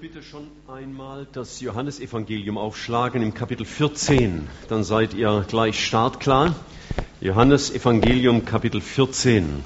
bitte 0.00 0.22
schon 0.22 0.46
einmal 0.66 1.26
das 1.30 1.60
Johannesevangelium 1.60 2.56
aufschlagen 2.56 3.20
im 3.20 3.34
Kapitel 3.34 3.66
14. 3.66 4.48
Dann 4.70 4.82
seid 4.82 5.12
ihr 5.12 5.44
gleich 5.46 5.84
startklar. 5.86 6.54
Johannesevangelium 7.20 8.46
Kapitel 8.46 8.80
14. 8.80 9.62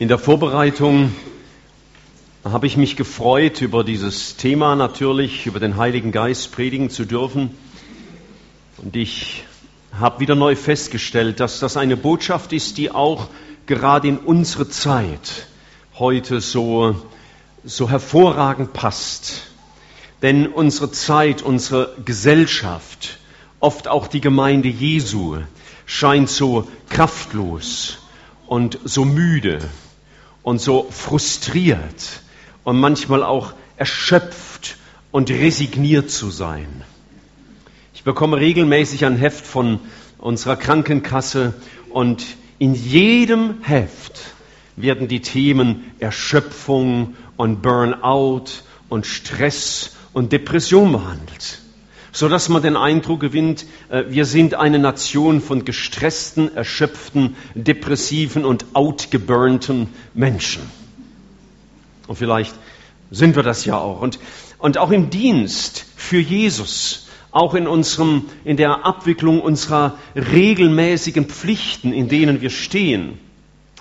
In 0.00 0.08
der 0.08 0.18
Vorbereitung 0.18 1.14
habe 2.42 2.66
ich 2.66 2.76
mich 2.76 2.96
gefreut 2.96 3.62
über 3.62 3.84
dieses 3.84 4.36
Thema 4.36 4.74
natürlich, 4.74 5.46
über 5.46 5.60
den 5.60 5.76
Heiligen 5.76 6.10
Geist 6.10 6.50
predigen 6.50 6.90
zu 6.90 7.04
dürfen. 7.04 7.50
Und 8.78 8.96
ich 8.96 9.44
habe 9.98 10.20
wieder 10.20 10.34
neu 10.34 10.56
festgestellt, 10.56 11.40
dass 11.40 11.60
das 11.60 11.76
eine 11.76 11.96
Botschaft 11.96 12.52
ist, 12.52 12.78
die 12.78 12.90
auch 12.90 13.28
gerade 13.66 14.08
in 14.08 14.18
unsere 14.18 14.68
Zeit 14.68 15.46
heute 15.98 16.40
so, 16.40 16.96
so 17.64 17.88
hervorragend 17.88 18.72
passt. 18.72 19.42
Denn 20.22 20.46
unsere 20.46 20.90
Zeit, 20.92 21.42
unsere 21.42 21.94
Gesellschaft, 22.04 23.18
oft 23.60 23.88
auch 23.88 24.06
die 24.06 24.20
Gemeinde 24.20 24.68
Jesu, 24.68 25.38
scheint 25.84 26.28
so 26.28 26.68
kraftlos 26.88 27.98
und 28.46 28.78
so 28.84 29.04
müde 29.04 29.58
und 30.42 30.60
so 30.60 30.88
frustriert 30.90 32.22
und 32.64 32.78
manchmal 32.78 33.22
auch 33.22 33.52
erschöpft 33.76 34.76
und 35.10 35.30
resigniert 35.30 36.10
zu 36.10 36.30
sein 36.30 36.84
bekomme 38.06 38.36
regelmäßig 38.36 39.04
ein 39.04 39.16
Heft 39.16 39.44
von 39.44 39.80
unserer 40.18 40.54
Krankenkasse 40.54 41.54
und 41.90 42.24
in 42.60 42.72
jedem 42.72 43.56
Heft 43.62 44.20
werden 44.76 45.08
die 45.08 45.22
Themen 45.22 45.90
Erschöpfung 45.98 47.16
und 47.36 47.62
Burnout 47.62 48.44
und 48.88 49.06
Stress 49.06 49.96
und 50.12 50.30
Depression 50.30 50.92
behandelt, 50.92 51.58
so 52.12 52.28
dass 52.28 52.48
man 52.48 52.62
den 52.62 52.76
Eindruck 52.76 53.18
gewinnt, 53.18 53.66
äh, 53.88 54.04
wir 54.08 54.24
sind 54.24 54.54
eine 54.54 54.78
Nation 54.78 55.40
von 55.40 55.64
gestressten, 55.64 56.54
erschöpften, 56.54 57.34
depressiven 57.56 58.44
und 58.44 58.66
outgeburnten 58.74 59.88
Menschen. 60.14 60.62
Und 62.06 62.14
vielleicht 62.14 62.54
sind 63.10 63.34
wir 63.34 63.42
das 63.42 63.64
ja 63.64 63.78
auch. 63.78 64.00
Und, 64.00 64.20
und 64.58 64.78
auch 64.78 64.92
im 64.92 65.10
Dienst 65.10 65.84
für 65.96 66.20
Jesus 66.20 67.05
auch 67.36 67.54
in 67.54 67.66
unserem, 67.66 68.24
in 68.44 68.56
der 68.56 68.86
Abwicklung 68.86 69.42
unserer 69.42 69.98
regelmäßigen 70.14 71.26
Pflichten, 71.26 71.92
in 71.92 72.08
denen 72.08 72.40
wir 72.40 72.48
stehen, 72.48 73.18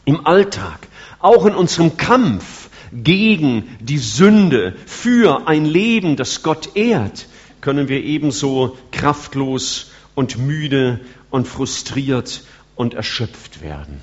im 0.04 0.28
Alltag, 0.28 0.88
auch 1.20 1.46
in 1.46 1.56
unserem 1.56 1.96
Kampf 1.96 2.70
gegen 2.92 3.78
die 3.80 3.98
Sünde, 3.98 4.76
für 4.86 5.48
ein 5.48 5.64
Leben, 5.64 6.18
das 6.18 6.44
Gott 6.44 6.76
ehrt, 6.76 7.28
können 7.62 7.88
wir 7.88 8.04
ebenso 8.04 8.78
kraftlos 8.92 9.92
und 10.16 10.38
müde 10.38 11.00
und 11.30 11.48
frustriert 11.48 12.44
und 12.76 12.94
erschöpft 12.94 13.62
werden. 13.62 14.02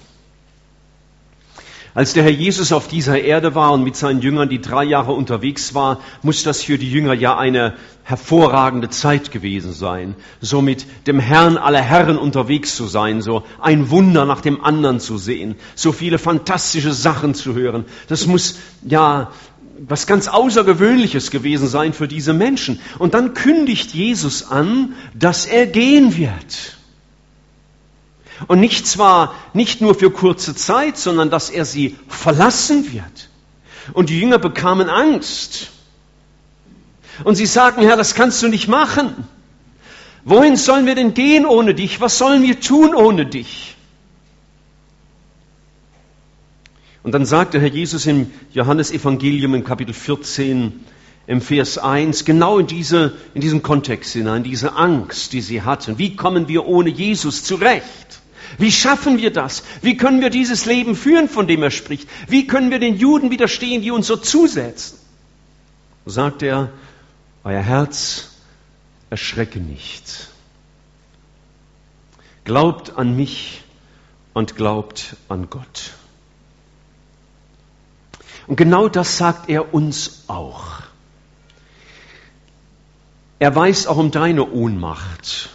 Als 1.95 2.15
der 2.15 2.23
Herr 2.23 2.31
Jesus 2.31 2.73
auf 2.73 2.89
dieser 2.89 3.21
Erde 3.21 3.55
war 3.55 3.73
und 3.73 3.85
mit 3.85 3.97
seinen 3.97 4.23
Jüngern 4.23 4.49
die 4.49 4.63
drei 4.63 4.85
Jahre 4.85 5.13
unterwegs 5.13 5.75
war, 5.75 6.01
muss 6.23 6.43
das 6.43 6.63
für 6.63 6.79
die 6.79 6.91
Jünger 6.91 7.13
ja 7.13 7.37
eine 7.37 7.75
hervorragende 8.03 8.89
Zeit 8.89 9.31
gewesen 9.31 9.75
sein. 9.75 10.17
So 10.41 10.63
mit 10.63 10.87
dem 11.07 11.21
Herrn 11.21 11.59
aller 11.59 11.83
Herren 11.83 12.17
unterwegs 12.17 12.77
zu 12.77 12.87
sein, 12.87 13.21
so 13.21 13.43
ein 13.61 13.91
Wunder 13.91 14.25
nach 14.25 14.41
dem 14.41 14.65
anderen 14.65 15.01
zu 15.01 15.19
sehen, 15.19 15.55
so 15.75 15.93
viele 15.93 16.17
fantastische 16.17 16.95
Sachen 16.95 17.35
zu 17.35 17.55
hören. 17.55 17.85
Das 18.09 18.27
muss 18.27 18.59
ja 18.83 19.31
was 19.87 20.07
ganz 20.07 20.29
Außergewöhnliches 20.29 21.31
gewesen 21.31 21.69
sein 21.69 21.93
für 21.93 22.09
diese 22.09 22.33
Menschen. 22.33 22.81
Und 22.99 23.13
dann 23.13 23.35
kündigt 23.35 23.93
Jesus 23.93 24.51
an, 24.51 24.95
dass 25.15 25.45
er 25.45 25.67
gehen 25.67 26.17
wird. 26.17 26.79
Und 28.49 28.61
nicht 28.61 28.87
zwar 28.87 29.35
nicht 29.53 29.81
nur 29.81 29.95
für 29.95 30.11
kurze 30.11 30.55
Zeit, 30.55 30.97
sondern 30.97 31.31
dass 31.31 31.51
er 31.51 31.65
sie 31.65 31.97
verlassen 32.09 32.93
wird. 32.93 33.29
Und 33.93 34.11
die 34.11 34.21
Jünger 34.21 34.39
bekamen 34.39 34.89
Angst. 34.89 35.71
Und 37.25 37.37
sie 37.37 37.47
sagten, 37.47 37.83
Herr, 37.83 37.97
das 37.97 38.15
kannst 38.15 38.43
du 38.43 38.49
nicht 38.49 38.69
machen. 38.69 39.27
Wohin 40.25 40.57
sollen 40.57 40.87
wir 40.87 40.95
denn 40.95 41.15
gehen 41.15 41.47
ohne 41.47 41.75
dich? 41.75 42.01
Was 42.01 42.19
sollen 42.19 42.43
wir 42.43 42.61
tun 42.61 42.95
ohne 42.95 43.27
dich? 43.27 43.77
Und 47.03 47.13
dann 47.13 47.27
sagte 47.27 47.61
Herr 47.61 47.69
Jesus 47.69 48.07
im 48.07 48.31
Johannesevangelium 48.53 49.55
im 49.57 49.65
Kapitel 49.65 49.93
14, 49.93 50.85
im 51.27 51.41
Vers 51.41 51.79
1, 51.79 52.25
genau 52.25 52.59
in, 52.59 52.67
diese, 52.67 53.15
in 53.35 53.41
diesen 53.41 53.63
Kontext 53.63 54.13
hinein, 54.13 54.45
diese 54.45 54.75
Angst, 54.75 55.33
die 55.33 55.41
sie 55.41 55.63
hatten. 55.63 55.99
Wie 55.99 56.15
kommen 56.15 56.49
wir 56.49 56.67
ohne 56.67 56.91
Jesus 56.91 57.45
zurecht? 57.45 58.22
Wie 58.59 58.73
schaffen 58.73 59.19
wir 59.19 59.33
das? 59.33 59.63
Wie 59.81 59.97
können 59.97 60.21
wir 60.21 60.31
dieses 60.31 60.67
Leben 60.67 60.95
führen, 60.95 61.29
von 61.29 61.47
dem 61.47 61.63
er 61.63 61.71
spricht? 61.71 62.09
Wie 62.29 62.47
können 62.47 62.71
wir 62.71 62.79
den 62.79 62.97
Juden 62.97 63.31
widerstehen, 63.31 63.83
die 63.83 63.91
uns 63.91 64.07
so 64.07 64.17
zusetzen? 64.17 64.99
Sagt 66.07 66.43
er, 66.43 66.71
euer 67.45 67.63
Herz 67.63 68.31
erschrecke 69.11 69.61
nicht. 69.61 70.29
Glaubt 72.45 72.97
an 72.97 73.17
mich 73.17 73.63
und 74.33 74.57
glaubt 74.57 75.17
an 75.29 75.49
Gott. 75.49 75.93
Und 78.47 78.57
genau 78.57 78.89
das 78.89 79.17
sagt 79.17 79.49
er 79.49 79.73
uns 79.73 80.25
auch. 80.27 80.83
Er 83.39 83.55
weiß 83.55 83.87
auch 83.87 83.97
um 83.97 84.11
deine 84.11 84.51
Ohnmacht 84.51 85.51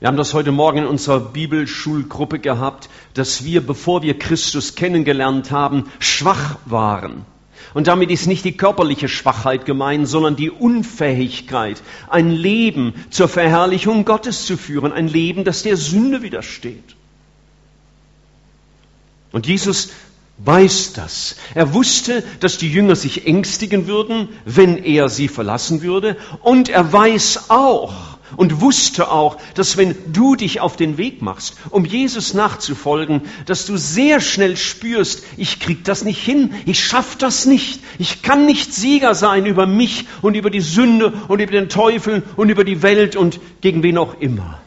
wir 0.00 0.08
haben 0.08 0.16
das 0.16 0.32
heute 0.32 0.50
Morgen 0.50 0.78
in 0.78 0.86
unserer 0.86 1.20
Bibelschulgruppe 1.20 2.38
gehabt, 2.38 2.88
dass 3.12 3.44
wir, 3.44 3.60
bevor 3.60 4.02
wir 4.02 4.18
Christus 4.18 4.74
kennengelernt 4.74 5.50
haben, 5.50 5.90
schwach 5.98 6.56
waren. 6.64 7.26
Und 7.74 7.86
damit 7.86 8.10
ist 8.10 8.26
nicht 8.26 8.46
die 8.46 8.56
körperliche 8.56 9.08
Schwachheit 9.08 9.66
gemeint, 9.66 10.08
sondern 10.08 10.36
die 10.36 10.50
Unfähigkeit, 10.50 11.82
ein 12.08 12.30
Leben 12.30 12.94
zur 13.10 13.28
Verherrlichung 13.28 14.06
Gottes 14.06 14.46
zu 14.46 14.56
führen, 14.56 14.92
ein 14.92 15.06
Leben, 15.06 15.44
das 15.44 15.62
der 15.62 15.76
Sünde 15.76 16.22
widersteht. 16.22 16.96
Und 19.32 19.46
Jesus 19.46 19.90
weiß 20.38 20.94
das. 20.94 21.36
Er 21.54 21.74
wusste, 21.74 22.24
dass 22.40 22.56
die 22.56 22.72
Jünger 22.72 22.96
sich 22.96 23.26
ängstigen 23.26 23.86
würden, 23.86 24.30
wenn 24.46 24.78
er 24.78 25.10
sie 25.10 25.28
verlassen 25.28 25.82
würde. 25.82 26.16
Und 26.40 26.70
er 26.70 26.90
weiß 26.90 27.50
auch, 27.50 27.92
und 28.36 28.60
wusste 28.60 29.10
auch, 29.10 29.36
dass 29.54 29.76
wenn 29.76 29.94
du 30.12 30.36
dich 30.36 30.60
auf 30.60 30.76
den 30.76 30.98
Weg 30.98 31.22
machst, 31.22 31.56
um 31.70 31.84
Jesus 31.84 32.34
nachzufolgen, 32.34 33.22
dass 33.46 33.66
du 33.66 33.76
sehr 33.76 34.20
schnell 34.20 34.56
spürst, 34.56 35.24
ich 35.36 35.60
krieg 35.60 35.84
das 35.84 36.04
nicht 36.04 36.22
hin, 36.22 36.54
ich 36.66 36.84
schaff 36.84 37.16
das 37.16 37.46
nicht, 37.46 37.80
ich 37.98 38.22
kann 38.22 38.46
nicht 38.46 38.74
Sieger 38.74 39.14
sein 39.14 39.46
über 39.46 39.66
mich 39.66 40.06
und 40.22 40.34
über 40.34 40.50
die 40.50 40.60
Sünde 40.60 41.12
und 41.28 41.40
über 41.40 41.52
den 41.52 41.68
Teufel 41.68 42.22
und 42.36 42.48
über 42.48 42.64
die 42.64 42.82
Welt 42.82 43.16
und 43.16 43.40
gegen 43.60 43.82
wen 43.82 43.98
auch 43.98 44.20
immer. 44.20 44.60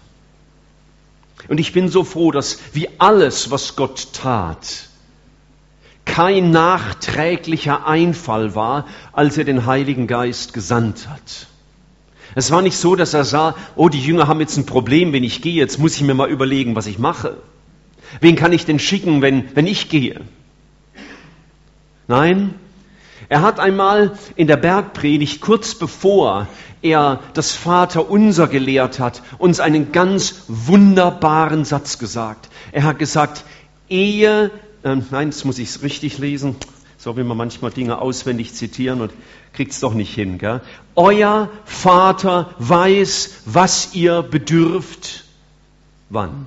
Und 1.48 1.60
ich 1.60 1.74
bin 1.74 1.90
so 1.90 2.04
froh, 2.04 2.32
dass 2.32 2.60
wie 2.74 2.88
alles, 3.00 3.52
was 3.52 3.76
Gott 3.76 4.14
tat, 4.14 4.88
kein 6.06 6.52
nachträglicher 6.52 7.88
Einfall 7.88 8.56
war, 8.56 8.88
als 9.12 9.38
er 9.38 9.46
den 9.46 9.66
Heiligen 9.66 10.08
Geist 10.08 10.54
gesandt 10.54 11.08
hat. 11.10 11.48
Es 12.36 12.52
war 12.52 12.62
nicht 12.62 12.78
so, 12.78 12.96
dass 12.96 13.14
er 13.14 13.24
sah, 13.24 13.56
oh, 13.76 13.90
die 13.90 14.02
Jünger 14.02 14.28
haben 14.28 14.40
jetzt 14.40 14.58
ein 14.58 14.66
Problem, 14.66 15.14
wenn 15.14 15.24
ich 15.24 15.42
gehe, 15.42 15.54
jetzt 15.54 15.80
muss 15.80 15.96
ich 15.96 16.02
mir 16.02 16.14
mal 16.14 16.30
überlegen, 16.30 16.76
was 16.76 16.88
ich 16.88 17.00
mache. 17.00 17.38
Wen 18.22 18.36
kann 18.36 18.54
ich 18.54 18.66
denn 18.66 18.80
schicken, 18.80 19.22
wenn, 19.22 19.56
wenn 19.56 19.68
ich 19.68 19.90
gehe? 19.90 20.22
Nein, 22.08 22.56
er 23.30 23.42
hat 23.42 23.60
einmal 23.60 24.18
in 24.36 24.48
der 24.48 24.58
Bergpredigt, 24.58 25.42
kurz 25.42 25.76
bevor 25.76 26.48
er 26.82 27.22
das 27.34 27.54
Vaterunser 27.54 28.48
gelehrt 28.48 29.00
hat, 29.00 29.22
uns 29.38 29.60
einen 29.60 29.92
ganz 29.92 30.44
wunderbaren 30.48 31.66
Satz 31.66 31.98
gesagt. 31.98 32.50
Er 32.72 32.84
hat 32.84 33.00
gesagt, 33.00 33.46
ehe, 33.90 34.52
äh, 34.84 34.98
nein, 35.12 35.30
jetzt 35.30 35.46
muss 35.46 35.60
ich 35.60 35.70
es 35.70 35.82
richtig 35.82 36.18
lesen, 36.18 36.58
so 37.04 37.18
will 37.18 37.26
man 37.26 37.36
manchmal 37.36 37.70
Dinge 37.70 38.00
auswendig 38.00 38.54
zitieren 38.54 39.02
und 39.02 39.12
kriegt 39.52 39.74
es 39.74 39.82
doch 39.82 39.94
nicht 39.94 40.16
hin. 40.16 40.38
Gell? 40.38 40.62
Euer 40.96 41.50
Vater 41.66 42.56
weiß, 42.60 43.42
was 43.44 43.94
ihr 43.94 44.22
bedürft. 44.22 45.26
Wann? 46.10 46.46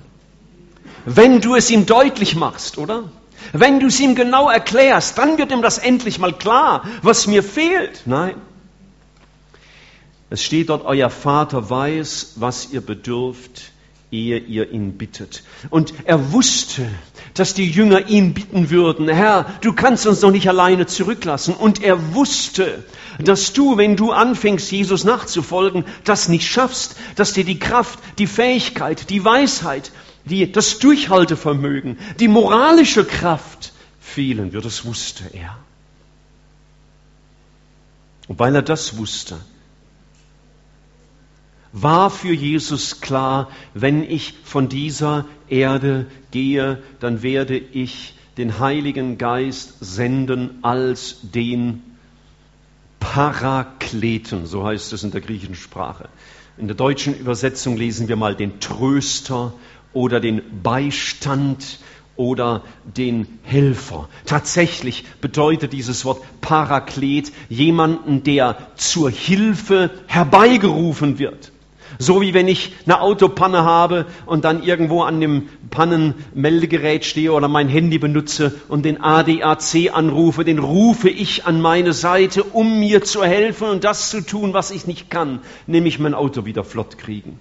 Wenn 1.05 1.43
du 1.43 1.57
es 1.57 1.71
ihm 1.71 1.85
deutlich 1.85 2.37
machst, 2.37 2.79
oder? 2.79 3.05
Wenn 3.53 3.81
du 3.81 3.89
es 3.89 4.01
ihm 4.01 4.15
genau 4.15 4.49
erklärst, 4.49 5.19
dann 5.19 5.37
wird 5.37 5.53
ihm 5.53 5.61
das 5.61 5.77
endlich 5.77 6.19
mal 6.19 6.33
klar, 6.33 6.85
was 7.03 7.27
mir 7.27 7.43
fehlt. 7.43 8.05
Nein. 8.07 8.37
Es 10.31 10.43
steht 10.43 10.71
dort, 10.71 10.87
euer 10.87 11.11
Vater 11.11 11.69
weiß, 11.69 12.37
was 12.37 12.73
ihr 12.73 12.81
bedürft, 12.81 13.73
ehe 14.11 14.39
ihr 14.39 14.71
ihn 14.71 14.99
bittet. 14.99 15.43
Und 15.71 15.93
er 16.05 16.33
wusste, 16.33 16.89
dass 17.35 17.55
die 17.55 17.69
Jünger 17.69 18.09
ihn 18.09 18.35
bitten 18.35 18.71
würden, 18.71 19.09
Herr, 19.09 19.47
du 19.61 19.73
kannst 19.73 20.07
uns 20.07 20.21
doch 20.21 20.31
nicht 20.31 20.49
alleine 20.49 20.87
zurücklassen. 20.87 21.55
Und 21.55 21.83
er 21.83 22.15
wusste, 22.15 22.85
dass 23.19 23.53
du, 23.53 23.77
wenn 23.77 23.97
du 23.97 24.13
anfängst, 24.13 24.71
Jesus 24.71 25.05
nachzufolgen, 25.05 25.85
das 26.05 26.29
nicht 26.29 26.49
schaffst, 26.49 26.97
dass 27.17 27.33
dir 27.33 27.45
die 27.45 27.59
Kraft, 27.59 27.99
die 28.19 28.27
Fähigkeit, 28.27 29.11
die 29.11 29.25
Weisheit, 29.25 29.91
die, 30.25 30.51
das 30.51 30.79
Durchhaltevermögen, 30.79 31.99
die 32.21 32.29
moralische 32.29 33.05
Kraft 33.05 33.73
fehlen 34.01 34.53
wird. 34.53 34.65
Das 34.65 34.85
wusste 34.85 35.25
er. 35.33 35.57
Und 38.29 38.39
weil 38.39 38.55
er 38.55 38.63
das 38.63 38.97
wusste, 38.97 39.39
war 41.83 42.09
für 42.09 42.33
Jesus 42.33 43.03
klar, 43.03 43.49
wenn 43.75 44.03
ich 44.03 44.33
von 44.45 44.71
dieser 44.71 45.27
Erde 45.49 46.07
gehe, 46.31 46.83
dann 47.01 47.23
werde 47.23 47.59
ich 47.59 48.15
den 48.39 48.59
Heiligen 48.59 49.19
Geist 49.19 49.75
senden 49.81 50.59
als 50.63 51.19
den 51.23 51.83
Parakleten, 52.99 54.47
so 54.47 54.65
heißt 54.65 54.95
es 54.95 55.05
in 55.05 55.11
der 55.11 55.21
griechischen 55.21 55.55
Sprache. 55.55 56.09
In 56.57 56.67
der 56.67 56.77
deutschen 56.77 57.15
Übersetzung 57.15 57.77
lesen 57.77 58.09
wir 58.09 58.17
mal 58.17 58.35
den 58.35 58.59
Tröster 58.59 59.53
oder 59.93 60.19
den 60.19 60.63
Beistand 60.63 61.79
oder 62.17 62.63
den 62.85 63.39
Helfer. 63.43 64.09
Tatsächlich 64.25 65.05
bedeutet 65.21 65.75
dieses 65.75 66.07
Wort 66.07 66.23
Paraklet 66.41 67.33
jemanden, 67.51 68.23
der 68.23 68.57
zur 68.77 69.11
Hilfe 69.11 69.91
herbeigerufen 70.07 71.19
wird. 71.19 71.53
So 71.99 72.21
wie 72.21 72.35
wenn 72.35 72.49
ich 72.49 72.75
eine 72.85 73.01
Autopanne 73.01 73.65
habe 73.65 74.07
und 74.27 74.45
dann 74.45 74.63
irgendwo 74.63 75.03
an 75.03 75.21
dem 75.21 75.49
Pannenmeldegerät 75.71 77.05
stehe 77.05 77.33
oder 77.33 77.49
mein 77.49 77.69
Handy 77.69 77.99
benutze 77.99 78.55
und 78.69 78.85
den 78.85 79.01
ADAC 79.01 79.91
anrufe, 79.93 80.45
den 80.45 80.59
rufe 80.59 81.09
ich 81.09 81.47
an 81.47 81.61
meine 81.61 81.93
Seite, 81.93 82.45
um 82.45 82.81
mir 82.81 83.03
zu 83.03 83.25
helfen 83.25 83.69
und 83.69 83.85
das 83.85 84.11
zu 84.11 84.21
tun, 84.21 84.53
was 84.53 84.71
ich 84.71 84.87
nicht 84.87 85.11
kann, 85.11 85.41
nämlich 85.67 85.99
mein 85.99 86.15
Auto 86.15 86.45
wieder 86.45 86.65
flott 86.65 86.99
kriegen. 86.99 87.39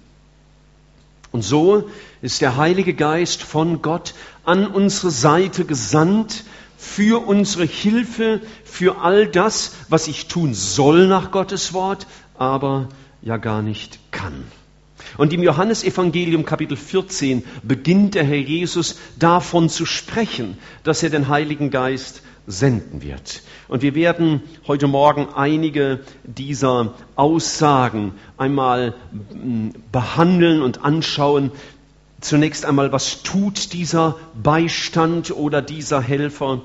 Und 1.32 1.42
so 1.42 1.90
ist 2.22 2.40
der 2.40 2.56
Heilige 2.56 2.94
Geist 2.94 3.42
von 3.42 3.82
Gott 3.82 4.14
an 4.44 4.66
unsere 4.66 5.10
Seite 5.10 5.66
gesandt 5.66 6.44
für 6.78 7.26
unsere 7.26 7.64
Hilfe, 7.64 8.40
für 8.64 9.02
all 9.02 9.26
das, 9.26 9.72
was 9.88 10.08
ich 10.08 10.28
tun 10.28 10.54
soll 10.54 11.06
nach 11.08 11.30
Gottes 11.30 11.74
Wort, 11.74 12.06
aber 12.38 12.88
ja 13.26 13.38
gar 13.38 13.60
nicht 13.60 13.98
kann. 14.12 14.44
Und 15.18 15.32
im 15.32 15.42
Johannesevangelium 15.42 16.44
Kapitel 16.44 16.76
14 16.76 17.42
beginnt 17.64 18.14
der 18.14 18.22
Herr 18.22 18.38
Jesus 18.38 19.00
davon 19.18 19.68
zu 19.68 19.84
sprechen, 19.84 20.56
dass 20.84 21.02
er 21.02 21.10
den 21.10 21.26
Heiligen 21.26 21.70
Geist 21.70 22.22
senden 22.46 23.02
wird. 23.02 23.42
Und 23.66 23.82
wir 23.82 23.96
werden 23.96 24.42
heute 24.68 24.86
Morgen 24.86 25.26
einige 25.34 26.02
dieser 26.22 26.94
Aussagen 27.16 28.14
einmal 28.36 28.94
hm, 29.32 29.72
behandeln 29.90 30.62
und 30.62 30.84
anschauen. 30.84 31.50
Zunächst 32.20 32.64
einmal, 32.64 32.92
was 32.92 33.24
tut 33.24 33.72
dieser 33.72 34.18
Beistand 34.40 35.32
oder 35.32 35.62
dieser 35.62 36.00
Helfer? 36.00 36.62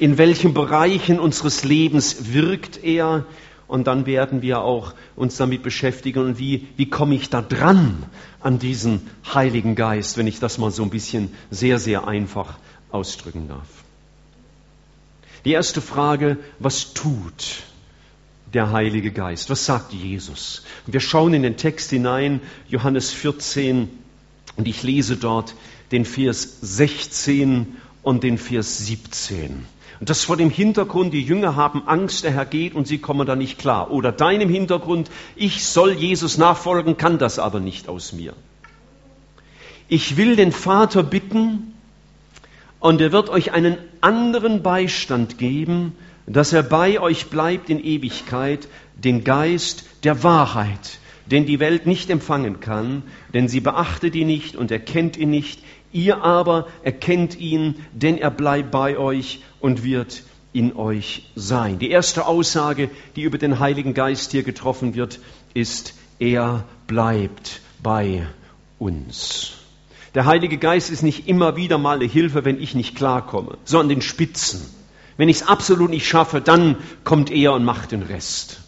In 0.00 0.18
welchen 0.18 0.54
Bereichen 0.54 1.20
unseres 1.20 1.62
Lebens 1.62 2.32
wirkt 2.32 2.82
er? 2.82 3.26
Und 3.70 3.86
dann 3.86 4.04
werden 4.04 4.42
wir 4.42 4.62
auch 4.62 4.94
uns 5.14 5.36
damit 5.36 5.62
beschäftigen, 5.62 6.24
und 6.24 6.38
wie, 6.40 6.66
wie 6.76 6.90
komme 6.90 7.14
ich 7.14 7.30
da 7.30 7.40
dran 7.40 8.02
an 8.40 8.58
diesen 8.58 9.08
Heiligen 9.32 9.76
Geist, 9.76 10.16
wenn 10.16 10.26
ich 10.26 10.40
das 10.40 10.58
mal 10.58 10.72
so 10.72 10.82
ein 10.82 10.90
bisschen 10.90 11.32
sehr, 11.52 11.78
sehr 11.78 12.08
einfach 12.08 12.58
ausdrücken 12.90 13.46
darf. 13.46 13.68
Die 15.44 15.52
erste 15.52 15.80
Frage, 15.80 16.36
was 16.58 16.94
tut 16.94 17.62
der 18.52 18.72
Heilige 18.72 19.12
Geist? 19.12 19.50
Was 19.50 19.64
sagt 19.66 19.92
Jesus? 19.92 20.64
Wir 20.86 20.98
schauen 20.98 21.32
in 21.32 21.44
den 21.44 21.56
Text 21.56 21.90
hinein, 21.90 22.40
Johannes 22.68 23.12
14, 23.12 23.88
und 24.56 24.66
ich 24.66 24.82
lese 24.82 25.16
dort 25.16 25.54
den 25.92 26.04
Vers 26.04 26.58
16 26.60 27.76
und 28.02 28.24
den 28.24 28.36
Vers 28.36 28.78
17. 28.78 29.64
Und 30.00 30.08
das 30.08 30.24
vor 30.24 30.38
dem 30.38 30.48
Hintergrund, 30.48 31.12
die 31.12 31.22
Jünger 31.22 31.56
haben 31.56 31.86
Angst, 31.86 32.24
der 32.24 32.32
Herr 32.32 32.46
geht 32.46 32.74
und 32.74 32.86
sie 32.86 32.98
kommen 32.98 33.26
da 33.26 33.36
nicht 33.36 33.58
klar. 33.58 33.90
Oder 33.90 34.12
deinem 34.12 34.48
Hintergrund, 34.48 35.10
ich 35.36 35.66
soll 35.66 35.92
Jesus 35.92 36.38
nachfolgen, 36.38 36.96
kann 36.96 37.18
das 37.18 37.38
aber 37.38 37.60
nicht 37.60 37.86
aus 37.86 38.14
mir. 38.14 38.32
Ich 39.88 40.16
will 40.16 40.36
den 40.36 40.52
Vater 40.52 41.02
bitten 41.02 41.74
und 42.78 43.02
er 43.02 43.12
wird 43.12 43.28
euch 43.28 43.52
einen 43.52 43.76
anderen 44.00 44.62
Beistand 44.62 45.36
geben, 45.36 45.92
dass 46.26 46.54
er 46.54 46.62
bei 46.62 46.98
euch 46.98 47.26
bleibt 47.26 47.68
in 47.68 47.84
Ewigkeit, 47.84 48.68
den 48.94 49.22
Geist 49.22 49.84
der 50.04 50.22
Wahrheit, 50.22 50.98
den 51.26 51.44
die 51.44 51.60
Welt 51.60 51.86
nicht 51.86 52.08
empfangen 52.08 52.60
kann, 52.60 53.02
denn 53.34 53.48
sie 53.48 53.60
beachtet 53.60 54.14
ihn 54.14 54.28
nicht 54.28 54.56
und 54.56 54.70
erkennt 54.70 55.18
ihn 55.18 55.30
nicht. 55.30 55.60
Ihr 55.92 56.22
aber 56.22 56.68
erkennt 56.82 57.38
ihn, 57.38 57.84
denn 57.92 58.16
er 58.16 58.30
bleibt 58.30 58.70
bei 58.70 58.96
euch 58.96 59.42
und 59.60 59.82
wird 59.82 60.22
in 60.52 60.74
euch 60.76 61.30
sein. 61.34 61.78
Die 61.78 61.90
erste 61.90 62.26
Aussage, 62.26 62.90
die 63.16 63.22
über 63.22 63.38
den 63.38 63.58
Heiligen 63.58 63.94
Geist 63.94 64.32
hier 64.32 64.42
getroffen 64.42 64.94
wird, 64.94 65.20
ist, 65.54 65.94
er 66.18 66.64
bleibt 66.86 67.60
bei 67.82 68.26
uns. 68.78 69.52
Der 70.14 70.26
Heilige 70.26 70.58
Geist 70.58 70.90
ist 70.90 71.02
nicht 71.02 71.28
immer 71.28 71.56
wieder 71.56 71.78
mal 71.78 71.96
eine 71.96 72.06
Hilfe, 72.06 72.44
wenn 72.44 72.60
ich 72.60 72.74
nicht 72.74 72.96
klarkomme, 72.96 73.58
sondern 73.64 73.90
den 73.90 74.02
Spitzen. 74.02 74.60
Wenn 75.16 75.28
ich 75.28 75.36
es 75.36 75.48
absolut 75.48 75.90
nicht 75.90 76.08
schaffe, 76.08 76.40
dann 76.40 76.76
kommt 77.04 77.30
er 77.30 77.52
und 77.52 77.64
macht 77.64 77.92
den 77.92 78.02
Rest. 78.02 78.60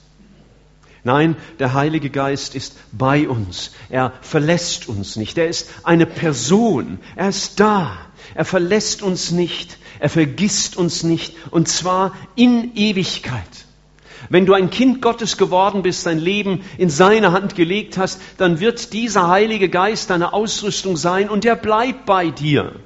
Nein, 1.04 1.37
der 1.58 1.75
Heilige 1.75 2.10
Geist 2.10 2.54
ist 2.54 2.76
bei 2.93 3.28
uns. 3.28 3.72
Er 3.88 4.12
verlässt 4.20 4.88
uns 4.88 5.16
nicht. 5.16 5.37
Er 5.37 5.49
ist 5.49 5.69
eine 5.82 6.06
Person. 6.06 7.00
Er 7.16 7.28
ist 7.28 7.58
da. 7.58 7.99
Er 8.34 8.44
verlässt 8.44 9.02
uns 9.02 9.32
nicht. 9.32 9.78
Er 9.99 10.08
vergisst 10.08 10.76
uns 10.76 11.02
nicht. 11.02 11.34
Und 11.50 11.69
zwar 11.69 12.12
in 12.37 12.76
Ewigkeit. 12.76 13.66
Wenn 14.28 14.46
du 14.46 14.54
ein 14.54 14.70
Kind 14.70 15.02
Gottes 15.02 15.37
geworden 15.37 15.82
bist, 15.82 16.06
dein 16.06 16.20
Leben 16.20 16.62
in 16.78 16.88
seine 16.88 17.32
Hand 17.32 17.56
gelegt 17.56 17.98
hast, 17.98 18.20
dann 18.38 18.60
wird 18.60 18.93
dieser 18.93 19.28
Heilige 19.28 19.69
Geist 19.69 20.10
deine 20.10 20.32
Ausrüstung 20.32 20.96
sein 20.96 21.28
und 21.28 21.44
er 21.44 21.56
bleibt 21.56 22.06
bei 22.06 22.31
dir. 22.31 22.76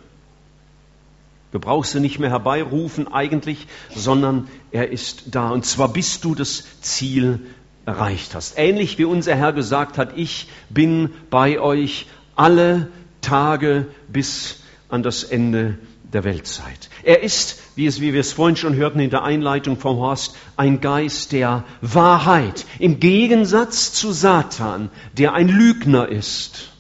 Du 1.53 1.61
brauchst 1.61 1.95
ihn 1.95 2.03
nicht 2.03 2.19
mehr 2.19 2.31
herbeirufen 2.31 3.13
eigentlich, 3.13 3.67
sondern 3.95 4.49
er 4.73 4.91
ist 4.91 5.25
da. 5.31 5.51
Und 5.51 5.67
zwar 5.67 5.93
bist 5.93 6.25
du 6.25 6.35
das 6.35 6.65
Ziel 6.81 7.41
erreicht 7.87 8.35
hast. 8.35 8.59
Ähnlich 8.59 8.99
wie 8.99 9.05
unser 9.05 9.37
Herr 9.37 9.53
gesagt 9.53 9.97
hat, 9.97 10.17
ich 10.17 10.49
bin 10.69 11.13
bei 11.31 11.61
euch 11.61 12.07
alle 12.35 12.89
Tage 13.23 13.87
bis 14.09 14.61
an 14.89 15.03
das 15.03 15.25
Ende 15.25 15.79
der 16.13 16.25
Weltzeit. 16.25 16.91
Er 17.03 17.23
ist, 17.23 17.61
wie, 17.77 17.87
es, 17.87 18.01
wie 18.01 18.13
wir 18.13 18.21
es 18.21 18.33
vorhin 18.33 18.57
schon 18.57 18.75
hörten 18.75 19.01
in 19.01 19.11
der 19.11 19.23
Einleitung 19.23 19.79
vom 19.79 19.99
Horst, 19.99 20.37
ein 20.57 20.81
Geist 20.81 21.33
der 21.33 21.65
Wahrheit. 21.81 22.67
Im 22.79 23.01
Gegensatz 23.01 23.93
zu 23.93 24.13
Satan, 24.13 24.91
der 25.17 25.35
ein 25.35 25.49
Lügner 25.49 26.09
ist. 26.09 26.73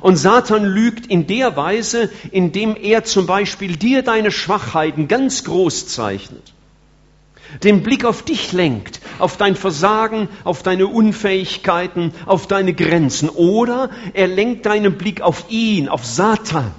Und 0.00 0.16
Satan 0.16 0.64
lügt 0.64 1.06
in 1.06 1.26
der 1.26 1.56
Weise, 1.56 2.10
indem 2.30 2.76
er 2.76 3.04
zum 3.04 3.26
Beispiel 3.26 3.76
dir 3.76 4.02
deine 4.02 4.30
Schwachheiten 4.30 5.06
ganz 5.06 5.44
groß 5.44 5.88
zeichnet 5.88 6.52
den 7.62 7.82
Blick 7.82 8.04
auf 8.04 8.22
dich 8.22 8.52
lenkt, 8.52 9.00
auf 9.18 9.36
dein 9.36 9.56
Versagen, 9.56 10.28
auf 10.44 10.62
deine 10.62 10.86
Unfähigkeiten, 10.86 12.12
auf 12.26 12.46
deine 12.46 12.74
Grenzen. 12.74 13.28
Oder 13.28 13.90
er 14.14 14.28
lenkt 14.28 14.66
deinen 14.66 14.96
Blick 14.96 15.20
auf 15.20 15.46
ihn, 15.48 15.88
auf 15.88 16.04
Satan, 16.04 16.72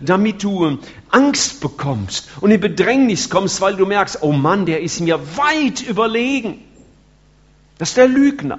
damit 0.00 0.42
du 0.42 0.78
Angst 1.10 1.60
bekommst 1.60 2.28
und 2.40 2.50
in 2.50 2.60
Bedrängnis 2.60 3.30
kommst, 3.30 3.60
weil 3.60 3.76
du 3.76 3.86
merkst, 3.86 4.22
oh 4.22 4.32
Mann, 4.32 4.66
der 4.66 4.82
ist 4.82 5.00
mir 5.00 5.20
weit 5.36 5.82
überlegen. 5.82 6.58
Das 7.78 7.90
ist 7.90 7.96
der 7.96 8.08
Lügner. 8.08 8.58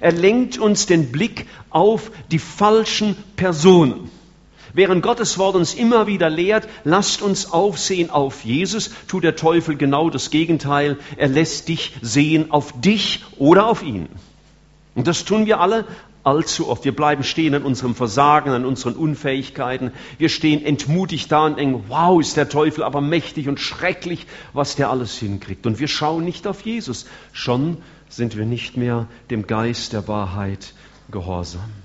Er 0.00 0.12
lenkt 0.12 0.58
uns 0.58 0.86
den 0.86 1.12
Blick 1.12 1.46
auf 1.70 2.10
die 2.30 2.38
falschen 2.38 3.16
Personen. 3.36 4.10
Während 4.74 5.04
Gottes 5.04 5.38
Wort 5.38 5.54
uns 5.54 5.72
immer 5.72 6.08
wieder 6.08 6.28
lehrt, 6.28 6.68
lasst 6.82 7.22
uns 7.22 7.52
aufsehen 7.52 8.10
auf 8.10 8.44
Jesus, 8.44 8.90
tut 9.06 9.22
der 9.22 9.36
Teufel 9.36 9.76
genau 9.76 10.10
das 10.10 10.30
Gegenteil. 10.30 10.98
Er 11.16 11.28
lässt 11.28 11.68
dich 11.68 11.92
sehen 12.02 12.50
auf 12.50 12.72
dich 12.80 13.24
oder 13.38 13.68
auf 13.68 13.84
ihn. 13.84 14.08
Und 14.96 15.06
das 15.06 15.24
tun 15.24 15.46
wir 15.46 15.60
alle 15.60 15.86
allzu 16.24 16.68
oft. 16.68 16.84
Wir 16.84 16.96
bleiben 16.96 17.22
stehen 17.22 17.54
an 17.54 17.62
unserem 17.62 17.94
Versagen, 17.94 18.50
an 18.50 18.64
unseren 18.64 18.94
Unfähigkeiten. 18.94 19.92
Wir 20.18 20.28
stehen 20.28 20.64
entmutigt 20.64 21.30
da 21.30 21.46
und 21.46 21.58
denken, 21.58 21.84
wow, 21.86 22.20
ist 22.20 22.36
der 22.36 22.48
Teufel 22.48 22.82
aber 22.82 23.00
mächtig 23.00 23.48
und 23.48 23.60
schrecklich, 23.60 24.26
was 24.54 24.74
der 24.74 24.90
alles 24.90 25.16
hinkriegt. 25.16 25.66
Und 25.66 25.78
wir 25.78 25.88
schauen 25.88 26.24
nicht 26.24 26.48
auf 26.48 26.62
Jesus. 26.62 27.06
Schon 27.32 27.76
sind 28.08 28.36
wir 28.36 28.44
nicht 28.44 28.76
mehr 28.76 29.06
dem 29.30 29.46
Geist 29.46 29.92
der 29.92 30.08
Wahrheit 30.08 30.74
gehorsam. 31.12 31.83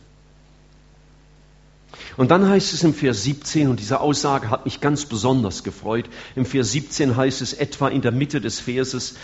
Und 2.20 2.32
dann 2.32 2.50
heißt 2.50 2.74
es 2.74 2.84
im 2.84 2.94
Vers 2.94 3.24
17, 3.24 3.70
und 3.70 3.80
diese 3.80 4.02
Aussage 4.02 4.50
hat 4.50 4.66
mich 4.66 4.82
ganz 4.82 5.06
besonders 5.06 5.64
gefreut, 5.64 6.04
im 6.36 6.46
Vers 6.46 6.74
17 6.74 7.16
heißt 7.16 7.42
es 7.42 7.54
etwa 7.54 7.88
in 7.88 8.02
der 8.02 8.12
Mitte 8.12 8.42
des 8.42 8.60
Verses, 8.60 9.16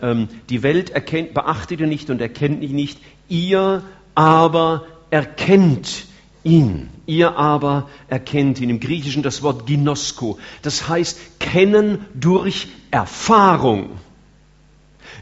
ähm, 0.00 0.28
die 0.50 0.62
Welt 0.62 0.90
erkennt, 0.90 1.34
beachtet 1.34 1.80
ihr 1.80 1.88
nicht 1.88 2.10
und 2.10 2.20
erkennt 2.20 2.62
ihn 2.62 2.76
nicht, 2.76 3.00
ihr 3.28 3.82
aber 4.14 4.86
erkennt 5.10 6.06
ihn. 6.44 6.90
Ihr 7.06 7.36
aber 7.36 7.90
erkennt 8.06 8.60
ihn. 8.60 8.70
Im 8.70 8.78
Griechischen 8.78 9.24
das 9.24 9.42
Wort 9.42 9.66
ginosko. 9.66 10.38
Das 10.62 10.88
heißt 10.88 11.40
kennen 11.40 12.06
durch 12.14 12.68
Erfahrung. 12.92 13.98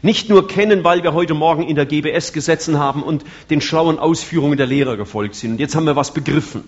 Nicht 0.03 0.29
nur 0.29 0.47
kennen, 0.47 0.83
weil 0.83 1.01
wir 1.01 1.15
heute 1.15 1.33
Morgen 1.33 1.63
in 1.63 1.75
der 1.75 1.87
GBS 1.87 2.31
gesessen 2.31 2.77
haben 2.77 3.01
und 3.01 3.23
den 3.49 3.59
schlauen 3.59 3.97
Ausführungen 3.97 4.57
der 4.57 4.67
Lehrer 4.67 4.97
gefolgt 4.97 5.33
sind. 5.33 5.53
Und 5.53 5.59
jetzt 5.59 5.75
haben 5.75 5.87
wir 5.87 5.95
was 5.95 6.13
begriffen. 6.13 6.63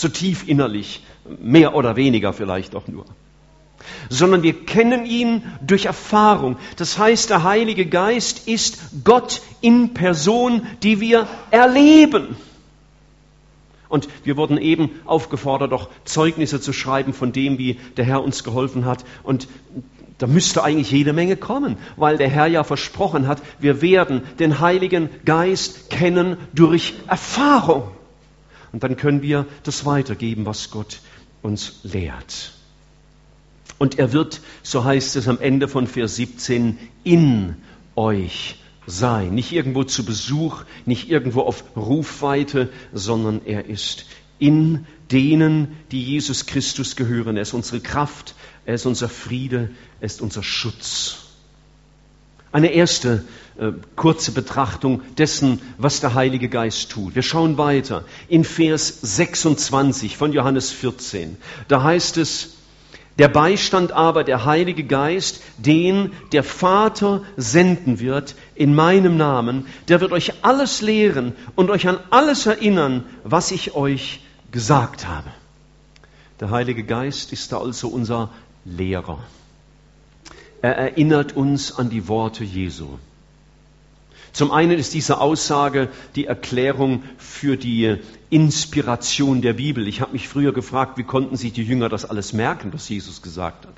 So 0.00 0.08
tief 0.08 0.48
innerlich, 0.48 1.02
mehr 1.42 1.74
oder 1.74 1.94
weniger 1.94 2.32
vielleicht 2.32 2.74
auch 2.74 2.88
nur. 2.88 3.04
Sondern 4.08 4.42
wir 4.42 4.64
kennen 4.64 5.04
ihn 5.04 5.42
durch 5.60 5.84
Erfahrung. 5.84 6.56
Das 6.76 6.96
heißt, 6.96 7.28
der 7.28 7.44
Heilige 7.44 7.84
Geist 7.84 8.48
ist 8.48 8.78
Gott 9.04 9.42
in 9.60 9.92
Person, 9.92 10.62
die 10.82 11.02
wir 11.02 11.28
erleben. 11.50 12.34
Und 13.90 14.08
wir 14.24 14.38
wurden 14.38 14.56
eben 14.56 14.88
aufgefordert, 15.04 15.74
auch 15.74 15.90
Zeugnisse 16.06 16.62
zu 16.62 16.72
schreiben 16.72 17.12
von 17.12 17.32
dem, 17.32 17.58
wie 17.58 17.78
der 17.98 18.06
Herr 18.06 18.22
uns 18.22 18.42
geholfen 18.42 18.86
hat. 18.86 19.04
Und 19.22 19.48
da 20.16 20.26
müsste 20.26 20.64
eigentlich 20.64 20.90
jede 20.90 21.12
Menge 21.12 21.36
kommen, 21.36 21.76
weil 21.96 22.16
der 22.16 22.30
Herr 22.30 22.46
ja 22.46 22.64
versprochen 22.64 23.28
hat, 23.28 23.42
wir 23.58 23.82
werden 23.82 24.22
den 24.38 24.60
Heiligen 24.60 25.10
Geist 25.26 25.90
kennen 25.90 26.38
durch 26.54 26.94
Erfahrung. 27.06 27.82
Und 28.72 28.82
dann 28.82 28.96
können 28.96 29.22
wir 29.22 29.46
das 29.62 29.84
weitergeben, 29.84 30.46
was 30.46 30.70
Gott 30.70 31.00
uns 31.42 31.80
lehrt. 31.82 32.52
Und 33.78 33.98
er 33.98 34.12
wird, 34.12 34.40
so 34.62 34.84
heißt 34.84 35.16
es 35.16 35.26
am 35.26 35.40
Ende 35.40 35.66
von 35.66 35.86
Vers 35.86 36.16
17, 36.16 36.78
in 37.02 37.56
euch 37.96 38.56
sein. 38.86 39.34
Nicht 39.34 39.52
irgendwo 39.52 39.84
zu 39.84 40.04
Besuch, 40.04 40.64
nicht 40.84 41.10
irgendwo 41.10 41.42
auf 41.42 41.64
Rufweite, 41.76 42.68
sondern 42.92 43.40
er 43.46 43.66
ist 43.66 44.06
in 44.38 44.86
denen, 45.10 45.76
die 45.90 46.02
Jesus 46.02 46.46
Christus 46.46 46.96
gehören. 46.96 47.36
Er 47.36 47.42
ist 47.42 47.54
unsere 47.54 47.80
Kraft, 47.80 48.34
er 48.64 48.74
ist 48.74 48.86
unser 48.86 49.08
Friede, 49.08 49.70
er 50.00 50.06
ist 50.06 50.20
unser 50.20 50.42
Schutz. 50.42 51.26
Eine 52.52 52.72
erste 52.72 53.24
äh, 53.60 53.72
kurze 53.94 54.32
Betrachtung 54.32 55.02
dessen, 55.18 55.60
was 55.76 56.00
der 56.00 56.14
Heilige 56.14 56.48
Geist 56.48 56.90
tut. 56.90 57.14
Wir 57.14 57.22
schauen 57.22 57.58
weiter 57.58 58.04
in 58.26 58.44
Vers 58.44 59.00
26 59.02 60.16
von 60.16 60.32
Johannes 60.32 60.72
14. 60.72 61.36
Da 61.68 61.82
heißt 61.82 62.16
es, 62.16 62.56
der 63.18 63.28
Beistand 63.28 63.92
aber, 63.92 64.24
der 64.24 64.46
Heilige 64.46 64.84
Geist, 64.84 65.42
den 65.58 66.12
der 66.32 66.42
Vater 66.42 67.22
senden 67.36 68.00
wird 68.00 68.34
in 68.54 68.74
meinem 68.74 69.18
Namen, 69.18 69.66
der 69.88 70.00
wird 70.00 70.12
euch 70.12 70.32
alles 70.42 70.80
lehren 70.80 71.34
und 71.54 71.68
euch 71.68 71.86
an 71.86 71.98
alles 72.08 72.46
erinnern, 72.46 73.04
was 73.24 73.50
ich 73.50 73.74
euch 73.74 74.22
gesagt 74.52 75.06
habe. 75.06 75.28
Der 76.40 76.48
Heilige 76.48 76.84
Geist 76.84 77.34
ist 77.34 77.52
da 77.52 77.58
also 77.58 77.88
unser 77.88 78.30
Lehrer. 78.64 79.18
Er 80.62 80.76
erinnert 80.76 81.36
uns 81.36 81.78
an 81.78 81.90
die 81.90 82.08
Worte 82.08 82.42
Jesu. 82.42 82.96
Zum 84.32 84.52
einen 84.52 84.78
ist 84.78 84.94
diese 84.94 85.20
Aussage 85.20 85.88
die 86.14 86.26
Erklärung 86.26 87.02
für 87.18 87.56
die 87.56 87.96
Inspiration 88.30 89.42
der 89.42 89.54
Bibel. 89.54 89.88
Ich 89.88 90.00
habe 90.00 90.12
mich 90.12 90.28
früher 90.28 90.52
gefragt, 90.52 90.98
wie 90.98 91.02
konnten 91.02 91.36
sich 91.36 91.52
die 91.52 91.64
Jünger 91.64 91.88
das 91.88 92.04
alles 92.04 92.32
merken, 92.32 92.72
was 92.72 92.88
Jesus 92.88 93.22
gesagt 93.22 93.66
hat. 93.66 93.74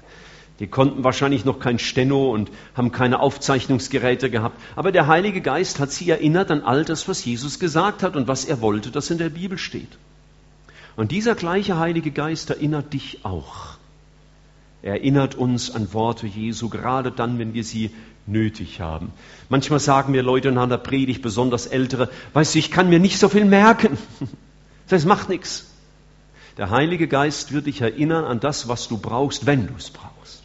Die 0.60 0.66
konnten 0.66 1.02
wahrscheinlich 1.02 1.44
noch 1.44 1.58
kein 1.58 1.78
Steno 1.78 2.30
und 2.30 2.50
haben 2.74 2.92
keine 2.92 3.20
Aufzeichnungsgeräte 3.20 4.30
gehabt. 4.30 4.60
Aber 4.76 4.92
der 4.92 5.06
Heilige 5.06 5.40
Geist 5.40 5.80
hat 5.80 5.90
sie 5.90 6.08
erinnert 6.10 6.50
an 6.50 6.62
all 6.62 6.84
das, 6.84 7.08
was 7.08 7.24
Jesus 7.24 7.58
gesagt 7.58 8.02
hat 8.02 8.14
und 8.14 8.28
was 8.28 8.44
er 8.44 8.60
wollte, 8.60 8.90
das 8.90 9.10
in 9.10 9.18
der 9.18 9.30
Bibel 9.30 9.58
steht. 9.58 9.98
Und 10.94 11.10
dieser 11.10 11.34
gleiche 11.34 11.78
Heilige 11.78 12.10
Geist 12.10 12.50
erinnert 12.50 12.92
dich 12.92 13.24
auch. 13.24 13.78
Er 14.82 14.94
erinnert 14.94 15.34
uns 15.34 15.70
an 15.70 15.92
Worte 15.94 16.26
Jesu, 16.26 16.68
gerade 16.68 17.10
dann, 17.10 17.38
wenn 17.38 17.54
wir 17.54 17.64
sie 17.64 17.90
nötig 18.26 18.80
haben. 18.80 19.12
Manchmal 19.48 19.80
sagen 19.80 20.12
mir 20.12 20.22
Leute 20.22 20.48
in 20.48 20.58
einer 20.58 20.78
Predigt, 20.78 21.22
besonders 21.22 21.66
Ältere, 21.66 22.08
weißt 22.32 22.54
du, 22.54 22.58
ich 22.58 22.70
kann 22.70 22.88
mir 22.88 22.98
nicht 22.98 23.18
so 23.18 23.28
viel 23.28 23.44
merken. 23.44 23.98
Das 24.88 25.06
macht 25.06 25.30
nichts. 25.30 25.70
Der 26.58 26.68
Heilige 26.68 27.08
Geist 27.08 27.52
wird 27.52 27.64
dich 27.64 27.80
erinnern 27.80 28.24
an 28.24 28.40
das, 28.40 28.68
was 28.68 28.88
du 28.88 28.98
brauchst, 28.98 29.46
wenn 29.46 29.68
du 29.68 29.72
es 29.78 29.88
brauchst. 29.88 30.42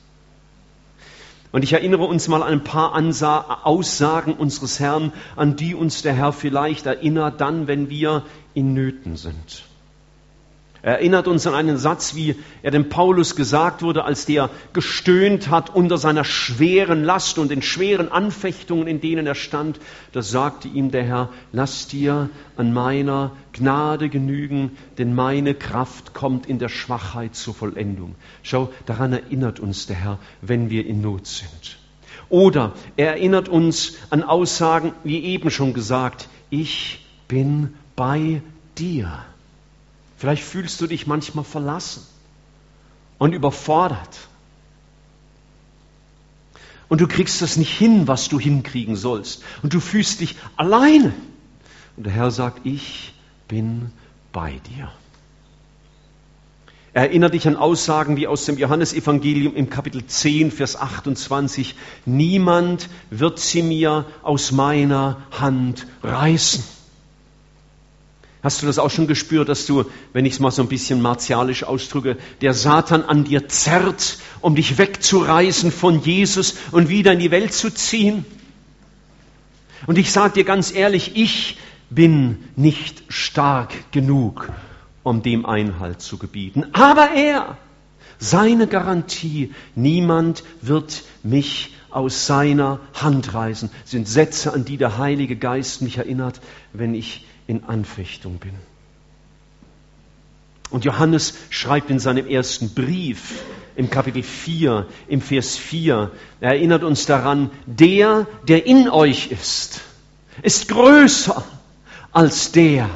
Und 1.52 1.64
ich 1.64 1.74
erinnere 1.74 2.04
uns 2.04 2.30
mal 2.30 2.44
an 2.44 2.54
ein 2.54 2.64
paar 2.64 2.94
Ansa 2.94 3.62
Aussagen 3.64 4.34
unseres 4.34 4.80
Herrn, 4.80 5.12
an 5.36 5.58
die 5.58 5.76
uns 5.76 6.02
der 6.02 6.14
Herr 6.14 6.32
vielleicht 6.32 6.86
erinnert, 6.86 7.42
dann, 7.42 7.68
wenn 7.68 7.90
wir 7.90 8.24
in 8.54 8.74
Nöten 8.74 9.18
sind. 9.18 9.64
Er 10.82 11.00
erinnert 11.00 11.28
uns 11.28 11.48
an 11.48 11.56
einen 11.56 11.78
Satz, 11.78 12.16
wie 12.16 12.36
er 12.62 12.72
dem 12.72 12.90
Paulus 12.90 13.36
gesagt 13.36 13.82
wurde, 13.82 14.04
als 14.04 14.26
der 14.26 14.50
gestöhnt 14.74 15.50
hat 15.50 15.74
unter 15.74 15.98
seiner 15.98 16.24
schweren 16.24 17.04
Last 17.04 17.40
und 17.40 17.50
den 17.50 17.62
schweren 17.62 18.12
Anfechtungen, 18.12 18.88
in 18.88 19.02
denen 19.02 19.26
er 19.26 19.36
stand. 19.36 19.80
Da 20.12 20.22
sagte 20.22 20.68
ihm 20.68 20.92
der 20.92 21.04
Herr, 21.04 21.30
lass 21.52 21.88
dir 21.88 22.30
an 22.56 22.74
meiner 22.74 23.32
Gnade 23.54 24.10
genügen, 24.10 24.78
denn 24.98 25.16
meine 25.16 25.56
Kraft 25.56 26.14
kommt 26.14 26.46
in 26.46 26.60
der 26.60 26.70
Schwachheit 26.70 27.36
zur 27.36 27.56
Vollendung. 27.56 28.16
Schau, 28.44 28.72
daran 28.86 29.14
erinnert 29.14 29.60
uns 29.60 29.88
der 29.88 29.96
Herr, 29.96 30.20
wenn 30.42 30.70
wir 30.70 30.86
in 30.86 31.02
Not 31.02 31.26
sind. 31.26 31.78
Oder 32.30 32.74
er 32.98 33.14
erinnert 33.14 33.50
uns 33.50 33.98
an 34.10 34.24
Aussagen, 34.24 34.94
wie 35.04 35.24
eben 35.24 35.50
schon 35.50 35.74
gesagt, 35.74 36.28
ich 36.50 37.06
bin 37.28 37.74
bei 37.96 38.42
dir. 38.78 39.26
Vielleicht 40.18 40.44
fühlst 40.44 40.82
du 40.82 40.88
dich 40.88 41.06
manchmal 41.08 41.46
verlassen 41.46 42.06
und 43.20 43.34
überfordert. 43.34 44.28
Und 46.90 47.02
du 47.02 47.08
kriegst 47.08 47.42
das 47.42 47.58
nicht 47.58 47.78
hin, 47.78 48.08
was 48.08 48.30
du 48.30 48.40
hinkriegen 48.40 48.96
sollst. 48.96 49.44
Und 49.62 49.74
du 49.74 49.80
fühlst 49.80 50.22
dich 50.22 50.36
alleine. 50.56 51.14
Und 51.98 52.06
der 52.06 52.14
Herr 52.14 52.32
sagt, 52.32 52.66
ich 52.66 53.14
bin 53.48 53.92
bei 54.32 54.60
dir. 54.70 54.92
Erinnere 56.94 57.32
dich 57.32 57.48
an 57.48 57.58
Aussagen 57.58 58.18
wie 58.18 58.26
aus 58.26 58.46
dem 58.46 58.58
Johannesevangelium 58.58 59.56
im 59.56 59.70
Kapitel 59.70 60.04
10, 60.08 60.52
Vers 60.52 60.76
28. 60.78 61.76
Niemand 62.06 62.90
wird 63.12 63.38
sie 63.38 63.62
mir 63.62 64.06
aus 64.24 64.52
meiner 64.52 65.18
Hand 65.30 65.86
reißen. 66.02 66.64
Hast 68.44 68.62
du 68.62 68.68
das 68.68 68.78
auch 68.78 68.92
schon 68.92 69.08
gespürt, 69.08 69.50
dass 69.50 69.66
du, 69.66 69.86
wenn 70.14 70.26
ich 70.26 70.34
es 70.34 70.40
mal 70.40 70.52
so 70.52 70.62
ein 70.62 70.68
bisschen 70.68 71.02
martialisch 71.02 71.64
ausdrücke, 71.64 72.18
der 72.42 72.54
Satan 72.54 73.04
an 73.04 73.24
dir 73.24 73.48
zerrt, 73.48 74.18
um 74.42 74.56
dich 74.56 74.78
wegzureißen 74.78 75.72
von 75.72 76.02
Jesus 76.02 76.56
und 76.72 76.90
wieder 76.90 77.14
in 77.14 77.20
die 77.20 77.32
Welt 77.32 77.54
zu 77.54 77.74
ziehen? 77.74 78.26
Und 79.88 79.98
ich 79.98 80.12
sage 80.12 80.36
dir 80.36 80.44
ganz 80.44 80.74
ehrlich, 80.74 81.16
ich 81.16 81.58
bin 81.90 82.44
nicht 82.56 83.04
stark 83.10 83.92
genug, 83.92 84.50
um 85.04 85.22
dem 85.22 85.46
Einhalt 85.46 86.02
zu 86.02 86.18
gebieten. 86.18 86.66
Aber 86.74 87.12
er, 87.12 87.58
seine 88.20 88.68
Garantie, 88.68 89.54
niemand 89.76 90.44
wird 90.62 91.04
mich 91.24 91.74
aus 91.90 92.28
seiner 92.28 92.80
Hand 92.94 93.34
reißen, 93.34 93.70
sind 93.86 94.08
Sätze, 94.08 94.54
an 94.54 94.66
die 94.66 94.78
der 94.78 94.98
Heilige 94.98 95.38
Geist 95.38 95.82
mich 95.82 95.98
erinnert, 95.98 96.42
wenn 96.74 96.94
ich 96.94 97.26
in 97.48 97.64
Anfechtung 97.64 98.38
bin. 98.38 98.54
Und 100.70 100.84
Johannes 100.84 101.34
schreibt 101.50 101.90
in 101.90 102.00
seinem 102.00 102.28
ersten 102.28 102.74
Brief 102.74 103.42
im 103.76 103.90
Kapitel 103.90 104.24
4, 104.24 104.88
im 105.08 105.22
Vers 105.22 105.56
4, 105.56 106.12
er 106.42 106.50
erinnert 106.50 106.84
uns 106.84 107.06
daran, 107.06 107.52
der, 107.66 108.28
der 108.48 108.66
in 108.66 108.90
euch 108.90 109.32
ist, 109.32 109.82
ist 110.42 110.68
größer 110.68 111.44
als 112.12 112.52
der, 112.52 112.90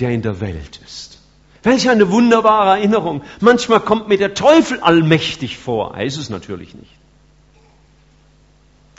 der 0.00 0.10
in 0.10 0.22
der 0.22 0.40
Welt 0.40 0.80
ist. 0.84 1.20
Welch 1.62 1.88
eine 1.88 2.10
wunderbare 2.10 2.78
Erinnerung. 2.78 3.22
Manchmal 3.40 3.80
kommt 3.80 4.08
mir 4.08 4.18
der 4.18 4.34
Teufel 4.34 4.80
allmächtig 4.80 5.56
vor. 5.56 5.94
Er 5.94 6.04
ist 6.04 6.18
es 6.18 6.30
natürlich 6.30 6.74
nicht. 6.74 6.92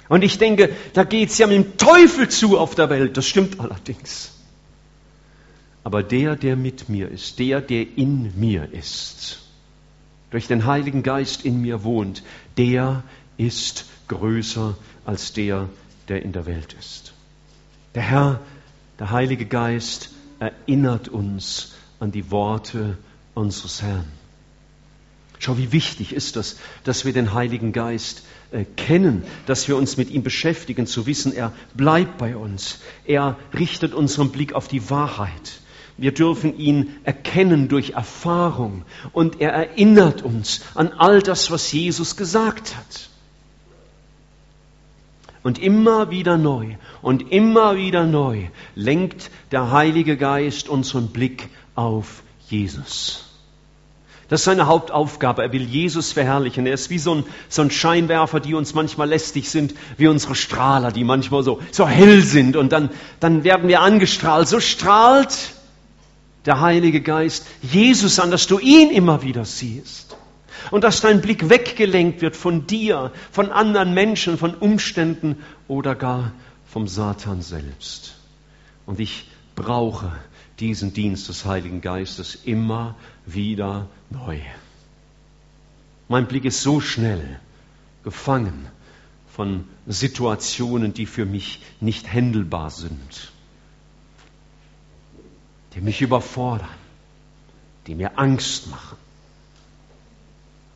Und 0.08 0.24
ich 0.24 0.38
denke, 0.38 0.76
da 0.94 1.04
geht 1.04 1.30
es 1.30 1.38
ja 1.38 1.48
mit 1.48 1.58
dem 1.58 1.78
Teufel 1.78 2.30
zu 2.30 2.58
auf 2.58 2.76
der 2.76 2.90
Welt. 2.90 3.18
Das 3.18 3.28
stimmt 3.28 3.60
allerdings. 3.60 4.35
Aber 5.86 6.02
der, 6.02 6.36
der 6.36 6.56
mit 6.56 6.90
mir 6.90 7.10
ist, 7.10 7.38
der, 7.38 7.62
der 7.62 7.86
in 7.96 8.38
mir 8.40 8.74
ist, 8.74 9.40
durch 10.32 10.48
den 10.48 10.66
Heiligen 10.66 11.04
Geist 11.04 11.46
in 11.46 11.62
mir 11.62 11.84
wohnt, 11.84 12.24
der 12.58 13.04
ist 13.38 13.86
größer 14.08 14.76
als 15.06 15.34
der, 15.34 15.70
der 16.10 16.24
in 16.24 16.32
der 16.32 16.48
Welt 16.48 16.76
ist. 16.80 17.14
Der 17.94 18.02
Herr, 18.02 18.40
der 18.98 19.12
Heilige 19.12 19.46
Geist 19.46 20.10
erinnert 20.40 21.08
uns 21.08 21.76
an 22.00 22.12
die 22.12 22.32
Worte 22.32 22.98
unseres 23.36 23.84
Herrn. 23.84 24.12
Schau, 25.38 25.60
wie 25.60 25.72
wichtig 25.72 26.14
ist 26.14 26.36
das, 26.36 26.58
dass 26.84 27.06
wir 27.06 27.14
den 27.14 27.36
Heiligen 27.36 27.74
Geist 27.74 28.24
äh, 28.52 28.66
kennen, 28.76 29.24
dass 29.46 29.68
wir 29.68 29.78
uns 29.78 29.98
mit 29.98 30.10
ihm 30.10 30.24
beschäftigen, 30.24 30.88
zu 30.88 31.06
wissen, 31.06 31.32
er 31.32 31.54
bleibt 31.76 32.18
bei 32.18 32.36
uns. 32.36 32.80
Er 33.06 33.38
richtet 33.54 33.94
unseren 33.94 34.32
Blick 34.32 34.54
auf 34.54 34.68
die 34.68 34.90
Wahrheit. 34.90 35.60
Wir 35.98 36.14
dürfen 36.14 36.58
ihn 36.58 36.96
erkennen 37.04 37.70
durch 37.70 37.92
Erfahrung 37.92 38.84
und 39.14 39.40
er 39.40 39.52
erinnert 39.54 40.24
uns 40.24 40.62
an 40.76 40.92
all 40.98 41.22
das, 41.22 41.52
was 41.52 41.72
Jesus 41.72 42.18
gesagt 42.18 42.76
hat. 42.76 43.10
Und 45.42 45.60
immer 45.60 46.10
wieder 46.10 46.38
neu 46.38 46.76
und 47.02 47.32
immer 47.32 47.78
wieder 47.78 48.06
neu 48.06 48.48
lenkt 48.74 49.30
der 49.52 49.72
Heilige 49.72 50.18
Geist 50.18 50.68
unseren 50.68 51.10
Blick 51.10 51.50
auf 51.76 52.24
Jesus. 52.50 53.26
Das 54.28 54.42
ist 54.42 54.46
seine 54.46 54.66
Hauptaufgabe. 54.66 55.44
Er 55.44 55.54
will 55.54 55.62
Jesus 55.62 56.12
verherrlichen. 56.12 56.66
Er 56.66 56.74
ist 56.74 56.90
wie 56.90 56.98
so 56.98 57.14
ein, 57.14 57.24
so 57.48 57.62
ein 57.62 57.70
Scheinwerfer, 57.70 58.40
die 58.40 58.56
uns 58.56 58.74
manchmal 58.74 59.08
lästig 59.08 59.50
sind, 59.52 59.76
wie 59.98 60.08
unsere 60.08 60.34
Strahler, 60.34 60.92
die 60.92 61.04
manchmal 61.04 61.44
so, 61.44 61.62
so 61.72 61.88
hell 61.88 62.24
sind. 62.24 62.56
Und 62.56 62.72
dann, 62.72 62.90
dann 63.20 63.44
werden 63.44 63.68
wir 63.68 63.82
angestrahlt. 63.82 64.48
So 64.48 64.60
strahlt 64.60 65.55
der 66.46 66.62
Heilige 66.62 67.02
Geist 67.02 67.46
Jesus 67.62 68.20
an, 68.20 68.32
dass 68.32 68.48
du 68.48 68.60
ihn 68.60 68.92
immer 68.92 69.24
wieder 69.24 69.46
siehst. 69.46 70.16
Und 70.72 70.84
dass 70.84 71.02
dein 71.02 71.22
Blick 71.22 71.50
weggelenkt 71.50 72.22
wird 72.22 72.36
von 72.36 72.66
dir, 72.66 73.12
von 73.32 73.52
anderen 73.52 73.94
Menschen, 73.94 74.38
von 74.38 74.56
Umständen 74.56 75.38
oder 75.68 75.96
gar 75.96 76.32
vom 76.66 76.88
Satan 76.88 77.42
selbst. 77.42 78.16
Und 78.86 79.00
ich 79.00 79.28
brauche 79.56 80.12
diesen 80.60 80.94
Dienst 80.94 81.30
des 81.30 81.46
Heiligen 81.46 81.82
Geistes 81.82 82.36
immer 82.46 82.96
wieder 83.26 83.90
neu. 84.10 84.40
Mein 86.08 86.28
Blick 86.28 86.46
ist 86.46 86.62
so 86.62 86.80
schnell 86.80 87.40
gefangen 88.04 88.68
von 89.28 89.66
Situationen, 89.88 90.94
die 90.94 91.06
für 91.06 91.26
mich 91.26 91.62
nicht 91.82 92.12
händelbar 92.12 92.70
sind, 92.70 93.34
die 95.76 95.82
mich 95.82 96.02
überfordern, 96.02 96.68
die 97.86 97.96
mir 97.96 98.18
Angst 98.18 98.72
machen. 98.72 98.98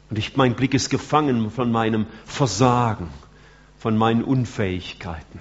Und 0.09 0.17
ich, 0.17 0.35
mein 0.35 0.55
Blick 0.55 0.73
ist 0.73 0.89
gefangen 0.89 1.51
von 1.51 1.71
meinem 1.71 2.05
Versagen, 2.25 3.09
von 3.77 3.97
meinen 3.97 4.23
Unfähigkeiten. 4.23 5.39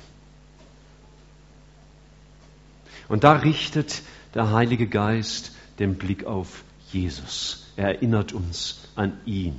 Und 3.08 3.24
da 3.24 3.32
richtet 3.32 4.02
der 4.34 4.52
Heilige 4.52 4.86
Geist 4.86 5.52
den 5.78 5.96
Blick 5.96 6.24
auf 6.24 6.62
Jesus. 6.92 7.72
Er 7.76 7.88
erinnert 7.88 8.32
uns 8.32 8.88
an 8.94 9.18
ihn. 9.24 9.58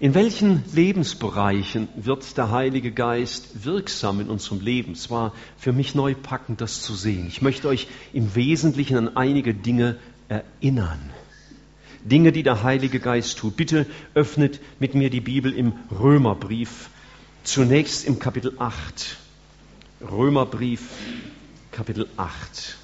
In 0.00 0.14
welchen 0.14 0.62
Lebensbereichen 0.72 1.88
wird 1.96 2.36
der 2.36 2.52
Heilige 2.52 2.92
Geist 2.92 3.64
wirksam 3.64 4.20
in 4.20 4.30
unserem 4.30 4.60
Leben? 4.60 4.92
Es 4.92 5.10
war 5.10 5.34
für 5.56 5.72
mich 5.72 5.96
neu 5.96 6.14
packend, 6.14 6.60
das 6.60 6.82
zu 6.82 6.94
sehen. 6.94 7.26
Ich 7.26 7.42
möchte 7.42 7.66
euch 7.66 7.88
im 8.12 8.36
Wesentlichen 8.36 8.96
an 8.96 9.16
einige 9.16 9.54
Dinge 9.54 9.98
erinnern. 10.28 11.10
Dinge, 12.04 12.30
die 12.30 12.44
der 12.44 12.62
Heilige 12.62 13.00
Geist 13.00 13.38
tut. 13.38 13.56
Bitte 13.56 13.86
öffnet 14.14 14.60
mit 14.78 14.94
mir 14.94 15.10
die 15.10 15.20
Bibel 15.20 15.52
im 15.52 15.72
Römerbrief, 15.90 16.90
zunächst 17.42 18.06
im 18.06 18.20
Kapitel 18.20 18.52
8. 18.56 19.16
Römerbrief, 20.00 20.90
Kapitel 21.72 22.06
8. 22.16 22.76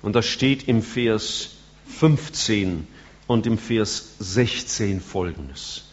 Und 0.00 0.16
da 0.16 0.22
steht 0.22 0.68
im 0.68 0.80
Vers 0.82 1.50
15 1.98 2.86
und 3.26 3.46
im 3.46 3.58
Vers 3.58 4.16
16 4.18 5.00
folgendes. 5.00 5.84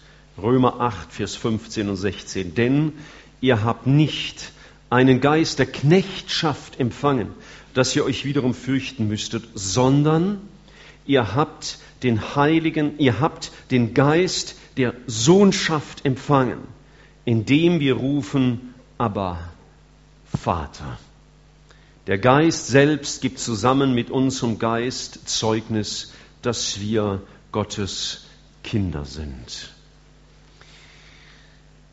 Römer 0.41 0.79
8, 0.79 1.11
Vers 1.11 1.35
15 1.35 1.89
und 1.89 1.95
16. 1.95 2.55
Denn 2.55 2.93
ihr 3.41 3.63
habt 3.63 3.87
nicht 3.87 4.51
einen 4.89 5.21
Geist 5.21 5.59
der 5.59 5.65
Knechtschaft 5.65 6.79
empfangen, 6.79 7.29
dass 7.73 7.95
ihr 7.95 8.05
euch 8.05 8.25
wiederum 8.25 8.53
fürchten 8.53 9.07
müsstet, 9.07 9.47
sondern 9.53 10.41
ihr 11.05 11.35
habt 11.35 11.79
den 12.03 12.35
Heiligen, 12.35 12.97
ihr 12.97 13.19
habt 13.19 13.51
den 13.71 13.93
Geist 13.93 14.55
der 14.77 14.93
Sohnschaft 15.07 16.05
empfangen, 16.05 16.59
indem 17.25 17.79
wir 17.79 17.95
rufen, 17.95 18.73
aber 18.97 19.39
Vater. 20.37 20.97
Der 22.09 22.17
Geist 22.17 22.65
selbst 22.65 23.21
gibt 23.21 23.37
zusammen 23.37 23.93
mit 23.93 24.09
unserem 24.09 24.57
Geist 24.57 25.29
Zeugnis, 25.29 26.11
dass 26.41 26.79
wir 26.79 27.21
Gottes 27.51 28.25
Kinder 28.63 29.05
sind. 29.05 29.69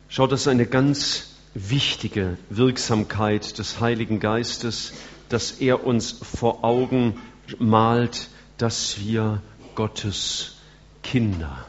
Schaut, 0.09 0.31
das 0.31 0.41
ist 0.41 0.47
eine 0.47 0.65
ganz 0.65 1.35
wichtige 1.53 2.39
Wirksamkeit 2.49 3.59
des 3.59 3.79
Heiligen 3.79 4.19
Geistes, 4.19 4.93
dass 5.29 5.51
er 5.51 5.85
uns 5.85 6.13
vor 6.13 6.63
Augen 6.63 7.21
malt, 7.59 8.29
dass 8.57 8.99
wir 8.99 9.43
Gottes 9.75 10.55
Kinder 11.03 11.63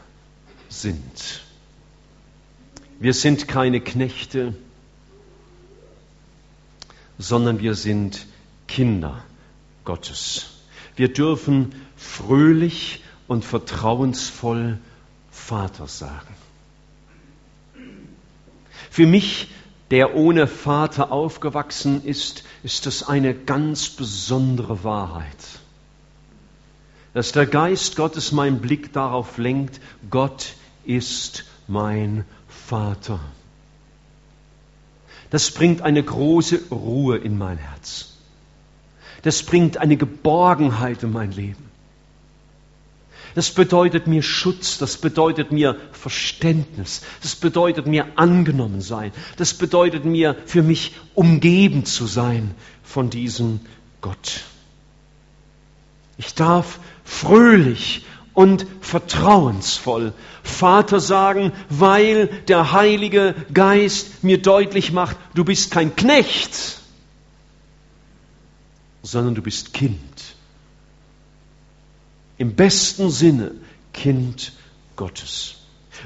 sind. 0.69 1.43
Wir 2.99 3.13
sind 3.13 3.47
keine 3.47 3.79
Knechte, 3.79 4.55
sondern 7.19 7.59
wir 7.59 7.75
sind 7.75 8.25
Kinder 8.69 9.23
Gottes. 9.83 10.45
Wir 10.95 11.11
dürfen 11.11 11.73
fröhlich 11.97 13.03
und 13.27 13.43
vertrauensvoll 13.43 14.77
Vater 15.31 15.87
sagen. 15.87 16.35
Für 18.91 19.07
mich, 19.07 19.49
der 19.91 20.15
ohne 20.15 20.45
Vater 20.45 21.11
aufgewachsen 21.11 22.03
ist, 22.05 22.43
ist 22.63 22.85
das 22.85 23.07
eine 23.07 23.33
ganz 23.33 23.89
besondere 23.89 24.83
Wahrheit. 24.83 25.59
Dass 27.13 27.31
der 27.31 27.47
Geist 27.47 27.95
Gottes 27.95 28.31
meinen 28.31 28.61
Blick 28.61 28.93
darauf 28.93 29.37
lenkt, 29.39 29.81
Gott 30.11 30.53
ist 30.85 31.45
mein 31.67 32.23
Vater. 32.47 33.19
Das 35.31 35.49
bringt 35.51 35.81
eine 35.81 36.03
große 36.03 36.69
Ruhe 36.69 37.17
in 37.17 37.37
mein 37.37 37.57
Herz. 37.57 38.18
Das 39.23 39.43
bringt 39.43 39.77
eine 39.77 39.97
Geborgenheit 39.97 41.03
in 41.03 41.11
mein 41.11 41.31
Leben. 41.31 41.69
Das 43.35 43.51
bedeutet 43.51 44.07
mir 44.07 44.23
Schutz, 44.23 44.77
das 44.79 44.97
bedeutet 44.97 45.51
mir 45.51 45.75
Verständnis, 45.91 47.03
das 47.21 47.35
bedeutet 47.35 47.85
mir 47.85 48.07
angenommen 48.15 48.81
sein, 48.81 49.11
das 49.37 49.53
bedeutet 49.53 50.03
mir 50.03 50.35
für 50.45 50.63
mich 50.63 50.93
umgeben 51.13 51.85
zu 51.85 52.07
sein 52.07 52.55
von 52.83 53.09
diesem 53.09 53.59
Gott. 54.01 54.41
Ich 56.17 56.33
darf 56.33 56.79
fröhlich 57.03 58.03
und 58.33 58.65
vertrauensvoll 58.81 60.13
Vater 60.43 60.99
sagen, 60.99 61.51
weil 61.69 62.27
der 62.47 62.71
Heilige 62.71 63.35
Geist 63.53 64.23
mir 64.23 64.41
deutlich 64.41 64.91
macht, 64.91 65.17
du 65.35 65.45
bist 65.45 65.71
kein 65.71 65.95
Knecht, 65.95 66.78
sondern 69.01 69.35
du 69.35 69.41
bist 69.41 69.73
Kind. 69.73 70.35
Im 72.37 72.55
besten 72.55 73.09
Sinne 73.09 73.51
Kind 73.93 74.53
Gottes. 74.95 75.55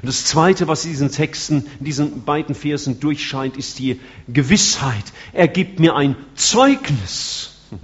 Und 0.01 0.07
das 0.07 0.25
Zweite, 0.25 0.67
was 0.67 0.85
in 0.85 0.91
diesen 0.91 1.11
Texten, 1.11 1.65
in 1.79 1.85
diesen 1.85 2.23
beiden 2.23 2.55
Versen 2.55 2.99
durchscheint, 2.99 3.57
ist 3.57 3.77
die 3.79 3.99
Gewissheit. 4.27 5.03
Er 5.33 5.47
gibt 5.47 5.79
mir 5.79 5.95
ein 5.95 6.15
Zeugnis. 6.35 7.51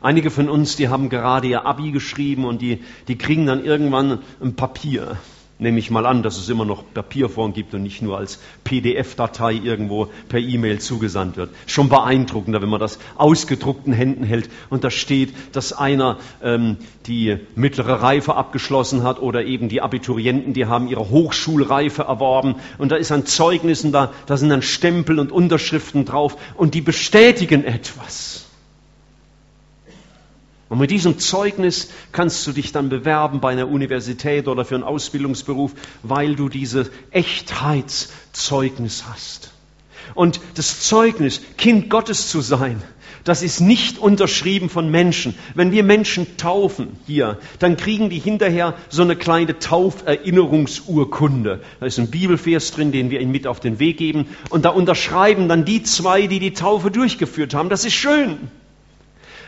Einige 0.00 0.30
von 0.30 0.48
uns, 0.48 0.76
die 0.76 0.88
haben 0.88 1.08
gerade 1.08 1.48
ihr 1.48 1.66
Abi 1.66 1.90
geschrieben 1.90 2.44
und 2.44 2.62
die, 2.62 2.84
die 3.08 3.18
kriegen 3.18 3.46
dann 3.46 3.64
irgendwann 3.64 4.20
ein 4.40 4.54
Papier. 4.54 5.18
Nehme 5.64 5.78
ich 5.78 5.90
mal 5.90 6.04
an, 6.04 6.22
dass 6.22 6.36
es 6.36 6.50
immer 6.50 6.66
noch 6.66 6.84
Papierform 6.92 7.54
gibt 7.54 7.72
und 7.72 7.82
nicht 7.82 8.02
nur 8.02 8.18
als 8.18 8.38
PDF-Datei 8.64 9.54
irgendwo 9.54 10.08
per 10.28 10.38
E-Mail 10.38 10.78
zugesandt 10.78 11.38
wird. 11.38 11.48
Schon 11.64 11.88
beeindruckender, 11.88 12.60
wenn 12.60 12.68
man 12.68 12.80
das 12.80 12.98
ausgedruckt 13.16 13.86
in 13.86 13.94
Händen 13.94 14.24
hält 14.24 14.50
und 14.68 14.84
da 14.84 14.90
steht, 14.90 15.32
dass 15.52 15.72
einer 15.72 16.18
ähm, 16.42 16.76
die 17.06 17.38
mittlere 17.54 18.02
Reife 18.02 18.34
abgeschlossen 18.34 19.04
hat 19.04 19.22
oder 19.22 19.46
eben 19.46 19.70
die 19.70 19.80
Abiturienten, 19.80 20.52
die 20.52 20.66
haben 20.66 20.86
ihre 20.86 21.08
Hochschulreife 21.08 22.02
erworben 22.02 22.56
und 22.76 22.92
da 22.92 22.96
ist 22.96 23.10
ein 23.10 23.24
Zeugnis 23.24 23.84
und 23.84 23.92
da, 23.92 24.12
da 24.26 24.36
sind 24.36 24.50
dann 24.50 24.60
Stempel 24.60 25.18
und 25.18 25.32
Unterschriften 25.32 26.04
drauf 26.04 26.36
und 26.56 26.74
die 26.74 26.82
bestätigen 26.82 27.64
etwas. 27.64 28.43
Und 30.68 30.78
mit 30.78 30.90
diesem 30.90 31.18
Zeugnis 31.18 31.90
kannst 32.12 32.46
du 32.46 32.52
dich 32.52 32.72
dann 32.72 32.88
bewerben 32.88 33.40
bei 33.40 33.52
einer 33.52 33.68
Universität 33.68 34.48
oder 34.48 34.64
für 34.64 34.76
einen 34.76 34.84
Ausbildungsberuf, 34.84 35.72
weil 36.02 36.36
du 36.36 36.48
dieses 36.48 36.90
Echtheitszeugnis 37.10 39.04
hast. 39.06 39.50
Und 40.14 40.40
das 40.54 40.80
Zeugnis, 40.80 41.42
Kind 41.56 41.90
Gottes 41.90 42.28
zu 42.28 42.40
sein, 42.40 42.82
das 43.24 43.42
ist 43.42 43.60
nicht 43.60 43.98
unterschrieben 43.98 44.68
von 44.68 44.90
Menschen. 44.90 45.34
Wenn 45.54 45.72
wir 45.72 45.82
Menschen 45.82 46.36
taufen 46.36 46.98
hier, 47.06 47.38
dann 47.58 47.78
kriegen 47.78 48.10
die 48.10 48.18
hinterher 48.18 48.74
so 48.90 49.00
eine 49.00 49.16
kleine 49.16 49.58
Tauferinnerungsurkunde. 49.58 51.62
Da 51.80 51.86
ist 51.86 51.98
ein 51.98 52.10
Bibelvers 52.10 52.72
drin, 52.72 52.92
den 52.92 53.10
wir 53.10 53.20
ihnen 53.20 53.32
mit 53.32 53.46
auf 53.46 53.60
den 53.60 53.78
Weg 53.78 53.96
geben. 53.96 54.26
Und 54.50 54.66
da 54.66 54.70
unterschreiben 54.70 55.48
dann 55.48 55.64
die 55.64 55.82
zwei, 55.82 56.26
die 56.26 56.38
die 56.38 56.52
Taufe 56.52 56.90
durchgeführt 56.90 57.54
haben. 57.54 57.70
Das 57.70 57.86
ist 57.86 57.94
schön. 57.94 58.50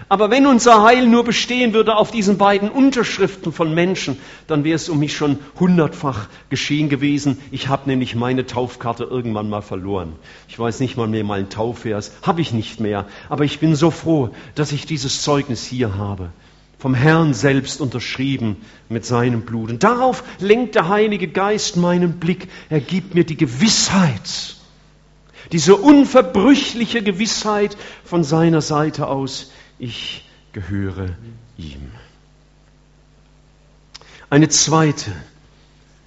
Aber 0.09 0.31
wenn 0.31 0.47
unser 0.47 0.85
Heil 0.85 1.09
nur 1.09 1.25
bestehen 1.25 1.73
würde 1.73 1.97
auf 1.97 2.13
diesen 2.13 2.39
beiden 2.39 2.71
Unterschriften 2.71 3.53
von 3.53 3.75
Menschen, 3.75 4.19
dann 4.47 4.63
wäre 4.63 4.77
es 4.77 4.89
um 4.89 5.01
mich 5.01 5.17
schon 5.17 5.39
hundertfach 5.59 6.29
geschehen 6.49 6.89
gewesen. 6.89 7.39
Ich 7.51 7.67
habe 7.67 7.89
nämlich 7.89 8.15
meine 8.15 8.47
Taufkarte 8.47 9.03
irgendwann 9.03 9.51
mal 9.51 9.63
verloren. 9.63 10.13
Ich 10.49 10.57
weiß 10.57 10.79
nicht 10.79 10.97
mal 10.97 11.09
mehr 11.09 11.25
meinen 11.25 11.49
Taufvers, 11.49 12.13
habe 12.23 12.41
ich 12.41 12.53
nicht 12.53 12.79
mehr. 12.79 13.07
Aber 13.29 13.45
ich 13.45 13.59
bin 13.59 13.75
so 13.75 13.91
froh, 13.91 14.31
dass 14.55 14.71
ich 14.71 14.87
dieses 14.87 15.23
Zeugnis 15.23 15.65
hier 15.67 15.97
habe. 15.97 16.31
Vom 16.79 16.95
Herrn 16.95 17.35
selbst 17.35 17.81
unterschrieben 17.81 18.59
mit 18.89 19.05
seinem 19.05 19.43
Blut. 19.43 19.71
Und 19.71 19.83
darauf 19.83 20.23
lenkt 20.39 20.77
der 20.77 20.89
Heilige 20.89 21.27
Geist 21.27 21.77
meinen 21.77 22.21
Blick. 22.21 22.47
Er 22.69 22.81
gibt 22.81 23.17
mir 23.17 23.25
die 23.25 23.37
Gewissheit, 23.37 24.55
diese 25.51 25.75
unverbrüchliche 25.75 27.03
Gewissheit 27.03 27.77
von 28.05 28.23
seiner 28.23 28.61
Seite 28.61 29.09
aus 29.09 29.51
ich 29.79 30.25
gehöre 30.53 31.11
ihm. 31.59 31.91
Eine 34.29 34.49
zweite 34.49 35.13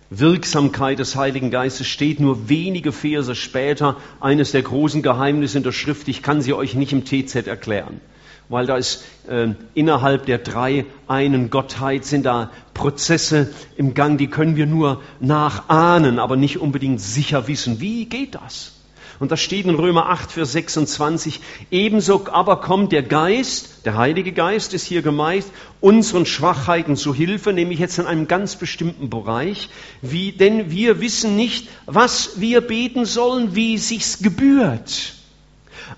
Wirksamkeit 0.09 0.99
des 0.99 1.15
Heiligen 1.15 1.51
Geistes 1.51 1.87
steht 1.87 2.19
nur 2.19 2.49
wenige 2.49 2.91
Verse 2.91 3.35
später, 3.35 3.97
eines 4.19 4.51
der 4.51 4.63
großen 4.63 5.03
Geheimnisse 5.03 5.57
in 5.57 5.63
der 5.63 5.71
Schrift. 5.71 6.07
Ich 6.07 6.23
kann 6.23 6.41
sie 6.41 6.53
euch 6.53 6.73
nicht 6.73 6.91
im 6.91 7.05
TZ 7.05 7.47
erklären, 7.47 8.01
weil 8.49 8.65
da 8.65 8.75
ist 8.75 9.05
äh, 9.27 9.49
innerhalb 9.75 10.25
der 10.25 10.39
drei 10.39 10.85
einen 11.07 11.51
Gottheit 11.51 12.05
sind 12.05 12.25
da 12.25 12.49
Prozesse 12.73 13.53
im 13.77 13.93
Gang, 13.93 14.17
die 14.17 14.27
können 14.27 14.55
wir 14.55 14.65
nur 14.65 15.01
nachahnen, 15.19 16.17
aber 16.17 16.35
nicht 16.35 16.57
unbedingt 16.57 16.99
sicher 16.99 17.47
wissen. 17.47 17.79
Wie 17.79 18.05
geht 18.05 18.33
das? 18.33 18.78
Und 19.19 19.31
das 19.31 19.41
steht 19.41 19.65
in 19.65 19.75
Römer 19.75 20.09
8, 20.09 20.31
Vers 20.31 20.53
26. 20.53 21.41
Ebenso 21.71 22.25
aber 22.31 22.61
kommt 22.61 22.93
der 22.93 23.03
Geist, 23.03 23.85
der 23.85 23.97
Heilige 23.97 24.31
Geist 24.31 24.73
ist 24.73 24.85
hier 24.85 25.01
gemeint, 25.01 25.45
unseren 25.81 26.25
Schwachheiten 26.25 26.95
zu 26.95 27.13
Hilfe, 27.13 27.51
nämlich 27.51 27.79
jetzt 27.79 27.99
in 27.99 28.05
einem 28.05 28.29
ganz 28.29 28.55
bestimmten 28.55 29.09
Bereich. 29.09 29.69
Wie, 30.01 30.31
denn 30.31 30.71
wir 30.71 31.01
wissen 31.01 31.35
nicht, 31.35 31.67
was 31.85 32.39
wir 32.39 32.61
beten 32.61 33.05
sollen, 33.05 33.55
wie 33.55 33.77
sich's 33.77 34.19
gebührt. 34.19 35.15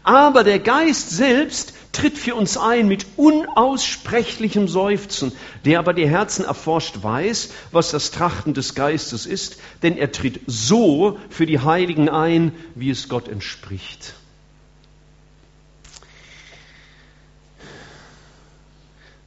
Aber 0.03 0.43
der 0.43 0.59
Geist 0.59 1.11
selbst 1.11 1.73
tritt 1.91 2.17
für 2.17 2.35
uns 2.35 2.57
ein 2.57 2.87
mit 2.87 3.05
unaussprechlichem 3.17 4.67
Seufzen, 4.67 5.31
der 5.65 5.79
aber 5.79 5.93
die 5.93 6.07
Herzen 6.07 6.45
erforscht 6.45 7.03
weiß, 7.03 7.51
was 7.71 7.91
das 7.91 8.11
Trachten 8.11 8.53
des 8.53 8.75
Geistes 8.75 9.25
ist, 9.25 9.57
denn 9.83 9.97
er 9.97 10.11
tritt 10.11 10.41
so 10.47 11.17
für 11.29 11.45
die 11.45 11.59
Heiligen 11.59 12.09
ein, 12.09 12.53
wie 12.75 12.89
es 12.89 13.09
Gott 13.09 13.27
entspricht. 13.27 14.13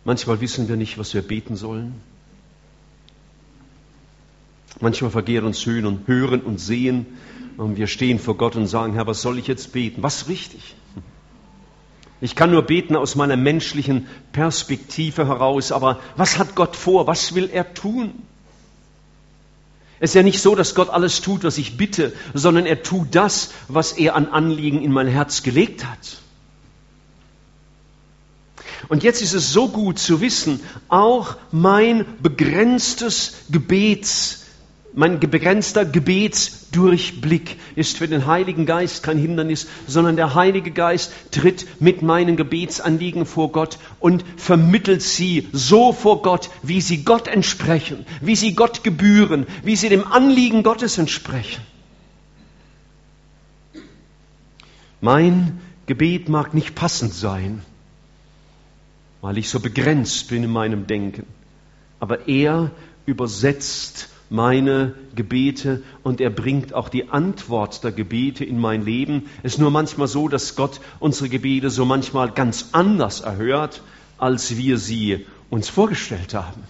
Manchmal 0.05 0.41
wissen 0.41 0.69
wir 0.69 0.77
nicht, 0.77 0.99
was 0.99 1.15
wir 1.15 1.23
beten 1.23 1.57
sollen. 1.57 1.95
Manchmal 4.81 5.11
vergehren 5.11 5.47
uns 5.47 5.65
Hören 5.65 6.41
und 6.43 6.61
Sehen 6.61 7.07
und 7.57 7.77
wir 7.77 7.87
stehen 7.87 8.19
vor 8.19 8.37
Gott 8.37 8.57
und 8.57 8.67
sagen, 8.67 8.95
Herr, 8.95 9.07
was 9.07 9.23
soll 9.23 9.39
ich 9.39 9.47
jetzt 9.47 9.73
beten? 9.73 10.03
Was 10.03 10.29
richtig? 10.29 10.75
Ich 12.25 12.35
kann 12.35 12.51
nur 12.51 12.63
beten 12.63 12.97
aus 12.97 13.17
meiner 13.17 13.37
menschlichen 13.37 14.09
Perspektive 14.33 15.27
heraus, 15.27 15.73
aber 15.73 16.01
was 16.17 16.39
hat 16.39 16.55
Gott 16.55 16.75
vor? 16.75 17.07
Was 17.07 17.35
will 17.35 17.51
er 17.53 17.75
tun? 17.75 18.15
Es 20.01 20.13
ist 20.13 20.15
ja 20.15 20.23
nicht 20.23 20.41
so, 20.41 20.55
dass 20.55 20.75
Gott 20.75 20.89
alles 20.89 21.21
tut, 21.21 21.45
was 21.45 21.59
ich 21.59 21.77
bitte, 21.77 22.15
sondern 22.33 22.65
er 22.65 22.83
tut 22.83 23.09
das, 23.15 23.51
was 23.69 23.93
er 23.93 24.15
an 24.15 24.29
Anliegen 24.29 24.81
in 24.81 24.91
mein 24.91 25.07
Herz 25.07 25.43
gelegt 25.43 25.85
hat. 25.85 26.17
Und 28.89 29.03
jetzt 29.03 29.21
ist 29.21 29.35
es 29.35 29.53
so 29.53 29.69
gut 29.69 29.99
zu 29.99 30.23
wissen, 30.23 30.61
auch 30.89 31.37
mein 31.53 32.07
begrenztes 32.23 33.35
Gebets, 33.51 34.44
mein 34.97 35.19
begrenzter 35.19 35.85
Gebetsdurchblick 35.85 37.57
ist 37.75 37.99
für 37.99 38.07
den 38.07 38.27
Heiligen 38.27 38.65
Geist 38.65 39.03
kein 39.03 39.19
Hindernis, 39.19 39.67
sondern 39.89 40.15
der 40.15 40.37
Heilige 40.37 40.71
Geist 40.71 41.13
tritt 41.33 41.81
mit 41.81 42.03
meinen 42.03 42.37
Gebetsanliegen 42.37 43.27
vor 43.27 43.51
Gott 43.51 43.79
und 43.99 44.25
vermittelt 44.37 45.03
sie 45.03 45.49
so 45.53 45.93
vor 45.93 46.23
Gott, 46.23 46.49
wie 46.63 46.81
sie 46.81 47.03
Gott 47.03 47.27
entsprechen, 47.27 48.07
wie 48.21 48.37
sie 48.37 48.55
Gott 48.55 48.85
gebühren, 48.85 49.47
wie 49.65 49.75
sie 49.75 49.89
dem 49.89 50.07
Anliegen 50.07 50.63
Gottes 50.63 50.97
entsprechen. 50.97 51.63
Mein 55.01 55.61
Gebet 55.87 56.29
mag 56.29 56.55
nicht 56.55 56.77
passend 56.77 57.13
sein, 57.13 57.63
weil 59.21 59.39
ich 59.39 59.49
so 59.49 59.59
begrenzt 59.59 60.29
bin 60.29 60.45
in 60.45 60.51
meinem 60.51 60.87
Denken, 60.87 61.27
aber 61.99 62.29
er 62.29 62.71
übersetzt 63.07 64.09
meine 64.35 64.95
Gebete 65.15 65.83
und 66.03 66.21
er 66.21 66.31
bringt 66.31 66.75
auch 66.75 66.89
die 66.89 67.09
Antwort 67.11 67.85
der 67.85 67.93
Gebete 67.93 68.45
in 68.45 68.59
mein 68.59 68.85
Leben. 68.85 69.31
Es 69.45 69.55
ist 69.55 69.59
nur 69.61 69.71
manchmal 69.71 70.09
so, 70.09 70.29
dass 70.29 70.57
Gott 70.57 70.81
unsere 70.99 71.29
Gebete 71.29 71.71
so 71.71 71.85
manchmal 71.85 72.33
ganz 72.33 72.71
anders 72.73 73.21
erhört, 73.21 73.81
als 74.19 74.57
wir 74.57 74.79
sie 74.79 75.25
uns 75.51 75.69
vorgestellt 75.69 76.35
haben. 76.35 76.65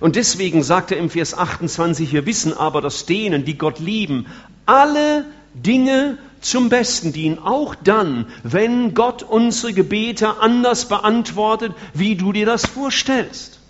Und 0.00 0.16
deswegen 0.16 0.62
sagt 0.62 0.92
er 0.92 0.96
im 0.96 1.10
Vers 1.10 1.36
28, 1.36 2.12
wir 2.12 2.24
wissen 2.24 2.54
aber, 2.54 2.80
dass 2.80 3.04
denen, 3.04 3.44
die 3.44 3.58
Gott 3.58 3.80
lieben, 3.80 4.26
alle 4.64 5.26
Dinge 5.52 6.16
zum 6.40 6.70
Besten 6.70 7.12
dienen, 7.12 7.38
auch 7.38 7.74
dann, 7.74 8.26
wenn 8.42 8.94
Gott 8.94 9.22
unsere 9.22 9.74
Gebete 9.74 10.40
anders 10.40 10.88
beantwortet, 10.88 11.74
wie 11.92 12.16
du 12.16 12.32
dir 12.32 12.46
das 12.46 12.66
vorstellst. 12.66 13.60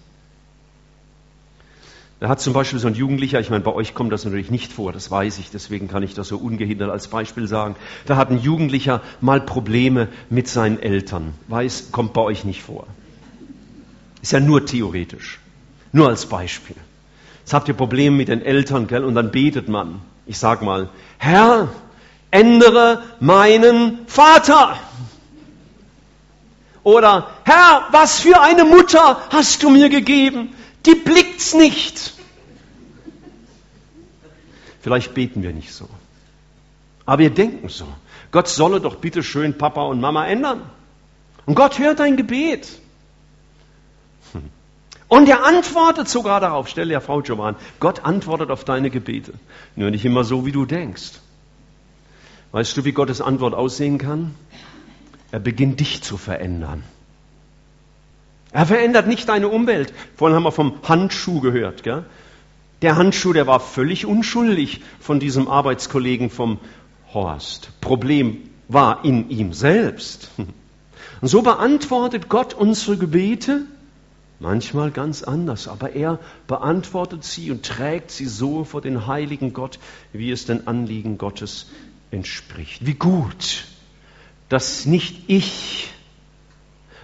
Da 2.20 2.28
hat 2.28 2.40
zum 2.40 2.52
Beispiel 2.52 2.78
so 2.78 2.86
ein 2.86 2.94
Jugendlicher, 2.94 3.40
ich 3.40 3.50
meine, 3.50 3.64
bei 3.64 3.72
euch 3.72 3.92
kommt 3.94 4.12
das 4.12 4.24
natürlich 4.24 4.50
nicht 4.50 4.72
vor, 4.72 4.92
das 4.92 5.10
weiß 5.10 5.38
ich, 5.38 5.50
deswegen 5.50 5.88
kann 5.88 6.02
ich 6.02 6.14
das 6.14 6.28
so 6.28 6.38
ungehindert 6.38 6.90
als 6.90 7.08
Beispiel 7.08 7.48
sagen. 7.48 7.76
Da 8.06 8.16
hat 8.16 8.30
ein 8.30 8.38
Jugendlicher 8.38 9.02
mal 9.20 9.40
Probleme 9.40 10.08
mit 10.30 10.48
seinen 10.48 10.78
Eltern. 10.80 11.34
Weiß, 11.48 11.90
kommt 11.90 12.12
bei 12.12 12.20
euch 12.22 12.44
nicht 12.44 12.62
vor. 12.62 12.86
Ist 14.22 14.32
ja 14.32 14.40
nur 14.40 14.64
theoretisch. 14.64 15.38
Nur 15.92 16.08
als 16.08 16.26
Beispiel. 16.26 16.76
Jetzt 17.40 17.52
habt 17.52 17.68
ihr 17.68 17.74
Probleme 17.74 18.16
mit 18.16 18.28
den 18.28 18.40
Eltern, 18.40 18.86
gell? 18.86 19.04
Und 19.04 19.14
dann 19.16 19.30
betet 19.30 19.68
man. 19.68 20.00
Ich 20.24 20.38
sag 20.38 20.62
mal, 20.62 20.88
Herr, 21.18 21.68
ändere 22.30 23.02
meinen 23.20 23.98
Vater. 24.06 24.78
Oder, 26.82 27.28
Herr, 27.44 27.88
was 27.90 28.20
für 28.20 28.40
eine 28.40 28.64
Mutter 28.64 29.20
hast 29.30 29.62
du 29.62 29.68
mir 29.68 29.90
gegeben? 29.90 30.54
Die 30.86 30.94
blickt's 30.94 31.54
nicht. 31.54 32.14
Vielleicht 34.80 35.14
beten 35.14 35.42
wir 35.42 35.52
nicht 35.52 35.72
so. 35.72 35.88
Aber 37.06 37.20
wir 37.20 37.30
denken 37.30 37.68
so. 37.68 37.86
Gott 38.32 38.48
solle 38.48 38.80
doch 38.80 38.96
bitte 38.96 39.22
schön 39.22 39.56
Papa 39.56 39.82
und 39.82 40.00
Mama 40.00 40.26
ändern. 40.26 40.62
Und 41.46 41.54
Gott 41.54 41.78
hört 41.78 42.00
dein 42.00 42.16
Gebet. 42.16 42.68
Hm. 44.32 44.50
Und 45.08 45.28
er 45.28 45.44
antwortet 45.44 46.08
sogar 46.08 46.40
darauf. 46.40 46.68
Stell 46.68 46.88
dir 46.88 47.00
Frau 47.00 47.20
Jovan, 47.20 47.56
Gott 47.80 48.04
antwortet 48.04 48.50
auf 48.50 48.64
deine 48.64 48.90
Gebete. 48.90 49.34
Nur 49.76 49.90
nicht 49.90 50.04
immer 50.04 50.24
so, 50.24 50.44
wie 50.46 50.52
du 50.52 50.66
denkst. 50.66 51.12
Weißt 52.52 52.76
du, 52.76 52.84
wie 52.84 52.92
Gottes 52.92 53.20
Antwort 53.20 53.54
aussehen 53.54 53.98
kann? 53.98 54.34
Er 55.30 55.40
beginnt 55.40 55.80
dich 55.80 56.02
zu 56.02 56.16
verändern. 56.16 56.84
Er 58.54 58.66
verändert 58.66 59.08
nicht 59.08 59.28
deine 59.28 59.48
Umwelt. 59.48 59.92
Vorhin 60.14 60.36
haben 60.36 60.44
wir 60.44 60.52
vom 60.52 60.74
Handschuh 60.84 61.40
gehört. 61.40 61.82
Gell? 61.82 62.04
Der 62.82 62.94
Handschuh, 62.94 63.32
der 63.32 63.48
war 63.48 63.58
völlig 63.58 64.06
unschuldig 64.06 64.80
von 65.00 65.18
diesem 65.18 65.48
Arbeitskollegen 65.48 66.30
vom 66.30 66.60
Horst. 67.12 67.70
Problem 67.80 68.48
war 68.68 69.04
in 69.04 69.28
ihm 69.28 69.52
selbst. 69.52 70.30
Und 71.20 71.28
so 71.28 71.42
beantwortet 71.42 72.28
Gott 72.28 72.54
unsere 72.54 72.96
Gebete, 72.96 73.62
manchmal 74.38 74.92
ganz 74.92 75.24
anders, 75.24 75.66
aber 75.66 75.96
er 75.96 76.20
beantwortet 76.46 77.24
sie 77.24 77.50
und 77.50 77.64
trägt 77.64 78.10
sie 78.10 78.26
so 78.26 78.64
vor 78.64 78.80
den 78.82 79.06
heiligen 79.06 79.52
Gott, 79.52 79.78
wie 80.12 80.30
es 80.30 80.44
den 80.44 80.66
Anliegen 80.66 81.18
Gottes 81.18 81.66
entspricht. 82.10 82.86
Wie 82.86 82.94
gut, 82.94 83.64
dass 84.48 84.86
nicht 84.86 85.24
ich, 85.28 85.88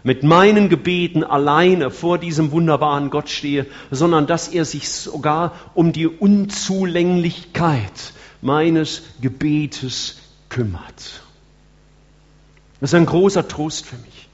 mit 0.02 0.22
meinen 0.22 0.68
Gebeten 0.68 1.24
alleine 1.24 1.90
vor 1.90 2.18
diesem 2.18 2.52
wunderbaren 2.52 3.10
Gott 3.10 3.28
stehe, 3.28 3.66
sondern 3.90 4.26
dass 4.26 4.48
er 4.48 4.64
sich 4.64 4.88
sogar 4.88 5.52
um 5.74 5.92
die 5.92 6.06
Unzulänglichkeit 6.06 8.12
meines 8.40 9.02
Gebetes 9.20 10.18
kümmert. 10.48 11.22
Das 12.80 12.90
ist 12.90 12.94
ein 12.94 13.06
großer 13.06 13.46
Trost 13.46 13.86
für 13.86 13.96
mich. 13.96 14.28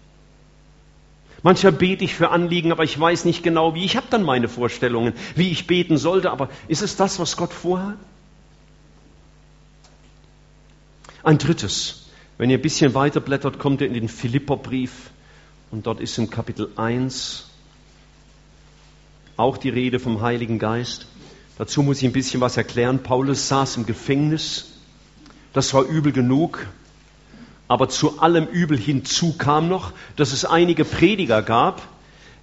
Manchmal 1.43 1.73
bete 1.73 2.05
ich 2.05 2.15
für 2.15 2.31
Anliegen, 2.31 2.73
aber 2.73 2.85
ich 2.85 2.99
weiß 2.99 3.25
nicht 3.25 3.43
genau 3.43 3.75
wie. 3.75 3.85
Ich 3.85 3.97
habe 3.97 4.07
dann 4.11 4.23
meine 4.23 4.49
Vorstellungen, 4.49 5.13
wie 5.35 5.51
ich 5.51 5.67
beten 5.67 5.97
sollte, 5.97 6.31
aber 6.31 6.49
ist 6.67 6.83
es 6.83 6.97
das, 6.97 7.19
was 7.19 7.37
Gott 7.37 7.53
vorhat? 7.53 7.97
Ein 11.23 11.39
drittes, 11.39 12.07
wenn 12.39 12.51
ihr 12.51 12.59
ein 12.59 12.63
bisschen 12.63 12.95
weiter 12.95 13.21
blättert, 13.21 13.59
kommt 13.59 13.81
ihr 13.81 13.89
in 13.89 13.95
den 13.95 14.09
Philipperbrief 14.09 15.11
und 15.71 15.87
dort 15.87 16.01
ist 16.01 16.17
im 16.19 16.31
Kapitel 16.31 16.71
1 16.77 17.47
auch 19.37 19.57
die 19.59 19.69
Rede 19.69 19.99
vom 19.99 20.21
Heiligen 20.23 20.59
Geist. 20.59 21.07
Dazu 21.59 21.83
muss 21.83 21.99
ich 21.99 22.05
ein 22.05 22.13
bisschen 22.13 22.41
was 22.41 22.57
erklären. 22.57 23.03
Paulus 23.03 23.49
saß 23.49 23.77
im 23.77 23.87
Gefängnis. 23.87 24.73
Das 25.53 25.75
war 25.75 25.85
übel 25.85 26.13
genug. 26.13 26.67
Aber 27.69 27.89
zu 27.89 28.21
allem 28.21 28.47
Übel 28.47 28.79
hinzu 28.79 29.37
kam 29.37 29.69
noch, 29.69 29.93
dass 30.17 30.33
es 30.33 30.45
einige 30.45 30.85
Prediger 30.85 31.43
gab, 31.43 31.83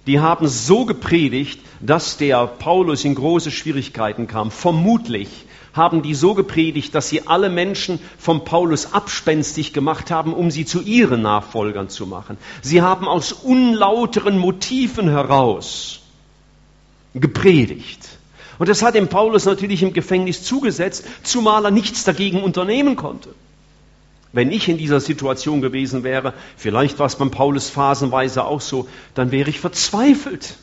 die 0.06 0.20
haben 0.20 0.48
so 0.48 0.84
gepredigt, 0.84 1.60
dass 1.80 2.18
der 2.18 2.46
Paulus 2.46 3.04
in 3.04 3.14
große 3.14 3.50
Schwierigkeiten 3.50 4.26
kam. 4.26 4.50
Vermutlich 4.50 5.46
haben 5.74 6.02
die 6.02 6.14
so 6.14 6.34
gepredigt, 6.34 6.94
dass 6.94 7.08
sie 7.08 7.26
alle 7.26 7.50
Menschen 7.50 7.98
vom 8.16 8.44
Paulus 8.44 8.92
abspenstig 8.94 9.72
gemacht 9.72 10.10
haben, 10.10 10.32
um 10.32 10.50
sie 10.50 10.64
zu 10.64 10.80
ihren 10.80 11.20
Nachfolgern 11.20 11.88
zu 11.88 12.06
machen. 12.06 12.38
Sie 12.62 12.80
haben 12.80 13.06
aus 13.06 13.32
unlauteren 13.32 14.38
Motiven 14.38 15.08
heraus 15.08 16.00
gepredigt. 17.14 18.08
Und 18.58 18.68
das 18.68 18.82
hat 18.82 18.94
dem 18.94 19.08
Paulus 19.08 19.44
natürlich 19.46 19.82
im 19.82 19.92
Gefängnis 19.92 20.44
zugesetzt, 20.44 21.04
zumal 21.24 21.64
er 21.64 21.70
nichts 21.72 22.04
dagegen 22.04 22.42
unternehmen 22.42 22.94
konnte. 22.94 23.30
Wenn 24.32 24.50
ich 24.50 24.68
in 24.68 24.78
dieser 24.78 25.00
Situation 25.00 25.60
gewesen 25.60 26.02
wäre, 26.02 26.34
vielleicht 26.56 26.98
war 26.98 27.06
es 27.06 27.16
beim 27.16 27.30
Paulus 27.30 27.70
phasenweise 27.70 28.44
auch 28.44 28.60
so, 28.60 28.88
dann 29.14 29.30
wäre 29.30 29.50
ich 29.50 29.60
verzweifelt. 29.60 30.56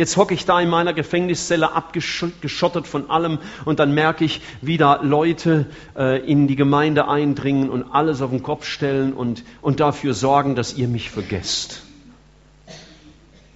Jetzt 0.00 0.16
hocke 0.16 0.32
ich 0.32 0.46
da 0.46 0.58
in 0.58 0.70
meiner 0.70 0.94
Gefängniszelle 0.94 1.72
abgeschottet 1.72 2.86
von 2.86 3.10
allem 3.10 3.38
und 3.66 3.80
dann 3.80 3.92
merke 3.92 4.24
ich, 4.24 4.40
wie 4.62 4.78
da 4.78 5.02
Leute 5.02 5.66
äh, 5.94 6.24
in 6.24 6.48
die 6.48 6.56
Gemeinde 6.56 7.06
eindringen 7.06 7.68
und 7.68 7.82
alles 7.92 8.22
auf 8.22 8.30
den 8.30 8.42
Kopf 8.42 8.64
stellen 8.64 9.12
und, 9.12 9.44
und 9.60 9.78
dafür 9.78 10.14
sorgen, 10.14 10.54
dass 10.54 10.72
ihr 10.72 10.88
mich 10.88 11.10
vergesst. 11.10 11.82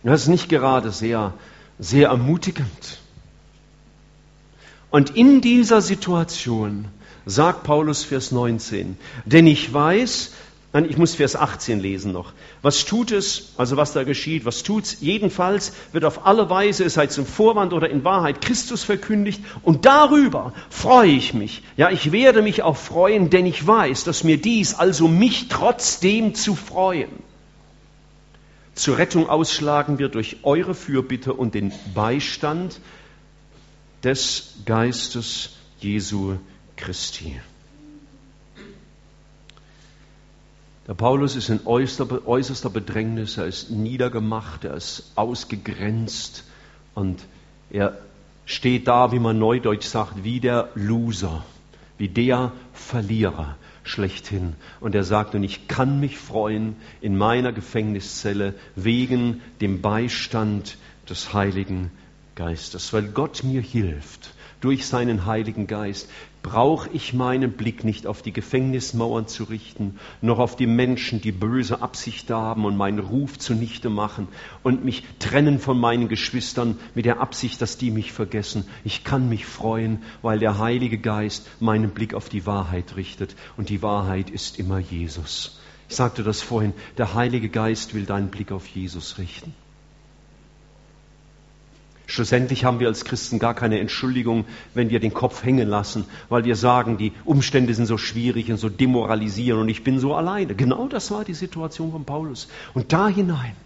Das 0.03 0.21
ist 0.21 0.29
nicht 0.29 0.51
gerade 0.51 0.91
sehr, 0.91 1.33
sehr 1.79 2.09
ermutigend. 2.09 2.99
Und 4.91 5.17
in 5.17 5.41
dieser 5.41 5.81
Situation 5.81 6.89
sagt 7.25 7.63
Paulus 7.63 8.05
Vers 8.05 8.33
19, 8.33 8.99
denn 9.25 9.47
ich 9.47 9.73
weiß, 9.73 10.35
nein, 10.75 10.91
ich 10.91 10.99
muss 10.99 11.15
Vers 11.15 11.37
18 11.37 11.81
lesen 11.81 12.13
noch. 12.13 12.33
Was 12.61 12.85
tut 12.85 13.13
es, 13.13 13.55
also 13.57 13.77
was 13.79 13.93
da 13.93 14.03
geschieht, 14.03 14.45
was 14.45 14.65
tut's? 14.65 14.99
Jedenfalls 15.01 15.73
wird 15.93 16.05
auf 16.05 16.27
alle 16.27 16.51
Weise, 16.51 16.85
es 16.85 16.95
sei 16.95 17.07
zum 17.07 17.25
Vorwand 17.25 17.73
oder 17.73 17.89
in 17.89 18.05
Wahrheit, 18.05 18.43
Christus 18.43 18.85
verkündigt 18.85 19.41
und 19.63 19.87
darüber 19.87 20.53
freue 20.69 21.13
ich 21.13 21.33
mich. 21.33 21.63
Ja, 21.77 21.91
ich 21.91 22.13
werde 22.13 22.43
mich 22.43 22.63
auch 22.63 22.77
freuen, 22.77 23.31
denn 23.31 23.47
ich 23.47 23.67
weiß, 23.67 24.05
dass 24.05 24.25
mir 24.25 24.37
dies, 24.37 24.75
also 24.75 25.09
mich 25.09 25.49
trotzdem 25.49 26.35
zu 26.35 26.57
freuen, 26.57 27.11
zur 28.75 28.99
Rettung 28.99 29.29
ausschlagen 29.29 29.99
wird 30.01 30.17
durch 30.17 30.39
eure 30.43 30.75
Fürbitte 30.75 31.33
und 31.33 31.55
den 31.55 31.73
Beistand 31.95 32.81
des 34.03 34.55
Geistes 34.67 35.51
Jesu 35.79 36.37
Christi. 36.77 37.41
Der 40.87 40.95
Paulus 40.95 41.35
ist 41.35 41.49
in 41.49 41.61
äußerster 41.67 42.69
Bedrängnis, 42.69 43.39
er 43.39 43.47
ist 43.47 43.71
niedergemacht, 43.71 44.65
er 44.65 44.75
ist 44.75 45.13
ausgegrenzt 45.15 46.45
und 46.95 47.25
er 47.71 47.97
steht 48.45 48.87
da, 48.87 49.11
wie 49.11 49.19
man 49.19 49.39
neudeutsch 49.39 49.87
sagt, 49.87 50.25
wie 50.25 50.41
der 50.41 50.69
Loser, 50.75 51.43
wie 51.97 52.09
der 52.09 52.53
Verlierer 52.75 53.57
schlechthin. 53.83 54.57
Und 54.81 54.95
er 54.95 55.05
sagt, 55.05 55.35
und 55.35 55.43
ich 55.43 55.69
kann 55.69 56.01
mich 56.01 56.19
freuen 56.19 56.77
in 57.01 57.17
meiner 57.17 57.53
Gefängniszelle 57.53 58.55
wegen 58.77 59.41
dem 59.63 59.81
Beistand 59.81 60.77
des 61.09 61.33
Heiligen 61.33 61.91
Geistes, 62.35 62.93
weil 62.93 63.09
Gott 63.09 63.43
mir 63.43 63.63
hilft 63.63 64.34
durch 64.65 64.87
seinen 64.87 65.27
Heiligen 65.27 65.67
Geist, 65.67 66.09
brauche 66.43 66.89
ich 66.93 67.13
meinen 67.13 67.53
Blick 67.53 67.85
nicht 67.85 68.07
auf 68.07 68.23
die 68.23 68.33
Gefängnismauern 68.33 69.27
zu 69.27 69.45
richten, 69.45 69.99
noch 70.23 70.39
auf 70.39 70.57
die 70.57 70.67
Menschen, 70.67 71.21
die 71.21 71.33
böse 71.33 71.83
Absicht 71.83 72.31
haben 72.31 72.65
und 72.65 72.77
meinen 72.77 72.99
Ruf 72.99 73.39
zunichte 73.39 73.91
machen 73.91 74.29
und 74.63 74.83
mich 74.83 75.05
trennen 75.19 75.59
von 75.59 75.79
meinen 75.79 76.09
Geschwistern 76.09 76.79
mit 76.95 77.05
der 77.05 77.21
Absicht, 77.21 77.61
dass 77.61 77.77
die 77.77 77.91
mich 77.91 78.13
vergessen. 78.13 78.65
Ich 78.85 79.05
kann 79.05 79.29
mich 79.29 79.45
freuen, 79.45 80.03
weil 80.23 80.39
der 80.39 80.59
Heilige 80.59 80.99
Geist 80.99 81.47
meinen 81.61 81.91
Blick 81.91 82.15
auf 82.15 82.31
die 82.31 82.47
Wahrheit 82.47 82.97
richtet 82.97 83.37
und 83.59 83.69
die 83.69 83.83
Wahrheit 83.83 84.31
ist 84.31 84.59
immer 84.59 84.79
Jesus. 84.79 85.61
Ich 85.91 85.97
sagte 85.97 86.23
das 86.23 86.41
vorhin, 86.41 86.73
der 86.97 87.13
Heilige 87.13 87.51
Geist 87.51 87.93
will 87.93 88.07
deinen 88.07 88.29
Blick 88.29 88.51
auf 88.51 88.67
Jesus 88.67 89.19
richten. 89.19 89.53
Schlussendlich 92.07 92.65
haben 92.65 92.81
wir 92.81 92.89
als 92.89 93.05
Christen 93.05 93.39
gar 93.39 93.55
keine 93.55 93.81
Entschuldigung, 93.81 94.45
wenn 94.75 94.91
wir 94.91 95.01
den 95.01 95.15
Kopf 95.15 95.43
hängen 95.43 95.69
lassen, 95.69 96.05
weil 96.29 96.45
wir 96.45 96.55
sagen, 96.55 96.99
die 96.99 97.13
Umstände 97.25 97.73
sind 97.73 97.87
so 97.87 97.97
schwierig 97.97 98.51
und 98.51 98.59
so 98.59 98.69
demoralisierend 98.69 99.63
und 99.63 99.69
ich 99.71 99.85
bin 99.85 99.99
so 99.99 100.15
alleine. 100.15 100.55
Genau 100.55 100.87
das 100.87 101.11
war 101.11 101.25
die 101.25 101.35
Situation 101.35 101.93
von 101.93 102.05
Paulus. 102.05 102.49
Und 102.75 102.93
da 102.93 103.09
hinein 103.09 103.57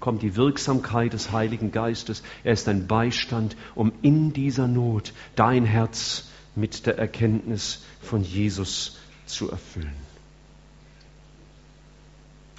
kommt 0.00 0.22
die 0.22 0.36
Wirksamkeit 0.36 1.14
des 1.14 1.32
Heiligen 1.32 1.72
Geistes. 1.72 2.22
Er 2.44 2.52
ist 2.52 2.68
ein 2.68 2.86
Beistand, 2.86 3.56
um 3.74 3.92
in 4.02 4.32
dieser 4.32 4.68
Not 4.68 5.14
dein 5.34 5.64
Herz 5.64 6.28
mit 6.54 6.86
der 6.86 6.98
Erkenntnis 6.98 7.82
von 8.02 8.22
Jesus 8.22 8.98
zu 9.24 9.50
erfüllen. 9.50 9.94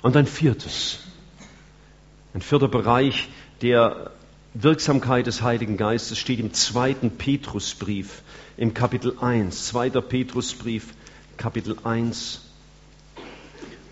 Und 0.01 0.17
ein 0.17 0.25
viertes, 0.25 0.99
ein 2.33 2.41
vierter 2.41 2.67
Bereich, 2.67 3.29
der 3.61 4.11
Wirksamkeit 4.53 5.25
des 5.25 5.41
Heiligen 5.41 5.77
Geistes 5.77 6.19
steht 6.19 6.39
im 6.39 6.53
zweiten 6.53 7.11
Petrusbrief, 7.17 8.21
im 8.55 8.75
Kapitel 8.75 9.17
1. 9.19 9.65
Zweiter 9.65 10.01
Petrusbrief, 10.01 10.93
Kapitel 11.37 11.75
1. 11.83 12.41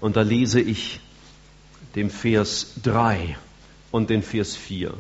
Und 0.02 0.16
da 0.16 0.22
lese 0.22 0.62
ich 0.62 1.00
den 1.96 2.12
Vers 2.12 2.74
3 2.84 3.38
und 3.90 4.12
den 4.12 4.22
Vers 4.22 4.56
4. 4.56 4.94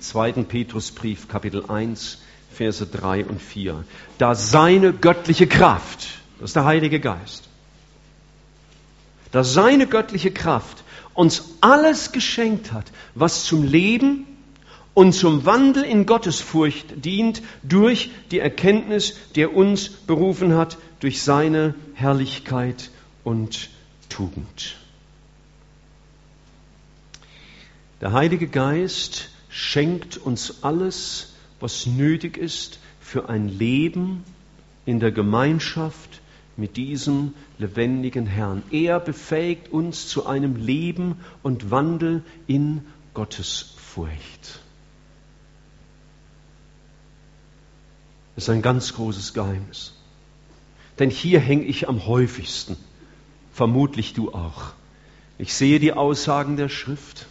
Zweiten 0.00 0.46
Petrusbrief, 0.46 1.28
Kapitel 1.28 1.64
1, 1.66 2.18
Verse 2.52 2.84
3 2.84 3.26
und 3.26 3.40
4. 3.40 3.84
Da 4.18 4.34
seine 4.34 4.92
göttliche 4.92 5.46
Kraft, 5.46 6.08
das 6.40 6.50
ist 6.50 6.56
der 6.56 6.64
Heilige 6.64 6.98
Geist, 6.98 7.48
da 9.30 9.44
seine 9.44 9.86
göttliche 9.86 10.32
Kraft 10.32 10.82
uns 11.14 11.44
alles 11.60 12.10
geschenkt 12.10 12.72
hat, 12.72 12.90
was 13.14 13.44
zum 13.44 13.62
Leben 13.62 14.26
und 14.96 15.12
zum 15.12 15.44
Wandel 15.44 15.84
in 15.84 16.06
Gottesfurcht 16.06 17.04
dient 17.04 17.42
durch 17.62 18.08
die 18.30 18.38
Erkenntnis, 18.38 19.18
der 19.34 19.54
uns 19.54 19.90
berufen 19.90 20.54
hat, 20.54 20.78
durch 21.00 21.20
seine 21.20 21.74
Herrlichkeit 21.92 22.90
und 23.22 23.68
Tugend. 24.08 24.76
Der 28.00 28.12
Heilige 28.12 28.48
Geist 28.48 29.28
schenkt 29.50 30.16
uns 30.16 30.62
alles, 30.64 31.34
was 31.60 31.84
nötig 31.84 32.38
ist 32.38 32.78
für 32.98 33.28
ein 33.28 33.50
Leben 33.50 34.24
in 34.86 34.98
der 34.98 35.12
Gemeinschaft 35.12 36.22
mit 36.56 36.78
diesem 36.78 37.34
lebendigen 37.58 38.24
Herrn. 38.24 38.62
Er 38.70 38.98
befähigt 38.98 39.70
uns 39.70 40.08
zu 40.08 40.24
einem 40.24 40.56
Leben 40.56 41.20
und 41.42 41.70
Wandel 41.70 42.22
in 42.46 42.86
Gottesfurcht. 43.12 44.62
Ist 48.36 48.50
ein 48.50 48.62
ganz 48.62 48.94
großes 48.94 49.32
Geheimnis. 49.32 49.94
Denn 50.98 51.10
hier 51.10 51.40
hänge 51.40 51.64
ich 51.64 51.88
am 51.88 52.06
häufigsten, 52.06 52.76
vermutlich 53.52 54.14
du 54.14 54.32
auch. 54.32 54.72
Ich 55.38 55.54
sehe 55.54 55.80
die 55.80 55.92
Aussagen 55.92 56.56
der 56.56 56.68
Schrift. 56.68 57.26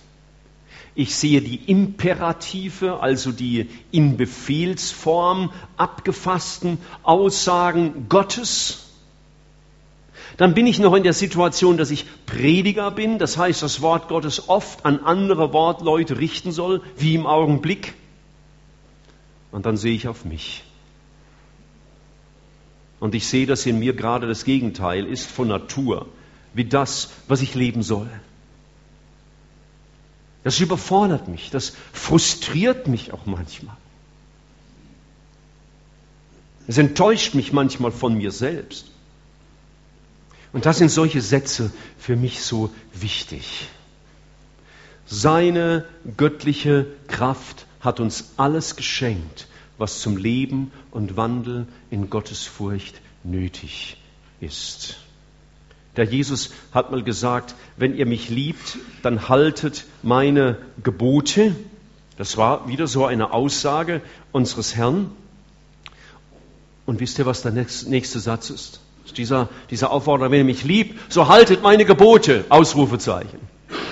Ich 0.94 1.16
sehe 1.16 1.42
die 1.42 1.56
Imperative, 1.56 3.02
also 3.02 3.32
die 3.32 3.70
in 3.92 4.18
Befehlsform 4.18 5.52
abgefassten 5.78 6.78
Aussagen 7.04 8.08
Gottes. 8.08 8.86
Dann 10.38 10.54
bin 10.54 10.68
ich 10.68 10.80
noch 10.80 10.94
in 10.94 11.04
der 11.04 11.14
Situation, 11.14 11.78
dass 11.78 11.92
ich 11.92 12.06
Prediger 12.26 12.92
bin, 12.92 13.20
das 13.20 13.38
heißt, 13.38 13.62
das 13.62 13.82
Wort 13.82 14.08
Gottes 14.08 14.48
oft 14.48 14.86
an 14.86 15.00
andere 15.00 15.54
Wortleute 15.54 16.18
richten 16.18 16.52
soll, 16.52 16.82
wie 16.98 17.16
im 17.16 17.26
Augenblick. 17.26 17.94
Und 19.52 19.66
dann 19.66 19.78
sehe 19.78 19.94
ich 19.94 20.08
auf 20.08 20.26
mich. 20.26 20.64
Und 23.00 23.16
ich 23.16 23.28
sehe, 23.28 23.46
dass 23.46 23.66
in 23.66 23.80
mir 23.80 23.94
gerade 23.94 24.28
das 24.28 24.46
Gegenteil 24.46 25.06
ist 25.06 25.30
von 25.30 25.48
Natur, 25.48 26.08
wie 26.54 26.66
das, 26.66 27.10
was 27.28 27.42
ich 27.42 27.56
leben 27.56 27.84
soll. 27.84 28.10
Das 30.44 30.60
überfordert 30.60 31.28
mich, 31.28 31.50
das 31.50 31.74
frustriert 31.92 32.88
mich 32.88 33.12
auch 33.12 33.26
manchmal. 33.26 33.76
Es 36.68 36.78
enttäuscht 36.78 37.34
mich 37.34 37.52
manchmal 37.52 37.92
von 37.92 38.16
mir 38.16 38.32
selbst. 38.32 38.88
Und 40.54 40.66
das 40.66 40.78
sind 40.78 40.90
solche 40.90 41.22
Sätze 41.22 41.72
für 41.98 42.16
mich 42.16 42.42
so 42.42 42.74
wichtig. 42.94 43.68
Seine 45.06 45.86
göttliche 46.16 46.88
Kraft 47.08 47.66
hat 47.82 48.00
uns 48.00 48.32
alles 48.38 48.76
geschenkt, 48.76 49.48
was 49.78 50.00
zum 50.00 50.18
Leben 50.18 50.72
und 50.92 51.18
Wandel 51.18 51.68
in 51.90 52.10
Gottes 52.10 52.44
Furcht 52.44 53.02
nötig 53.24 53.98
ist. 54.40 54.98
Der 55.96 56.06
Jesus 56.06 56.52
hat 56.74 56.92
mal 56.92 57.04
gesagt, 57.04 57.56
wenn 57.78 57.96
ihr 57.96 58.06
mich 58.06 58.30
liebt, 58.30 58.78
dann 59.02 59.30
haltet 59.30 59.86
meine 60.04 60.58
Gebote. 60.84 61.56
Das 62.18 62.38
war 62.38 62.68
wieder 62.68 62.88
so 62.88 63.06
eine 63.06 63.34
Aussage 63.34 64.02
unseres 64.32 64.76
Herrn. 64.76 65.12
Und 66.86 67.00
wisst 67.00 67.18
ihr, 67.18 67.26
was 67.26 67.42
der 67.42 67.52
nächste 67.52 68.20
Satz 68.20 68.50
ist? 68.50 68.82
Dieser, 69.18 69.50
dieser 69.70 69.92
Aufforderung, 69.92 70.32
wenn 70.32 70.40
ihr 70.40 70.46
mich 70.46 70.64
liebt, 70.64 71.12
so 71.12 71.28
haltet 71.28 71.62
meine 71.62 71.86
Gebote, 71.86 72.46
Ausrufezeichen. 72.50 73.40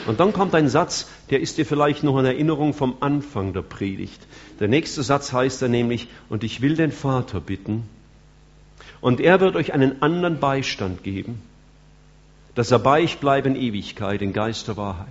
Und 0.05 0.19
dann 0.19 0.33
kommt 0.33 0.53
ein 0.55 0.67
Satz, 0.67 1.07
der 1.29 1.39
ist 1.39 1.57
dir 1.57 1.65
vielleicht 1.65 2.03
noch 2.03 2.19
in 2.19 2.25
Erinnerung 2.25 2.73
vom 2.73 2.97
Anfang 2.99 3.53
der 3.53 3.61
Predigt. 3.61 4.19
Der 4.63 4.69
nächste 4.69 5.03
Satz 5.03 5.33
heißt 5.33 5.61
er 5.61 5.67
nämlich, 5.67 6.07
und 6.29 6.45
ich 6.45 6.61
will 6.61 6.77
den 6.77 6.93
Vater 6.93 7.41
bitten, 7.41 7.83
und 9.01 9.19
er 9.19 9.41
wird 9.41 9.57
euch 9.57 9.73
einen 9.73 10.01
anderen 10.01 10.39
Beistand 10.39 11.03
geben, 11.03 11.41
dass 12.55 12.71
er 12.71 12.79
bei 12.79 13.03
euch 13.03 13.17
bleibe 13.17 13.49
in 13.49 13.57
Ewigkeit, 13.57 14.21
in 14.21 14.31
Geist 14.31 14.69
der 14.69 14.77
Wahrheit. 14.77 15.09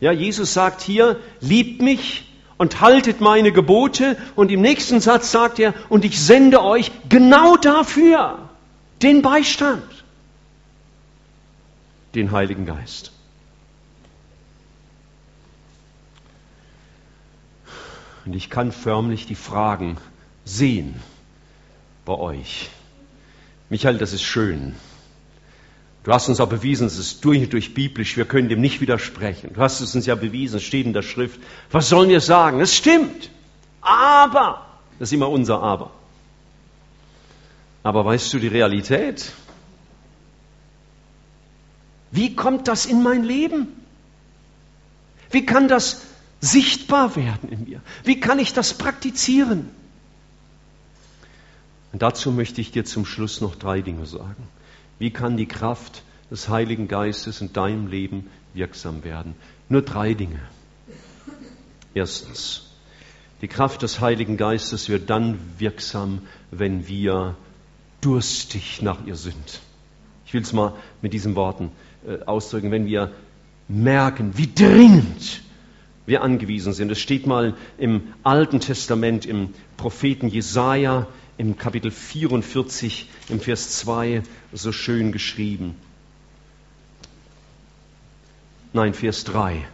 Ja, 0.00 0.12
Jesus 0.12 0.54
sagt 0.54 0.80
hier, 0.80 1.20
liebt 1.42 1.82
mich 1.82 2.32
und 2.56 2.80
haltet 2.80 3.20
meine 3.20 3.52
Gebote. 3.52 4.16
Und 4.34 4.50
im 4.50 4.62
nächsten 4.62 5.02
Satz 5.02 5.30
sagt 5.30 5.58
er, 5.58 5.74
und 5.90 6.06
ich 6.06 6.18
sende 6.18 6.62
euch 6.62 6.90
genau 7.10 7.58
dafür 7.58 8.48
den 9.02 9.20
Beistand, 9.20 9.84
den 12.14 12.30
Heiligen 12.30 12.64
Geist. 12.64 13.12
Und 18.26 18.34
ich 18.34 18.50
kann 18.50 18.72
förmlich 18.72 19.26
die 19.26 19.36
Fragen 19.36 19.96
sehen 20.44 20.96
bei 22.04 22.14
euch. 22.14 22.68
Michael, 23.70 23.98
das 23.98 24.12
ist 24.12 24.22
schön. 24.22 24.74
Du 26.02 26.12
hast 26.12 26.28
uns 26.28 26.40
auch 26.40 26.48
bewiesen, 26.48 26.86
es 26.86 26.98
ist 26.98 27.24
durch 27.24 27.42
und 27.42 27.52
durch 27.52 27.74
biblisch, 27.74 28.16
wir 28.16 28.24
können 28.24 28.48
dem 28.48 28.60
nicht 28.60 28.80
widersprechen. 28.80 29.52
Du 29.54 29.60
hast 29.60 29.80
es 29.80 29.94
uns 29.94 30.06
ja 30.06 30.14
bewiesen, 30.14 30.56
es 30.56 30.62
steht 30.62 30.86
in 30.86 30.92
der 30.92 31.02
Schrift. 31.02 31.40
Was 31.70 31.88
sollen 31.88 32.08
wir 32.08 32.20
sagen? 32.20 32.60
Es 32.60 32.76
stimmt. 32.76 33.30
Aber, 33.80 34.66
das 34.98 35.08
ist 35.08 35.12
immer 35.12 35.28
unser 35.28 35.62
Aber. 35.62 35.92
Aber 37.82 38.04
weißt 38.04 38.32
du 38.32 38.38
die 38.38 38.48
Realität? 38.48 39.32
Wie 42.10 42.34
kommt 42.34 42.66
das 42.66 42.86
in 42.86 43.02
mein 43.02 43.22
Leben? 43.24 43.68
Wie 45.30 45.44
kann 45.44 45.68
das 45.68 46.02
sichtbar 46.46 47.16
werden 47.16 47.50
in 47.50 47.64
mir? 47.64 47.80
Wie 48.04 48.20
kann 48.20 48.38
ich 48.38 48.52
das 48.52 48.74
praktizieren? 48.74 49.68
Und 51.92 52.02
dazu 52.02 52.30
möchte 52.30 52.60
ich 52.60 52.72
dir 52.72 52.84
zum 52.84 53.06
Schluss 53.06 53.40
noch 53.40 53.56
drei 53.56 53.80
Dinge 53.80 54.06
sagen. 54.06 54.48
Wie 54.98 55.10
kann 55.10 55.36
die 55.36 55.46
Kraft 55.46 56.02
des 56.30 56.48
Heiligen 56.48 56.88
Geistes 56.88 57.40
in 57.40 57.52
deinem 57.52 57.86
Leben 57.86 58.28
wirksam 58.54 59.04
werden? 59.04 59.34
Nur 59.68 59.82
drei 59.82 60.14
Dinge. 60.14 60.40
Erstens, 61.94 62.66
die 63.40 63.48
Kraft 63.48 63.82
des 63.82 64.00
Heiligen 64.00 64.36
Geistes 64.36 64.88
wird 64.88 65.08
dann 65.10 65.38
wirksam, 65.58 66.22
wenn 66.50 66.86
wir 66.88 67.36
durstig 68.00 68.82
nach 68.82 69.04
ihr 69.06 69.16
sind. 69.16 69.60
Ich 70.26 70.34
will 70.34 70.42
es 70.42 70.52
mal 70.52 70.74
mit 71.02 71.12
diesen 71.12 71.34
Worten 71.34 71.70
äh, 72.06 72.22
ausdrücken, 72.24 72.70
wenn 72.70 72.86
wir 72.86 73.12
merken, 73.68 74.36
wie 74.36 74.52
dringend 74.52 75.42
wir 76.06 76.22
angewiesen 76.22 76.72
sind. 76.72 76.90
Es 76.90 77.00
steht 77.00 77.26
mal 77.26 77.54
im 77.78 78.14
Alten 78.22 78.60
Testament, 78.60 79.26
im 79.26 79.50
Propheten 79.76 80.28
Jesaja, 80.28 81.06
im 81.36 81.58
Kapitel 81.58 81.90
44, 81.90 83.08
im 83.28 83.40
Vers 83.40 83.78
2, 83.78 84.22
so 84.52 84.72
schön 84.72 85.12
geschrieben. 85.12 85.74
Nein, 88.72 88.94
Vers 88.94 89.24
3. 89.24 89.66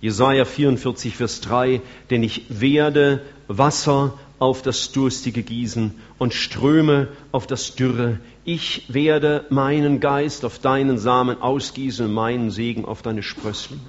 Jesaja 0.00 0.44
44, 0.44 1.16
Vers 1.16 1.40
3, 1.42 1.80
denn 2.10 2.22
ich 2.22 2.46
werde 2.48 3.22
Wasser 3.46 4.18
auf 4.38 4.62
das 4.62 4.90
Durstige 4.90 5.42
gießen 5.42 5.94
und 6.18 6.34
Ströme 6.34 7.08
auf 7.30 7.46
das 7.46 7.76
Dürre. 7.76 8.18
Ich 8.44 8.92
werde 8.92 9.46
meinen 9.50 10.00
Geist 10.00 10.44
auf 10.44 10.58
deinen 10.58 10.98
Samen 10.98 11.40
ausgießen 11.40 12.06
und 12.06 12.12
meinen 12.12 12.50
Segen 12.50 12.84
auf 12.84 13.02
deine 13.02 13.22
Sprösslinge. 13.22 13.82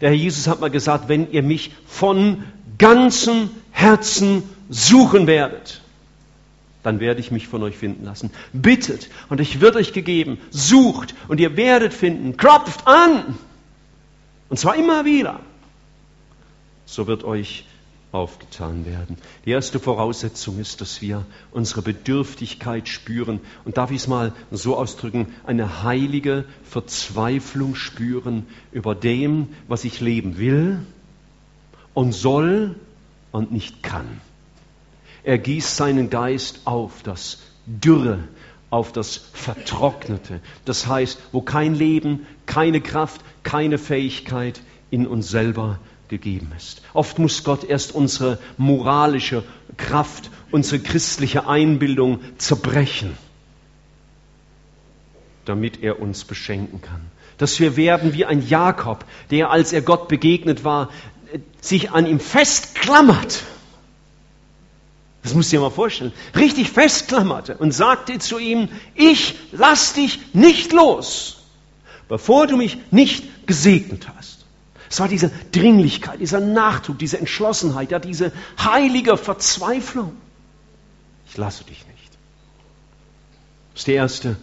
Der 0.00 0.10
Herr 0.10 0.16
Jesus 0.16 0.46
hat 0.46 0.60
mal 0.60 0.70
gesagt, 0.70 1.08
wenn 1.08 1.30
ihr 1.30 1.42
mich 1.42 1.72
von 1.86 2.44
ganzem 2.78 3.50
Herzen 3.70 4.42
suchen 4.68 5.26
werdet, 5.26 5.82
dann 6.82 7.00
werde 7.00 7.20
ich 7.20 7.30
mich 7.30 7.46
von 7.46 7.62
euch 7.62 7.76
finden 7.76 8.04
lassen. 8.04 8.30
Bittet 8.52 9.10
und 9.28 9.40
ich 9.40 9.60
wird 9.60 9.76
euch 9.76 9.92
gegeben. 9.92 10.38
Sucht 10.50 11.14
und 11.28 11.38
ihr 11.38 11.56
werdet 11.56 11.92
finden. 11.92 12.36
Klopft 12.38 12.86
an. 12.86 13.36
Und 14.48 14.58
zwar 14.58 14.76
immer 14.76 15.04
wieder. 15.04 15.40
So 16.86 17.06
wird 17.06 17.22
euch 17.22 17.66
aufgetan 18.12 18.86
werden. 18.86 19.16
Die 19.44 19.50
erste 19.50 19.78
Voraussetzung 19.78 20.58
ist, 20.58 20.80
dass 20.80 21.00
wir 21.00 21.24
unsere 21.52 21.82
Bedürftigkeit 21.82 22.88
spüren 22.88 23.40
und 23.64 23.76
darf 23.76 23.90
ich 23.90 23.98
es 23.98 24.08
mal 24.08 24.32
so 24.50 24.76
ausdrücken, 24.76 25.34
eine 25.46 25.82
heilige 25.84 26.44
Verzweiflung 26.64 27.74
spüren 27.74 28.46
über 28.72 28.94
dem, 28.94 29.48
was 29.68 29.84
ich 29.84 30.00
leben 30.00 30.38
will 30.38 30.80
und 31.94 32.12
soll 32.12 32.74
und 33.30 33.52
nicht 33.52 33.82
kann. 33.82 34.20
Er 35.22 35.38
gießt 35.38 35.76
seinen 35.76 36.10
Geist 36.10 36.62
auf 36.64 37.02
das 37.02 37.38
Dürre, 37.66 38.18
auf 38.70 38.90
das 38.92 39.16
Vertrocknete. 39.34 40.40
Das 40.64 40.86
heißt, 40.86 41.20
wo 41.30 41.42
kein 41.42 41.74
Leben, 41.74 42.26
keine 42.46 42.80
Kraft, 42.80 43.20
keine 43.42 43.78
Fähigkeit 43.78 44.62
in 44.90 45.06
uns 45.06 45.28
selber 45.28 45.78
gegeben 46.10 46.52
ist. 46.54 46.82
Oft 46.92 47.18
muss 47.18 47.42
Gott 47.42 47.64
erst 47.64 47.94
unsere 47.94 48.38
moralische 48.58 49.42
Kraft, 49.78 50.30
unsere 50.50 50.82
christliche 50.82 51.46
Einbildung 51.46 52.20
zerbrechen, 52.36 53.16
damit 55.46 55.82
er 55.82 56.00
uns 56.00 56.24
beschenken 56.24 56.82
kann. 56.82 57.00
Dass 57.38 57.58
wir 57.58 57.78
werden 57.78 58.12
wie 58.12 58.26
ein 58.26 58.46
Jakob, 58.46 59.06
der, 59.30 59.50
als 59.50 59.72
er 59.72 59.80
Gott 59.80 60.08
begegnet 60.08 60.64
war, 60.64 60.90
sich 61.62 61.92
an 61.92 62.04
ihm 62.04 62.20
festklammert. 62.20 63.44
Das 65.22 65.34
musst 65.34 65.52
du 65.52 65.56
dir 65.56 65.62
mal 65.62 65.70
vorstellen. 65.70 66.12
Richtig 66.34 66.70
festklammerte 66.70 67.56
und 67.56 67.72
sagte 67.72 68.18
zu 68.18 68.38
ihm, 68.38 68.68
ich 68.94 69.36
lass 69.52 69.94
dich 69.94 70.18
nicht 70.34 70.72
los, 70.72 71.42
bevor 72.08 72.46
du 72.46 72.56
mich 72.56 72.78
nicht 72.90 73.46
gesegnet 73.46 74.08
hast. 74.16 74.39
Es 74.90 74.98
war 74.98 75.06
diese 75.06 75.30
Dringlichkeit, 75.52 76.20
dieser 76.20 76.40
Nachdruck, 76.40 76.98
diese 76.98 77.18
Entschlossenheit, 77.18 77.92
ja, 77.92 78.00
diese 78.00 78.32
heilige 78.58 79.16
Verzweiflung. 79.16 80.16
Ich 81.28 81.36
lasse 81.36 81.62
dich 81.62 81.86
nicht. 81.86 82.10
Das 83.72 83.82
ist 83.82 83.86
der 83.86 83.94
erste 83.94 84.36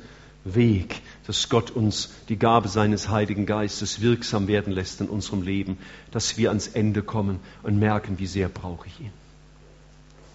Weg, 0.46 1.02
dass 1.28 1.50
Gott 1.50 1.72
uns 1.72 2.14
die 2.30 2.40
Gabe 2.40 2.70
seines 2.70 3.10
Heiligen 3.10 3.46
Geistes 3.46 4.00
wirksam 4.00 4.48
werden 4.48 4.72
lässt 4.72 5.02
in 5.02 5.10
unserem 5.10 5.42
Leben, 5.42 5.78
dass 6.12 6.38
wir 6.38 6.48
ans 6.48 6.68
Ende 6.70 7.04
kommen 7.04 7.42
und 7.64 7.78
merken, 7.78 8.18
wie 8.18 8.28
sehr 8.28 8.48
brauche 8.48 8.88
ich 8.88 9.02
ihn. 9.02 9.12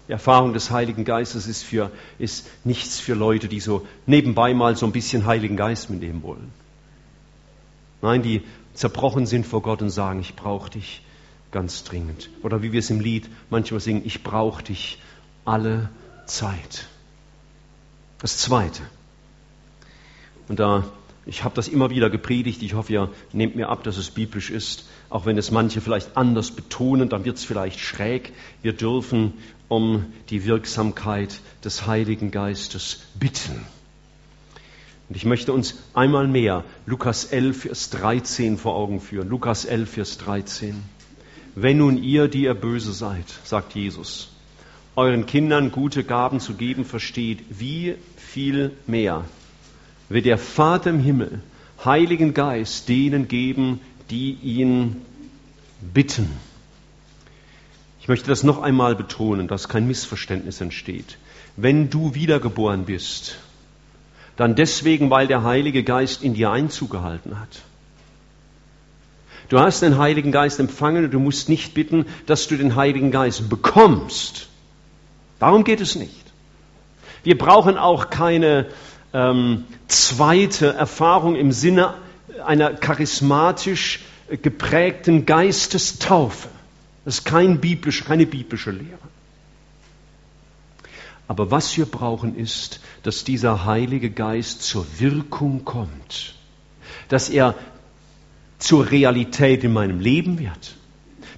Die 0.07 0.11
Erfahrung 0.11 0.53
des 0.53 0.69
Heiligen 0.69 1.05
Geistes 1.05 1.47
ist, 1.47 1.63
für, 1.63 1.89
ist 2.19 2.45
nichts 2.63 2.99
für 2.99 3.15
Leute, 3.15 3.47
die 3.47 3.59
so 3.59 3.87
nebenbei 4.05 4.53
mal 4.53 4.75
so 4.75 4.85
ein 4.85 4.91
bisschen 4.91 5.25
Heiligen 5.25 5.57
Geist 5.57 5.89
mitnehmen 5.89 6.21
wollen. 6.21 6.51
Nein, 8.03 8.21
die 8.21 8.43
zerbrochen 8.73 9.25
sind 9.25 9.45
vor 9.45 9.61
Gott 9.61 9.81
und 9.81 9.89
sagen, 9.89 10.19
ich 10.19 10.35
brauche 10.35 10.69
dich 10.69 11.01
ganz 11.51 11.83
dringend. 11.83 12.29
Oder 12.41 12.61
wie 12.61 12.71
wir 12.71 12.79
es 12.79 12.89
im 12.89 12.99
Lied 12.99 13.29
manchmal 13.49 13.79
singen, 13.79 14.01
ich 14.05 14.23
brauche 14.23 14.63
dich 14.63 14.99
alle 15.45 15.89
Zeit. 16.25 16.87
Das 18.19 18.37
Zweite. 18.37 18.81
Und 20.47 20.59
da, 20.59 20.85
ich 21.25 21.43
habe 21.43 21.55
das 21.55 21.67
immer 21.67 21.89
wieder 21.89 22.09
gepredigt, 22.09 22.61
ich 22.63 22.73
hoffe, 22.73 22.93
ihr 22.93 23.09
nehmt 23.31 23.55
mir 23.55 23.69
ab, 23.69 23.83
dass 23.83 23.97
es 23.97 24.11
biblisch 24.11 24.49
ist, 24.49 24.85
auch 25.09 25.25
wenn 25.25 25.37
es 25.37 25.51
manche 25.51 25.79
vielleicht 25.79 26.17
anders 26.17 26.51
betonen, 26.51 27.09
dann 27.09 27.23
wird 27.23 27.37
es 27.37 27.45
vielleicht 27.45 27.79
schräg. 27.79 28.33
Wir 28.61 28.73
dürfen 28.73 29.33
um 29.67 30.05
die 30.29 30.45
Wirksamkeit 30.45 31.39
des 31.63 31.85
Heiligen 31.87 32.31
Geistes 32.31 33.01
bitten. 33.13 33.65
Und 35.09 35.15
ich 35.15 35.25
möchte 35.25 35.53
uns 35.53 35.75
einmal 35.93 36.27
mehr 36.27 36.63
Lukas 36.85 37.25
11, 37.25 37.61
Vers 37.61 37.89
13 37.91 38.57
vor 38.57 38.75
Augen 38.75 39.01
führen. 39.01 39.29
Lukas 39.29 39.65
11, 39.65 39.89
Vers 39.89 40.17
13. 40.19 40.75
Wenn 41.55 41.77
nun 41.77 42.01
ihr, 42.01 42.27
die 42.27 42.43
ihr 42.43 42.53
böse 42.53 42.93
seid, 42.93 43.25
sagt 43.43 43.75
Jesus, 43.75 44.29
euren 44.95 45.25
Kindern 45.25 45.71
gute 45.71 46.03
Gaben 46.03 46.39
zu 46.39 46.53
geben 46.55 46.85
versteht, 46.85 47.39
wie 47.49 47.95
viel 48.17 48.71
mehr 48.87 49.25
wird 50.09 50.25
der 50.25 50.37
Vater 50.37 50.89
im 50.91 50.99
Himmel 50.99 51.41
Heiligen 51.83 52.33
Geist 52.33 52.87
denen 52.87 53.27
geben, 53.27 53.81
die 54.09 54.37
ihn 54.41 55.01
bitten. 55.81 56.29
Ich 57.99 58.07
möchte 58.07 58.27
das 58.27 58.43
noch 58.43 58.61
einmal 58.61 58.95
betonen, 58.95 59.47
dass 59.47 59.69
kein 59.69 59.87
Missverständnis 59.87 60.61
entsteht. 60.61 61.17
Wenn 61.55 61.89
du 61.89 62.15
wiedergeboren 62.15 62.85
bist, 62.85 63.37
dann 64.35 64.55
deswegen, 64.55 65.09
weil 65.09 65.27
der 65.27 65.43
Heilige 65.43 65.83
Geist 65.83 66.23
in 66.23 66.33
dir 66.33 66.51
Einzug 66.51 66.89
gehalten 66.89 67.39
hat. 67.39 67.61
Du 69.49 69.59
hast 69.59 69.81
den 69.81 69.97
Heiligen 69.97 70.31
Geist 70.31 70.59
empfangen 70.59 71.05
und 71.05 71.11
du 71.11 71.19
musst 71.19 71.49
nicht 71.49 71.73
bitten, 71.73 72.05
dass 72.25 72.47
du 72.47 72.55
den 72.55 72.75
Heiligen 72.75 73.11
Geist 73.11 73.49
bekommst. 73.49 74.47
Darum 75.39 75.63
geht 75.63 75.81
es 75.81 75.95
nicht. 75.95 76.23
Wir 77.23 77.37
brauchen 77.37 77.77
auch 77.77 78.09
keine 78.09 78.67
ähm, 79.13 79.65
zweite 79.87 80.73
Erfahrung 80.73 81.35
im 81.35 81.51
Sinne 81.51 81.93
einer 82.45 82.73
charismatisch 82.73 83.99
geprägten 84.41 85.25
Geistestaufe. 85.25 86.47
Das 87.05 87.19
ist 87.19 87.25
kein 87.25 87.59
biblisch, 87.59 88.03
keine 88.05 88.25
biblische 88.25 88.71
Lehre. 88.71 88.97
Aber 91.27 91.51
was 91.51 91.75
wir 91.77 91.85
brauchen 91.85 92.35
ist, 92.35 92.79
dass 93.03 93.23
dieser 93.23 93.65
Heilige 93.65 94.09
Geist 94.09 94.63
zur 94.63 94.85
Wirkung 94.99 95.63
kommt, 95.65 96.35
dass 97.07 97.29
er 97.29 97.55
zur 98.59 98.91
Realität 98.91 99.63
in 99.63 99.73
meinem 99.73 99.99
Leben 99.99 100.39
wird. 100.39 100.75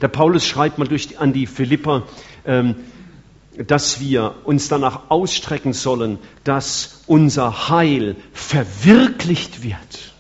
Der 0.01 0.07
Paulus 0.07 0.45
schreibt 0.45 0.77
mal 0.77 0.87
durch, 0.87 1.19
an 1.19 1.33
die 1.33 1.47
Philipper, 1.47 2.03
ähm, 2.45 2.75
dass 3.57 3.99
wir 3.99 4.35
uns 4.43 4.67
danach 4.67 5.09
ausstrecken 5.09 5.73
sollen, 5.73 6.19
dass 6.43 7.03
unser 7.07 7.69
Heil 7.69 8.15
verwirklicht 8.33 9.63
wird. 9.63 10.13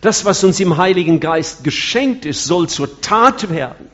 Das, 0.00 0.24
was 0.24 0.42
uns 0.44 0.58
im 0.60 0.78
Heiligen 0.78 1.20
Geist 1.20 1.62
geschenkt 1.62 2.24
ist, 2.24 2.44
soll 2.44 2.68
zur 2.68 3.00
Tat 3.02 3.50
werden. 3.50 3.88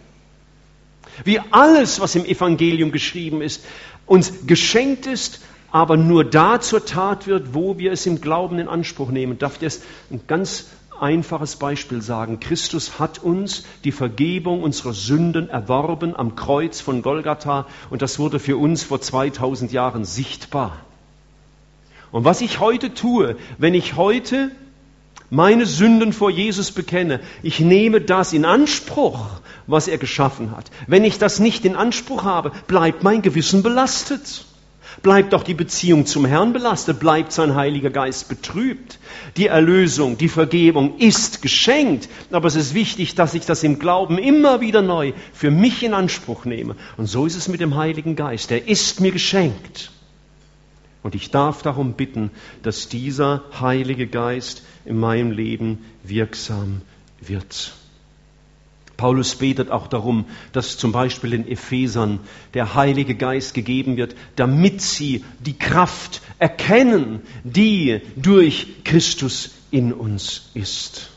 Wie 1.25 1.41
alles, 1.51 1.99
was 1.99 2.15
im 2.15 2.25
Evangelium 2.25 2.93
geschrieben 2.93 3.43
ist, 3.43 3.65
uns 4.07 4.47
geschenkt 4.47 5.07
ist, 5.07 5.41
aber 5.71 5.97
nur 5.97 6.25
da 6.25 6.61
zur 6.61 6.85
Tat 6.85 7.27
wird, 7.27 7.55
wo 7.55 7.79
wir 7.79 7.93
es 7.93 8.07
im 8.07 8.21
Glauben 8.21 8.59
in 8.59 8.69
Anspruch 8.69 9.11
nehmen. 9.11 9.39
Darf 9.39 9.55
ich 9.55 9.61
das 9.61 9.83
ein 10.11 10.21
ganz 10.27 10.67
einfaches 10.99 11.57
Beispiel 11.57 12.01
sagen? 12.01 12.41
Christus 12.41 12.99
hat 12.99 13.19
uns 13.19 13.65
die 13.85 13.93
Vergebung 13.93 14.63
unserer 14.63 14.95
Sünden 14.95 15.49
erworben 15.51 16.17
am 16.17 16.37
Kreuz 16.37 16.81
von 16.81 17.03
Golgatha 17.03 17.67
und 17.91 18.03
das 18.03 18.19
wurde 18.19 18.39
für 18.39 18.57
uns 18.57 18.85
vor 18.85 19.01
2000 19.01 19.73
Jahren 19.73 20.05
sichtbar. 20.05 20.79
Und 22.13 22.25
was 22.25 22.41
ich 22.41 22.61
heute 22.61 22.95
tue, 22.95 23.37
wenn 23.59 23.75
ich 23.75 23.97
heute 23.97 24.53
meine 25.31 25.67
Sünden 25.67 26.13
vor 26.13 26.31
Jesus 26.31 26.71
bekenne, 26.71 27.21
ich 27.43 27.61
nehme 27.61 28.01
das 28.01 28.33
in 28.33 28.45
Anspruch, 28.45 29.27
was 29.67 29.89
er 29.89 29.99
geschaffen 29.99 30.53
hat. 30.57 30.71
Wenn 30.87 31.05
ich 31.05 31.19
das 31.19 31.41
nicht 31.41 31.65
in 31.65 31.77
Anspruch 31.77 32.25
habe, 32.25 32.53
bleibt 32.67 33.03
mein 33.03 33.23
Gewissen 33.23 33.63
belastet. 33.63 34.45
Bleibt 35.03 35.35
auch 35.35 35.43
die 35.43 35.55
Beziehung 35.55 36.07
zum 36.07 36.25
Herrn 36.25 36.53
belastet, 36.53 37.01
bleibt 37.01 37.31
sein 37.33 37.55
Heiliger 37.55 37.91
Geist 37.91 38.29
betrübt. 38.29 38.99
Die 39.37 39.47
Erlösung, 39.47 40.17
die 40.17 40.29
Vergebung 40.29 40.97
ist 40.99 41.43
geschenkt, 41.43 42.09
aber 42.31 42.49
es 42.49 42.57
ist 42.57 42.73
wichtig, 42.73 43.15
dass 43.15 43.35
ich 43.35 43.45
das 43.45 43.63
im 43.63 43.79
Glauben 43.79 44.17
immer 44.17 44.61
wieder 44.63 44.81
neu 44.81 45.13
für 45.35 45.51
mich 45.51 45.83
in 45.83 45.93
Anspruch 45.93 46.47
nehme. 46.47 46.77
Und 46.97 47.07
so 47.07 47.27
ist 47.27 47.37
es 47.37 47.49
mit 47.49 47.61
dem 47.61 47.77
Heiligen 47.77 48.17
Geist. 48.17 48.51
Er 48.51 48.67
ist 48.67 49.01
mir 49.01 49.13
geschenkt. 49.13 49.91
Und 51.07 51.15
ich 51.15 51.31
darf 51.31 51.63
darum 51.63 51.93
bitten, 51.93 52.33
dass 52.65 52.89
dieser 52.89 53.45
Heilige 53.61 54.09
Geist 54.09 54.65
in 54.85 54.99
meinem 54.99 55.31
Leben 55.31 55.85
wirksam 56.03 56.83
wird. 57.21 57.75
Paulus 58.97 59.37
betet 59.37 59.71
auch 59.71 59.87
darum, 59.87 60.25
dass 60.51 60.79
zum 60.79 60.91
Beispiel 60.91 61.31
den 61.31 61.47
Ephesern 61.47 62.19
der 62.55 62.75
Heilige 62.75 63.15
Geist 63.15 63.55
gegeben 63.55 63.97
wird, 63.97 64.17
damit 64.35 64.83
sie 64.83 65.25
die 65.39 65.57
Kraft 65.57 66.23
erkennen, 66.41 67.21
die 67.45 68.01
durch 68.17 68.83
Christus 68.83 69.53
in 69.71 69.93
uns 69.93 70.51
ist. 70.55 71.11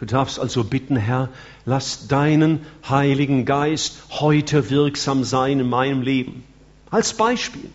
Du 0.00 0.06
darfst 0.06 0.40
also 0.40 0.64
bitten, 0.64 0.96
Herr, 0.96 1.28
lass 1.66 2.08
deinen 2.08 2.66
Heiligen 2.88 3.44
Geist 3.44 3.98
heute 4.10 4.70
wirksam 4.70 5.22
sein 5.22 5.60
in 5.60 5.68
meinem 5.68 6.02
Leben. 6.02 6.42
Als 6.90 7.16
Beispiel. 7.16 7.70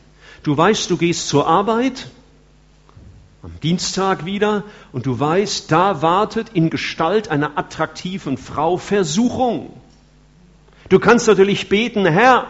Du 0.47 0.55
weißt, 0.55 0.89
du 0.89 0.95
gehst 0.95 1.27
zur 1.27 1.45
Arbeit 1.45 2.07
am 3.43 3.51
Dienstag 3.63 4.23
wieder 4.23 4.63
und 4.93 5.05
du 5.05 5.19
weißt, 5.19 5.69
da 5.69 6.01
wartet 6.01 6.51
in 6.53 6.69
Gestalt 6.69 7.27
einer 7.27 7.57
attraktiven 7.57 8.37
Frau 8.37 8.77
Versuchung. 8.77 9.73
Du 10.87 10.99
kannst 10.99 11.27
natürlich 11.27 11.67
beten, 11.67 12.05
Herr, 12.05 12.47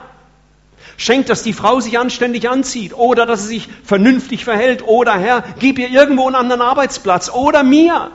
schenk, 0.96 1.26
dass 1.26 1.42
die 1.42 1.54
Frau 1.54 1.80
sich 1.80 1.98
anständig 1.98 2.48
anzieht 2.48 2.94
oder 2.94 3.26
dass 3.26 3.48
sie 3.48 3.56
sich 3.56 3.70
vernünftig 3.84 4.44
verhält 4.44 4.88
oder 4.88 5.18
Herr, 5.18 5.44
gib 5.58 5.80
ihr 5.80 5.90
irgendwo 5.90 6.28
einen 6.28 6.36
anderen 6.36 6.62
Arbeitsplatz 6.62 7.32
oder 7.32 7.64
mir. 7.64 8.12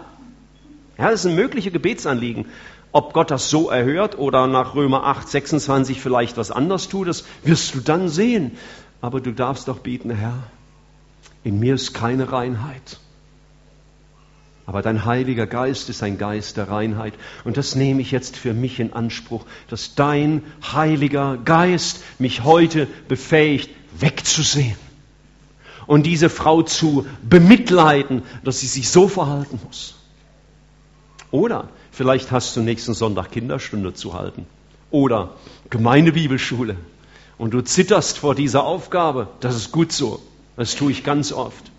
Ja, 0.96 1.10
das 1.10 1.22
sind 1.22 1.34
mögliche 1.34 1.72
Gebetsanliegen. 1.72 2.46
Ob 2.94 3.14
Gott 3.14 3.30
das 3.32 3.50
so 3.50 3.70
erhört 3.70 4.16
oder 4.18 4.46
nach 4.46 4.76
Römer 4.76 5.04
8, 5.06 5.26
26 5.26 6.00
vielleicht 6.00 6.36
was 6.36 6.52
anders 6.52 6.88
tut, 6.88 7.08
das 7.08 7.24
wirst 7.42 7.74
du 7.74 7.80
dann 7.80 8.08
sehen 8.08 8.52
aber 9.02 9.20
du 9.20 9.32
darfst 9.32 9.68
doch 9.68 9.80
beten, 9.80 10.10
Herr, 10.10 10.44
in 11.44 11.58
mir 11.58 11.74
ist 11.74 11.92
keine 11.92 12.32
Reinheit. 12.32 12.98
Aber 14.64 14.80
dein 14.80 15.04
Heiliger 15.04 15.48
Geist 15.48 15.90
ist 15.90 16.04
ein 16.04 16.18
Geist 16.18 16.56
der 16.56 16.68
Reinheit. 16.68 17.14
Und 17.44 17.56
das 17.56 17.74
nehme 17.74 18.00
ich 18.00 18.12
jetzt 18.12 18.36
für 18.36 18.54
mich 18.54 18.78
in 18.78 18.92
Anspruch, 18.92 19.44
dass 19.68 19.96
dein 19.96 20.44
Heiliger 20.72 21.36
Geist 21.36 22.04
mich 22.20 22.44
heute 22.44 22.86
befähigt, 23.08 23.70
wegzusehen. 23.98 24.76
Und 25.88 26.06
diese 26.06 26.30
Frau 26.30 26.62
zu 26.62 27.04
bemitleiden, 27.28 28.22
dass 28.44 28.60
sie 28.60 28.68
sich 28.68 28.88
so 28.88 29.08
verhalten 29.08 29.58
muss. 29.66 29.96
Oder 31.32 31.68
vielleicht 31.90 32.30
hast 32.30 32.56
du 32.56 32.60
nächsten 32.60 32.94
Sonntag 32.94 33.32
Kinderstunde 33.32 33.94
zu 33.94 34.14
halten. 34.14 34.46
Oder 34.92 35.34
Gemeindebibelschule. 35.70 36.76
Und 37.42 37.54
du 37.54 37.60
zitterst 37.60 38.18
vor 38.18 38.36
dieser 38.36 38.62
Aufgabe. 38.62 39.26
Das 39.40 39.56
ist 39.56 39.72
gut 39.72 39.90
so. 39.90 40.22
Das 40.56 40.76
tue 40.76 40.92
ich 40.92 41.02
ganz 41.02 41.32
oft. 41.32 41.72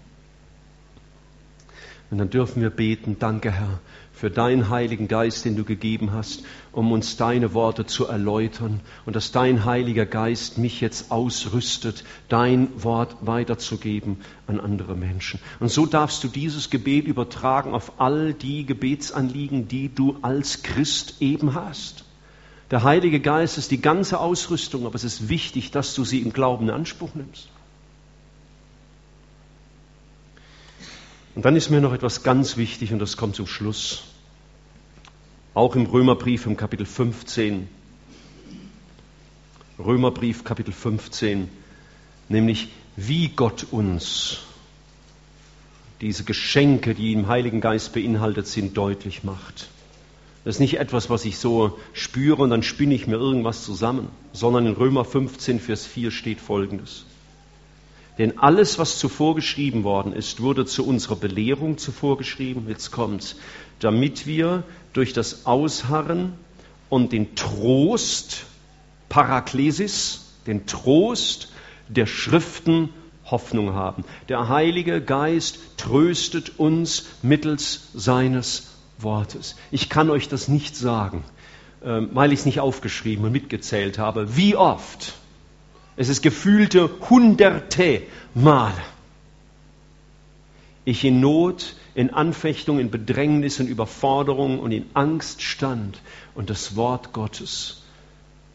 Und 2.12 2.18
dann 2.18 2.30
dürfen 2.30 2.62
wir 2.62 2.70
beten, 2.70 3.16
danke 3.18 3.50
Herr, 3.50 3.80
für 4.12 4.30
deinen 4.30 4.68
Heiligen 4.68 5.08
Geist, 5.08 5.46
den 5.46 5.56
du 5.56 5.64
gegeben 5.64 6.12
hast, 6.12 6.44
um 6.74 6.92
uns 6.92 7.16
deine 7.16 7.54
Worte 7.54 7.86
zu 7.86 8.08
erläutern 8.08 8.82
und 9.06 9.16
dass 9.16 9.32
dein 9.32 9.64
Heiliger 9.64 10.06
Geist 10.06 10.58
mich 10.58 10.82
jetzt 10.82 11.12
ausrüstet, 11.12 12.04
dein 12.28 12.68
Wort 12.84 13.16
weiterzugeben 13.22 14.18
an 14.48 14.60
andere 14.60 14.96
Menschen. 14.96 15.40
Und 15.62 15.72
so 15.72 15.86
darfst 15.86 16.26
du 16.26 16.28
dieses 16.28 16.72
Gebet 16.72 17.08
übertragen 17.08 17.74
auf 17.74 18.02
all 18.02 18.34
die 18.34 18.66
Gebetsanliegen, 18.66 19.70
die 19.70 19.88
du 19.88 20.18
als 20.24 20.62
Christ 20.62 21.22
eben 21.22 21.54
hast. 21.54 22.03
Der 22.74 22.82
Heilige 22.82 23.20
Geist 23.20 23.60
ist 23.60 23.70
die 23.70 23.80
ganze 23.80 24.20
Ausrüstung, 24.20 24.88
aber 24.88 24.96
es 24.96 25.04
ist 25.04 25.30
wichtig, 25.30 25.70
dass 25.70 25.94
du 25.94 26.04
sie 26.04 26.22
im 26.22 26.34
Glauben 26.34 26.70
in 26.70 26.74
Anspruch 26.74 27.14
nimmst. 27.14 27.50
Und 31.36 31.46
dann 31.46 31.56
ist 31.56 31.70
mir 31.70 31.82
noch 31.82 31.94
etwas 31.94 32.24
ganz 32.24 32.58
wichtig 32.58 32.92
und 32.92 32.98
das 32.98 33.16
kommt 33.16 33.36
zum 33.36 33.46
Schluss. 33.46 34.06
Auch 35.54 35.76
im 35.76 35.86
Römerbrief 35.86 36.48
im 36.48 36.58
Kapitel 36.58 36.88
15. 36.88 37.70
Römerbrief 39.78 40.44
Kapitel 40.44 40.74
15, 40.74 41.50
nämlich 42.28 42.70
wie 42.96 43.30
Gott 43.30 43.68
uns 43.70 44.40
diese 46.02 46.24
Geschenke, 46.24 46.96
die 46.96 47.14
im 47.14 47.28
Heiligen 47.28 47.62
Geist 47.62 47.94
beinhaltet 47.94 48.48
sind, 48.48 48.76
deutlich 48.76 49.24
macht. 49.24 49.70
Das 50.44 50.56
ist 50.56 50.60
nicht 50.60 50.80
etwas, 50.80 51.10
was 51.10 51.24
ich 51.26 51.38
so 51.38 51.80
spüre 51.94 52.42
und 52.42 52.50
dann 52.50 52.64
spinne 52.64 52.94
ich 52.94 53.08
mir 53.08 53.16
irgendwas 53.16 53.64
zusammen, 53.64 54.10
sondern 54.34 54.66
in 54.68 54.74
Römer 54.74 55.06
15, 55.06 55.60
Vers 55.60 55.86
4 55.86 56.12
steht 56.12 56.42
Folgendes. 56.42 57.06
Denn 58.18 58.38
alles, 58.38 58.78
was 58.78 59.00
zuvor 59.00 59.36
geschrieben 59.36 59.84
worden 59.84 60.14
ist, 60.14 60.42
wurde 60.42 60.66
zu 60.66 60.86
unserer 60.86 61.16
Belehrung 61.16 61.78
zuvor 61.78 62.18
geschrieben. 62.18 62.66
Jetzt 62.68 62.92
kommt's. 62.92 63.38
Damit 63.80 64.28
wir 64.28 64.64
durch 64.92 65.14
das 65.14 65.46
Ausharren 65.46 66.34
und 66.90 67.12
den 67.12 67.36
Trost, 67.36 68.46
Paraklesis, 69.10 70.34
den 70.46 70.68
Trost 70.68 71.52
der 71.88 72.06
Schriften 72.06 72.90
Hoffnung 73.26 73.74
haben. 73.74 74.04
Der 74.30 74.50
Heilige 74.50 75.02
Geist 75.02 75.58
tröstet 75.78 76.60
uns 76.60 77.06
mittels 77.24 77.88
seines 77.94 78.73
Wortes. 78.98 79.56
Ich 79.72 79.90
kann 79.90 80.10
euch 80.10 80.28
das 80.28 80.48
nicht 80.48 80.76
sagen, 80.76 81.24
ähm, 81.84 82.10
weil 82.14 82.32
ich 82.32 82.40
es 82.40 82.46
nicht 82.46 82.60
aufgeschrieben 82.60 83.26
und 83.26 83.32
mitgezählt 83.32 83.98
habe. 83.98 84.36
Wie 84.38 84.56
oft? 84.56 85.14
Es 85.96 86.10
ist 86.10 86.22
gefühlte 86.22 86.90
hunderte 87.10 88.02
Male. 88.34 88.74
Ich 90.86 91.04
in 91.06 91.20
Not, 91.20 91.76
in 91.96 92.10
Anfechtung, 92.10 92.80
in 92.80 92.90
Bedrängnis, 92.90 93.60
in 93.60 93.68
Überforderung 93.68 94.60
und 94.60 94.72
in 94.72 94.86
Angst 94.94 95.42
stand 95.42 96.02
und 96.36 96.50
das 96.50 96.76
Wort 96.76 97.14
Gottes 97.14 97.84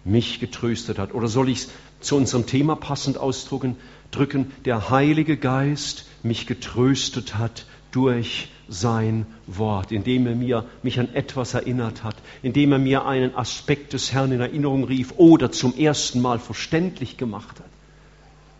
mich 0.05 0.41
getröstet 0.41 0.99
hat. 0.99 1.14
Oder 1.14 1.28
soll 1.28 1.49
ich 1.49 1.59
es 1.59 1.68
zu 2.01 2.16
unserem 2.16 2.47
Thema 2.47 2.76
passend 2.76 3.18
ausdrücken? 3.18 3.76
Drücken, 4.11 4.53
der 4.64 4.91
Heilige 4.91 5.36
Geist 5.36 6.07
mich 6.22 6.47
getröstet 6.47 7.36
hat 7.36 7.66
durch 7.93 8.49
sein 8.69 9.27
Wort, 9.47 9.93
indem 9.93 10.27
er 10.27 10.35
mir, 10.35 10.64
mich 10.83 11.01
an 11.01 11.14
etwas 11.14 11.55
erinnert 11.55 12.05
hat, 12.05 12.16
indem 12.43 12.73
er 12.73 12.79
mir 12.79 13.07
einen 13.07 13.35
Aspekt 13.35 13.95
des 13.95 14.12
Herrn 14.12 14.33
in 14.33 14.41
Erinnerung 14.41 14.85
rief 14.85 15.14
oder 15.16 15.51
zum 15.51 15.77
ersten 15.77 16.21
Mal 16.21 16.39
verständlich 16.39 17.16
gemacht 17.16 17.59
hat. 17.59 17.66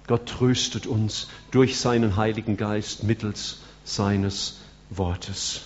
Gott 0.07 0.27
tröstet 0.27 0.87
uns 0.87 1.29
durch 1.51 1.79
seinen 1.79 2.17
Heiligen 2.17 2.57
Geist 2.57 3.05
mittels 3.05 3.61
seines 3.85 4.61
Wortes. 4.89 5.63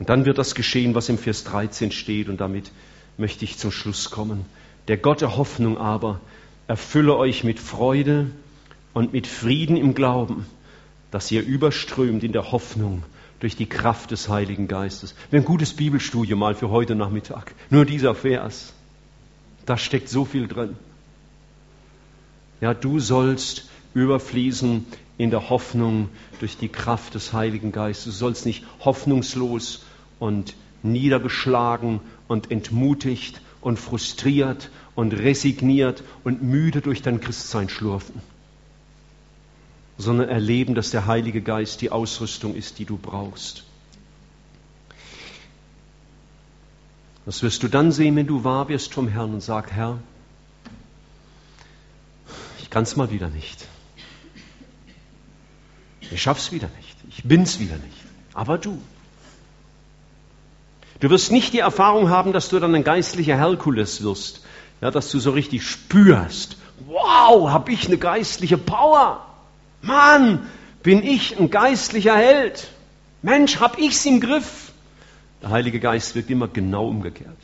Und 0.00 0.08
dann 0.08 0.26
wird 0.26 0.38
das 0.38 0.54
geschehen, 0.54 0.94
was 0.94 1.08
im 1.08 1.18
Vers 1.18 1.44
13 1.44 1.92
steht, 1.92 2.28
und 2.28 2.40
damit 2.40 2.70
möchte 3.16 3.44
ich 3.44 3.58
zum 3.58 3.70
Schluss 3.70 4.10
kommen. 4.10 4.44
Der 4.88 4.96
Gott 4.96 5.20
der 5.20 5.36
Hoffnung 5.36 5.78
aber 5.78 6.20
erfülle 6.66 7.16
euch 7.16 7.44
mit 7.44 7.60
Freude 7.60 8.30
und 8.94 9.12
mit 9.12 9.26
Frieden 9.26 9.76
im 9.76 9.94
Glauben 9.94 10.46
dass 11.10 11.30
ihr 11.30 11.42
überströmt 11.44 12.22
in 12.22 12.32
der 12.32 12.52
Hoffnung 12.52 13.02
durch 13.40 13.56
die 13.56 13.66
Kraft 13.66 14.10
des 14.10 14.28
Heiligen 14.28 14.68
Geistes. 14.68 15.14
Ein 15.30 15.44
gutes 15.44 15.74
Bibelstudium 15.74 16.38
mal 16.38 16.54
für 16.54 16.70
heute 16.70 16.94
Nachmittag. 16.94 17.54
Nur 17.70 17.84
dieser 17.84 18.14
Vers. 18.14 18.72
Da 19.64 19.76
steckt 19.76 20.08
so 20.08 20.24
viel 20.24 20.48
drin. 20.48 20.76
Ja, 22.60 22.74
du 22.74 22.98
sollst 22.98 23.68
überfließen 23.94 24.86
in 25.18 25.30
der 25.30 25.50
Hoffnung 25.50 26.08
durch 26.40 26.56
die 26.56 26.68
Kraft 26.68 27.14
des 27.14 27.32
Heiligen 27.32 27.72
Geistes. 27.72 28.14
Du 28.14 28.18
sollst 28.18 28.46
nicht 28.46 28.64
hoffnungslos 28.80 29.84
und 30.18 30.54
niedergeschlagen 30.82 32.00
und 32.26 32.50
entmutigt 32.50 33.40
und 33.60 33.78
frustriert 33.78 34.70
und 34.94 35.12
resigniert 35.12 36.02
und 36.24 36.42
müde 36.42 36.80
durch 36.80 37.02
dein 37.02 37.20
Christsein 37.20 37.68
schlurfen 37.68 38.20
sondern 39.98 40.28
erleben, 40.28 40.76
dass 40.76 40.90
der 40.90 41.06
Heilige 41.06 41.42
Geist 41.42 41.80
die 41.80 41.90
Ausrüstung 41.90 42.54
ist, 42.54 42.78
die 42.78 42.84
du 42.84 42.96
brauchst. 42.96 43.64
Das 47.26 47.42
wirst 47.42 47.62
du 47.62 47.68
dann 47.68 47.92
sehen, 47.92 48.16
wenn 48.16 48.26
du 48.26 48.44
wahr 48.44 48.68
wirst 48.68 48.94
vom 48.94 49.08
Herrn 49.08 49.34
und 49.34 49.42
sagst, 49.42 49.72
Herr, 49.72 49.98
ich 52.60 52.70
kann 52.70 52.84
es 52.84 52.96
mal 52.96 53.10
wieder 53.10 53.28
nicht. 53.28 53.66
Ich 56.00 56.22
schaff's 56.22 56.52
wieder 56.52 56.70
nicht. 56.76 56.96
Ich 57.10 57.24
bin's 57.24 57.58
wieder 57.58 57.76
nicht. 57.76 57.96
Aber 58.32 58.56
du. 58.56 58.80
Du 61.00 61.10
wirst 61.10 61.32
nicht 61.32 61.52
die 61.52 61.58
Erfahrung 61.58 62.08
haben, 62.08 62.32
dass 62.32 62.48
du 62.48 62.58
dann 62.58 62.74
ein 62.74 62.84
geistlicher 62.84 63.36
Herkules 63.36 64.02
wirst. 64.02 64.42
Ja, 64.80 64.90
dass 64.90 65.10
du 65.10 65.18
so 65.18 65.32
richtig 65.32 65.66
spürst. 65.66 66.56
Wow, 66.86 67.50
hab 67.50 67.68
ich 67.68 67.86
eine 67.86 67.98
geistliche 67.98 68.56
Power. 68.56 69.27
Mann, 69.82 70.48
bin 70.82 71.02
ich 71.02 71.38
ein 71.38 71.50
geistlicher 71.50 72.16
Held. 72.16 72.68
Mensch, 73.22 73.58
hab 73.60 73.78
ich's 73.78 74.04
im 74.06 74.20
Griff. 74.20 74.72
Der 75.42 75.50
Heilige 75.50 75.80
Geist 75.80 76.14
wirkt 76.14 76.30
immer 76.30 76.48
genau 76.48 76.88
umgekehrt. 76.88 77.36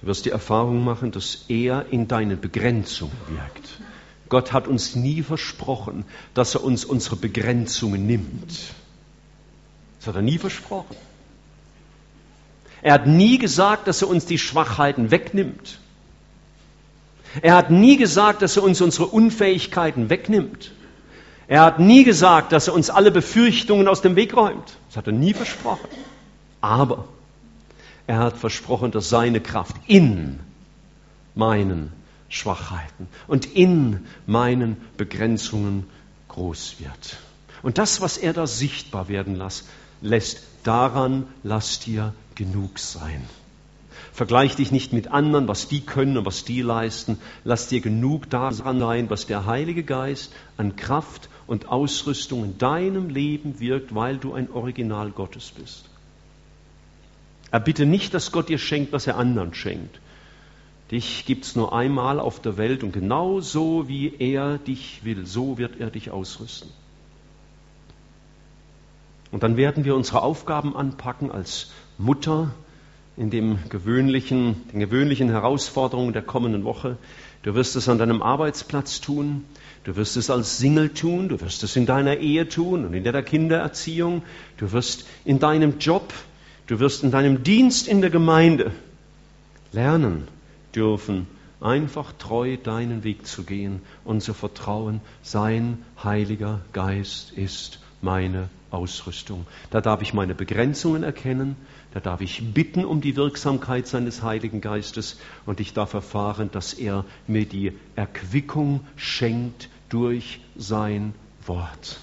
Du 0.00 0.06
wirst 0.06 0.24
die 0.24 0.30
Erfahrung 0.30 0.84
machen, 0.84 1.10
dass 1.10 1.46
er 1.48 1.86
in 1.90 2.06
deine 2.06 2.36
Begrenzungen 2.36 3.16
wirkt. 3.28 3.80
Gott 4.28 4.52
hat 4.52 4.66
uns 4.66 4.96
nie 4.96 5.22
versprochen, 5.22 6.04
dass 6.34 6.54
er 6.54 6.64
uns 6.64 6.84
unsere 6.84 7.16
Begrenzungen 7.16 8.06
nimmt. 8.06 8.52
Das 9.98 10.08
hat 10.08 10.16
er 10.16 10.22
nie 10.22 10.38
versprochen. 10.38 10.96
Er 12.82 12.94
hat 12.94 13.06
nie 13.06 13.38
gesagt, 13.38 13.88
dass 13.88 14.02
er 14.02 14.08
uns 14.08 14.26
die 14.26 14.38
Schwachheiten 14.38 15.10
wegnimmt. 15.10 15.80
Er 17.42 17.54
hat 17.54 17.70
nie 17.70 17.96
gesagt, 17.96 18.42
dass 18.42 18.56
er 18.56 18.62
uns 18.62 18.80
unsere 18.80 19.06
Unfähigkeiten 19.06 20.10
wegnimmt. 20.10 20.72
Er 21.48 21.62
hat 21.62 21.78
nie 21.78 22.04
gesagt, 22.04 22.52
dass 22.52 22.68
er 22.68 22.74
uns 22.74 22.90
alle 22.90 23.10
Befürchtungen 23.10 23.88
aus 23.88 24.02
dem 24.02 24.16
Weg 24.16 24.36
räumt. 24.36 24.76
Das 24.88 24.96
hat 24.96 25.06
er 25.06 25.12
nie 25.12 25.32
versprochen. 25.32 25.88
Aber 26.60 27.06
er 28.06 28.18
hat 28.18 28.36
versprochen, 28.36 28.90
dass 28.90 29.08
seine 29.08 29.40
Kraft 29.40 29.76
in 29.86 30.40
meinen 31.34 31.92
Schwachheiten 32.28 33.08
und 33.28 33.46
in 33.54 34.06
meinen 34.26 34.76
Begrenzungen 34.96 35.84
groß 36.28 36.76
wird. 36.80 37.18
Und 37.62 37.78
das, 37.78 38.00
was 38.00 38.16
er 38.16 38.32
da 38.32 38.46
sichtbar 38.46 39.08
werden 39.08 39.40
lässt, 40.00 40.42
daran 40.64 41.26
lasst 41.42 41.86
ihr 41.86 42.12
genug 42.34 42.78
sein. 42.78 43.24
Vergleich 44.16 44.56
dich 44.56 44.72
nicht 44.72 44.94
mit 44.94 45.08
anderen, 45.08 45.46
was 45.46 45.68
die 45.68 45.82
können 45.82 46.16
und 46.16 46.24
was 46.24 46.42
die 46.42 46.62
leisten. 46.62 47.18
Lass 47.44 47.68
dir 47.68 47.82
genug 47.82 48.30
daran 48.30 48.78
sein, 48.78 49.10
was 49.10 49.26
der 49.26 49.44
Heilige 49.44 49.82
Geist 49.82 50.32
an 50.56 50.74
Kraft 50.74 51.28
und 51.46 51.68
Ausrüstung 51.68 52.42
in 52.42 52.56
deinem 52.56 53.10
Leben 53.10 53.60
wirkt, 53.60 53.94
weil 53.94 54.16
du 54.16 54.32
ein 54.32 54.50
Original 54.50 55.10
Gottes 55.10 55.50
bist. 55.50 55.84
Erbitte 57.50 57.84
nicht, 57.84 58.14
dass 58.14 58.32
Gott 58.32 58.48
dir 58.48 58.56
schenkt, 58.56 58.94
was 58.94 59.06
er 59.06 59.18
anderen 59.18 59.52
schenkt. 59.52 60.00
Dich 60.90 61.26
gibt 61.26 61.44
es 61.44 61.54
nur 61.54 61.74
einmal 61.74 62.18
auf 62.18 62.40
der 62.40 62.56
Welt 62.56 62.82
und 62.84 62.92
genau 62.92 63.40
so, 63.40 63.86
wie 63.86 64.14
er 64.18 64.56
dich 64.56 65.04
will, 65.04 65.26
so 65.26 65.58
wird 65.58 65.78
er 65.78 65.90
dich 65.90 66.10
ausrüsten. 66.10 66.70
Und 69.30 69.42
dann 69.42 69.58
werden 69.58 69.84
wir 69.84 69.94
unsere 69.94 70.22
Aufgaben 70.22 70.74
anpacken 70.74 71.30
als 71.30 71.70
Mutter, 71.98 72.54
in 73.16 73.30
dem 73.30 73.58
gewöhnlichen, 73.68 74.68
den 74.72 74.80
gewöhnlichen 74.80 75.28
Herausforderungen 75.28 76.12
der 76.12 76.22
kommenden 76.22 76.64
Woche. 76.64 76.98
Du 77.42 77.54
wirst 77.54 77.76
es 77.76 77.88
an 77.88 77.98
deinem 77.98 78.22
Arbeitsplatz 78.22 79.00
tun. 79.00 79.44
Du 79.84 79.96
wirst 79.96 80.16
es 80.16 80.30
als 80.30 80.58
Single 80.58 80.90
tun. 80.90 81.28
Du 81.28 81.40
wirst 81.40 81.62
es 81.62 81.76
in 81.76 81.86
deiner 81.86 82.18
Ehe 82.18 82.48
tun 82.48 82.84
und 82.84 82.92
in 82.92 83.04
der 83.04 83.22
Kindererziehung. 83.22 84.22
Du 84.58 84.72
wirst 84.72 85.06
in 85.24 85.38
deinem 85.38 85.78
Job, 85.78 86.12
du 86.66 86.78
wirst 86.80 87.04
in 87.04 87.10
deinem 87.10 87.42
Dienst 87.42 87.88
in 87.88 88.00
der 88.00 88.10
Gemeinde 88.10 88.72
lernen 89.72 90.28
dürfen, 90.74 91.26
einfach 91.60 92.12
treu 92.18 92.56
deinen 92.56 93.02
Weg 93.04 93.26
zu 93.26 93.44
gehen 93.44 93.80
und 94.04 94.22
zu 94.22 94.34
vertrauen, 94.34 95.00
sein 95.22 95.78
Heiliger 96.02 96.60
Geist 96.72 97.32
ist 97.32 97.80
meine 98.02 98.48
Ausrüstung. 98.70 99.46
Da 99.70 99.80
darf 99.80 100.02
ich 100.02 100.12
meine 100.12 100.34
Begrenzungen 100.34 101.02
erkennen, 101.02 101.56
da 101.96 102.00
darf 102.00 102.20
ich 102.20 102.52
bitten 102.52 102.84
um 102.84 103.00
die 103.00 103.16
Wirksamkeit 103.16 103.86
seines 103.86 104.22
Heiligen 104.22 104.60
Geistes 104.60 105.18
und 105.46 105.60
ich 105.60 105.72
darf 105.72 105.94
erfahren, 105.94 106.50
dass 106.52 106.74
er 106.74 107.06
mir 107.26 107.46
die 107.46 107.72
Erquickung 107.94 108.86
schenkt 108.96 109.70
durch 109.88 110.40
sein 110.56 111.14
Wort. 111.46 111.98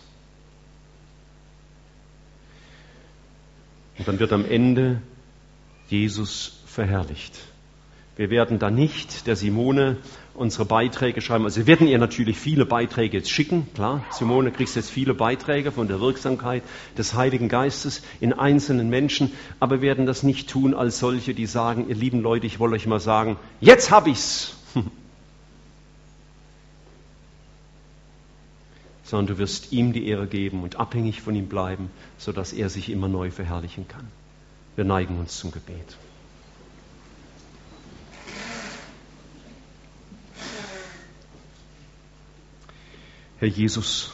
Und 4.00 4.08
dann 4.08 4.18
wird 4.18 4.34
am 4.34 4.46
Ende 4.46 5.00
Jesus 5.90 6.64
verherrlicht. 6.66 7.38
Wir 8.16 8.32
werden 8.32 8.58
da 8.58 8.72
nicht 8.72 9.28
der 9.28 9.36
Simone 9.36 9.98
unsere 10.36 10.66
Beiträge 10.66 11.22
schreiben. 11.22 11.46
Also 11.46 11.62
wir 11.62 11.68
werden 11.68 11.88
ihr 11.88 12.00
natürlich 12.00 12.38
viele 12.38 12.66
Beiträge 12.66 13.18
jetzt 13.18 13.30
schicken. 13.30 13.68
Klar, 13.76 14.04
Simone, 14.12 14.52
kriegst 14.52 14.76
jetzt 14.76 14.90
viele 14.90 15.14
Beiträge 15.14 15.72
von 15.72 15.88
der 15.88 16.02
Wirksamkeit 16.02 16.64
des 16.98 17.14
Heiligen 17.14 17.50
Geistes 17.50 18.02
in 18.20 18.34
einzelnen 18.34 18.90
Menschen. 18.90 19.32
Aber 19.60 19.82
wir 19.82 19.90
werden 19.90 20.06
das 20.08 20.24
nicht 20.24 20.50
tun 20.50 20.74
als 20.74 20.98
solche, 21.00 21.34
die 21.36 21.46
sagen, 21.46 21.88
ihr 21.88 21.96
lieben 21.96 22.22
Leute, 22.22 22.48
ich 22.48 22.60
wollte 22.60 22.76
euch 22.76 22.88
mal 22.88 23.00
sagen, 23.00 23.38
jetzt 23.62 23.92
hab 23.92 24.08
ich's. 24.08 24.56
Sondern 29.04 29.28
du 29.28 29.38
wirst 29.38 29.72
ihm 29.72 29.94
die 29.94 30.08
Ehre 30.08 30.26
geben 30.26 30.64
und 30.64 30.80
abhängig 30.80 31.22
von 31.22 31.36
ihm 31.36 31.48
bleiben, 31.48 31.92
sodass 32.18 32.54
er 32.54 32.70
sich 32.70 32.90
immer 32.90 33.08
neu 33.08 33.30
verherrlichen 33.30 33.88
kann. 33.88 34.08
Wir 34.76 34.86
neigen 34.86 35.20
uns 35.20 35.38
zum 35.38 35.52
Gebet. 35.52 35.98
Herr 43.44 43.50
Jesus, 43.50 44.10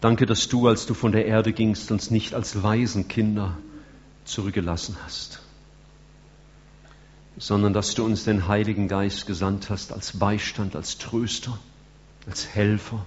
danke, 0.00 0.24
dass 0.24 0.46
du, 0.46 0.68
als 0.68 0.86
du 0.86 0.94
von 0.94 1.10
der 1.10 1.26
Erde 1.26 1.52
gingst, 1.52 1.90
uns 1.90 2.12
nicht 2.12 2.32
als 2.32 2.62
Waisenkinder 2.62 3.58
zurückgelassen 4.24 4.96
hast, 5.02 5.40
sondern 7.38 7.72
dass 7.72 7.96
du 7.96 8.04
uns 8.04 8.22
den 8.22 8.46
Heiligen 8.46 8.86
Geist 8.86 9.26
gesandt 9.26 9.68
hast 9.68 9.92
als 9.92 10.16
Beistand, 10.16 10.76
als 10.76 10.96
Tröster, 10.96 11.58
als 12.24 12.46
Helfer. 12.46 13.04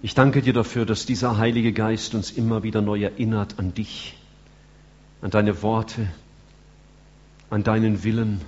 Ich 0.00 0.14
danke 0.14 0.40
dir 0.40 0.54
dafür, 0.54 0.86
dass 0.86 1.04
dieser 1.04 1.36
Heilige 1.36 1.74
Geist 1.74 2.14
uns 2.14 2.30
immer 2.30 2.62
wieder 2.62 2.80
neu 2.80 3.02
erinnert 3.02 3.58
an 3.58 3.74
dich, 3.74 4.16
an 5.20 5.30
deine 5.30 5.60
Worte, 5.60 6.08
an 7.50 7.64
deinen 7.64 8.02
Willen, 8.02 8.40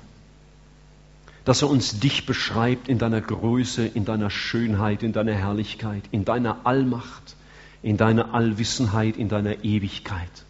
dass 1.48 1.62
er 1.62 1.70
uns 1.70 1.98
dich 1.98 2.26
beschreibt 2.26 2.88
in 2.90 2.98
deiner 2.98 3.22
Größe, 3.22 3.86
in 3.86 4.04
deiner 4.04 4.28
Schönheit, 4.28 5.02
in 5.02 5.14
deiner 5.14 5.32
Herrlichkeit, 5.32 6.04
in 6.10 6.26
deiner 6.26 6.66
Allmacht, 6.66 7.36
in 7.82 7.96
deiner 7.96 8.34
Allwissenheit, 8.34 9.16
in 9.16 9.30
deiner 9.30 9.64
Ewigkeit. 9.64 10.44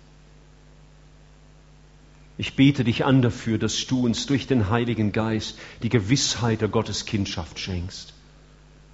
Ich 2.36 2.57
bete 2.57 2.82
dich 2.82 3.05
an 3.05 3.22
dafür, 3.22 3.59
dass 3.59 3.86
du 3.86 4.05
uns 4.05 4.26
durch 4.26 4.49
den 4.49 4.70
Heiligen 4.70 5.12
Geist 5.12 5.57
die 5.84 5.88
Gewissheit 5.88 6.62
der 6.62 6.68
Gotteskindschaft 6.68 7.61
schenkst, 7.61 8.12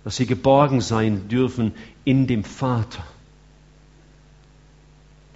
dass 0.04 0.18
wir 0.18 0.26
geborgen 0.26 0.82
sein 0.82 1.28
dürfen 1.28 1.72
in 2.04 2.26
dem 2.26 2.44
Vater. 2.44 3.02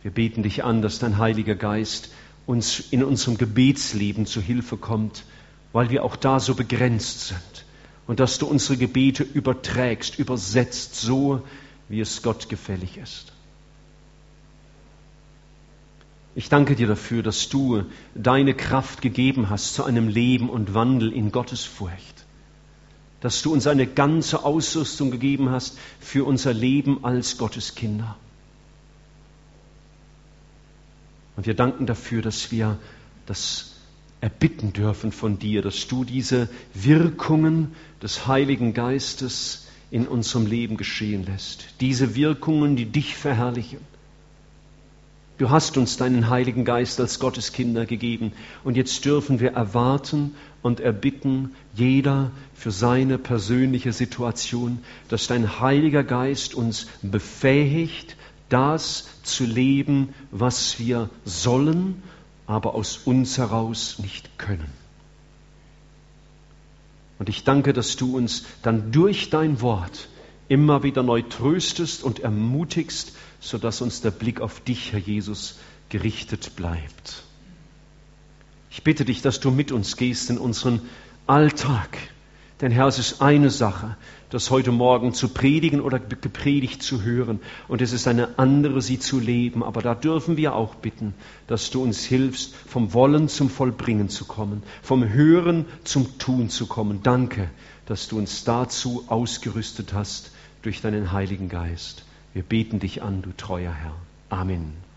Wir 0.03 0.11
beten 0.11 0.43
dich 0.43 0.65
an, 0.65 0.83
dass 0.83 0.99
dein 0.99 1.17
Heiliger 1.17 1.55
Geist 1.55 2.11
uns 2.45 2.79
in 2.91 3.03
unserem 3.03 3.39
Gebetsleben 3.39 4.27
zu 4.27 4.43
Hilfe 4.43 4.77
kommt, 4.77 5.25
weil 5.73 5.91
wir 5.91 6.05
auch 6.05 6.17
da 6.17 6.41
so 6.41 6.55
begrenzt 6.55 7.29
sind. 7.29 7.65
Und 8.07 8.21
dass 8.21 8.39
du 8.39 8.47
unsere 8.47 8.79
Gebete 8.79 9.23
überträgst, 9.23 10.19
übersetzt, 10.19 10.95
so 10.95 11.43
wie 11.89 12.01
es 12.01 12.23
Gott 12.23 12.49
gefällig 12.49 12.97
ist. 12.97 13.33
Ich 16.35 16.49
danke 16.49 16.77
dir 16.77 16.87
dafür, 16.87 17.23
dass 17.23 17.49
du 17.49 17.85
deine 18.15 18.55
Kraft 18.55 19.03
gegeben 19.03 19.51
hast 19.51 19.75
zu 19.75 19.85
einem 19.85 20.09
Leben 20.09 20.49
und 20.49 20.73
Wandel 20.73 21.13
in 21.13 21.33
Gottes 21.33 21.65
Furcht. 21.65 22.25
Dass 23.21 23.43
du 23.43 23.53
uns 23.53 23.67
eine 23.67 23.87
ganze 23.87 24.45
Ausrüstung 24.45 25.11
gegeben 25.11 25.51
hast 25.51 25.77
für 25.99 26.25
unser 26.25 26.55
Leben 26.55 27.05
als 27.05 27.39
Gottes 27.39 27.75
Kinder. 27.75 28.17
Und 31.37 31.47
wir 31.47 31.55
danken 31.55 31.87
dafür, 31.87 32.23
dass 32.23 32.53
wir 32.53 32.79
das 33.27 33.78
erbitten 34.21 34.73
dürfen 34.73 35.13
von 35.13 35.39
dir, 35.39 35.63
dass 35.63 35.87
du 35.87 36.05
diese 36.05 36.49
Wirkungen 36.75 37.73
des 38.03 38.27
Heiligen 38.27 38.75
Geistes 38.75 39.67
in 39.91 40.07
unserem 40.07 40.47
Leben 40.47 40.77
geschehen 40.77 41.25
lässt. 41.25 41.67
Diese 41.81 42.15
Wirkungen, 42.15 42.77
die 42.77 42.87
dich 42.87 43.17
verherrlichen. 43.17 43.79
Du 45.39 45.51
hast 45.51 45.77
uns 45.77 45.97
deinen 45.97 46.29
Heiligen 46.29 46.65
Geist 46.65 46.99
als 46.99 47.21
Gottes 47.21 47.53
Kinder 47.53 47.87
gegeben 47.87 48.33
und 48.65 48.77
jetzt 48.77 49.05
dürfen 49.05 49.39
wir 49.39 49.53
erwarten 49.53 50.35
und 50.63 50.81
erbitten, 50.81 51.55
jeder 51.75 52.33
für 52.55 52.73
seine 52.73 53.19
persönliche 53.19 53.93
Situation, 53.93 54.81
dass 55.09 55.29
dein 55.29 55.61
Heiliger 55.61 56.03
Geist 56.03 56.55
uns 56.57 56.89
befähigt, 57.03 58.17
das 58.49 59.07
zu 59.23 59.45
leben, 59.45 60.09
was 60.33 60.81
wir 60.81 61.09
sollen, 61.25 62.03
aber 62.49 62.75
aus 62.75 62.97
uns 63.05 63.37
heraus 63.37 63.99
nicht 63.99 64.39
können. 64.39 64.73
Und 67.19 67.29
ich 67.29 67.45
danke, 67.45 67.73
dass 67.75 67.97
du 67.97 68.17
uns 68.17 68.45
dann 68.63 68.91
durch 68.91 69.29
dein 69.29 69.61
Wort 69.61 70.09
immer 70.49 70.83
wieder 70.83 71.03
neu 71.03 71.21
tröstest 71.21 72.03
und 72.03 72.21
ermutigst, 72.21 73.13
sodass 73.39 73.83
uns 73.83 74.01
der 74.01 74.13
Blick 74.13 74.41
auf 74.41 74.61
dich, 74.61 74.93
Herr 74.93 74.99
Jesus, 74.99 75.59
gerichtet 75.91 76.57
bleibt. 76.57 77.23
Ich 78.71 78.83
bitte 78.83 79.05
dich, 79.05 79.21
dass 79.21 79.41
du 79.41 79.51
mit 79.51 79.71
uns 79.71 79.97
gehst 79.97 80.31
in 80.31 80.39
unseren 80.39 80.81
Alltag, 81.27 81.99
denn 82.63 82.73
Herr, 82.73 82.87
es 82.87 82.99
ist 82.99 83.21
eine 83.21 83.51
Sache, 83.51 83.97
das 84.31 84.51
heute 84.51 84.73
Morgen 84.73 85.15
zu 85.15 85.29
predigen 85.29 85.81
oder 85.81 85.99
gepredigt 85.99 86.83
zu 86.83 87.03
hören. 87.03 87.41
Und 87.67 87.81
es 87.81 87.93
ist 87.93 88.07
eine 88.07 88.39
andere, 88.39 88.83
sie 88.83 88.99
zu 88.99 89.21
leben. 89.21 89.63
Aber 89.63 89.83
da 89.83 89.95
dürfen 89.95 90.37
wir 90.37 90.55
auch 90.55 90.75
bitten, 90.75 91.15
dass 91.47 91.71
du 91.71 91.83
uns 91.83 92.05
hilfst, 92.05 92.55
vom 92.55 92.93
Wollen 92.93 93.29
zum 93.29 93.49
Vollbringen 93.51 94.09
zu 94.09 94.25
kommen, 94.25 94.63
vom 94.83 95.09
Hören 95.09 95.65
zum 95.85 96.19
Tun 96.19 96.51
zu 96.51 96.67
kommen. 96.67 97.01
Danke, 97.03 97.51
dass 97.87 98.09
du 98.09 98.19
uns 98.19 98.45
dazu 98.45 99.05
ausgerüstet 99.09 99.93
hast 99.93 100.33
durch 100.63 100.81
deinen 100.81 101.13
Heiligen 101.13 101.49
Geist. 101.49 102.05
Wir 102.35 102.43
beten 102.43 102.81
dich 102.81 103.03
an, 103.03 103.23
du 103.23 103.31
treuer 103.37 103.73
Herr. 103.73 103.95
Amen. 104.29 104.88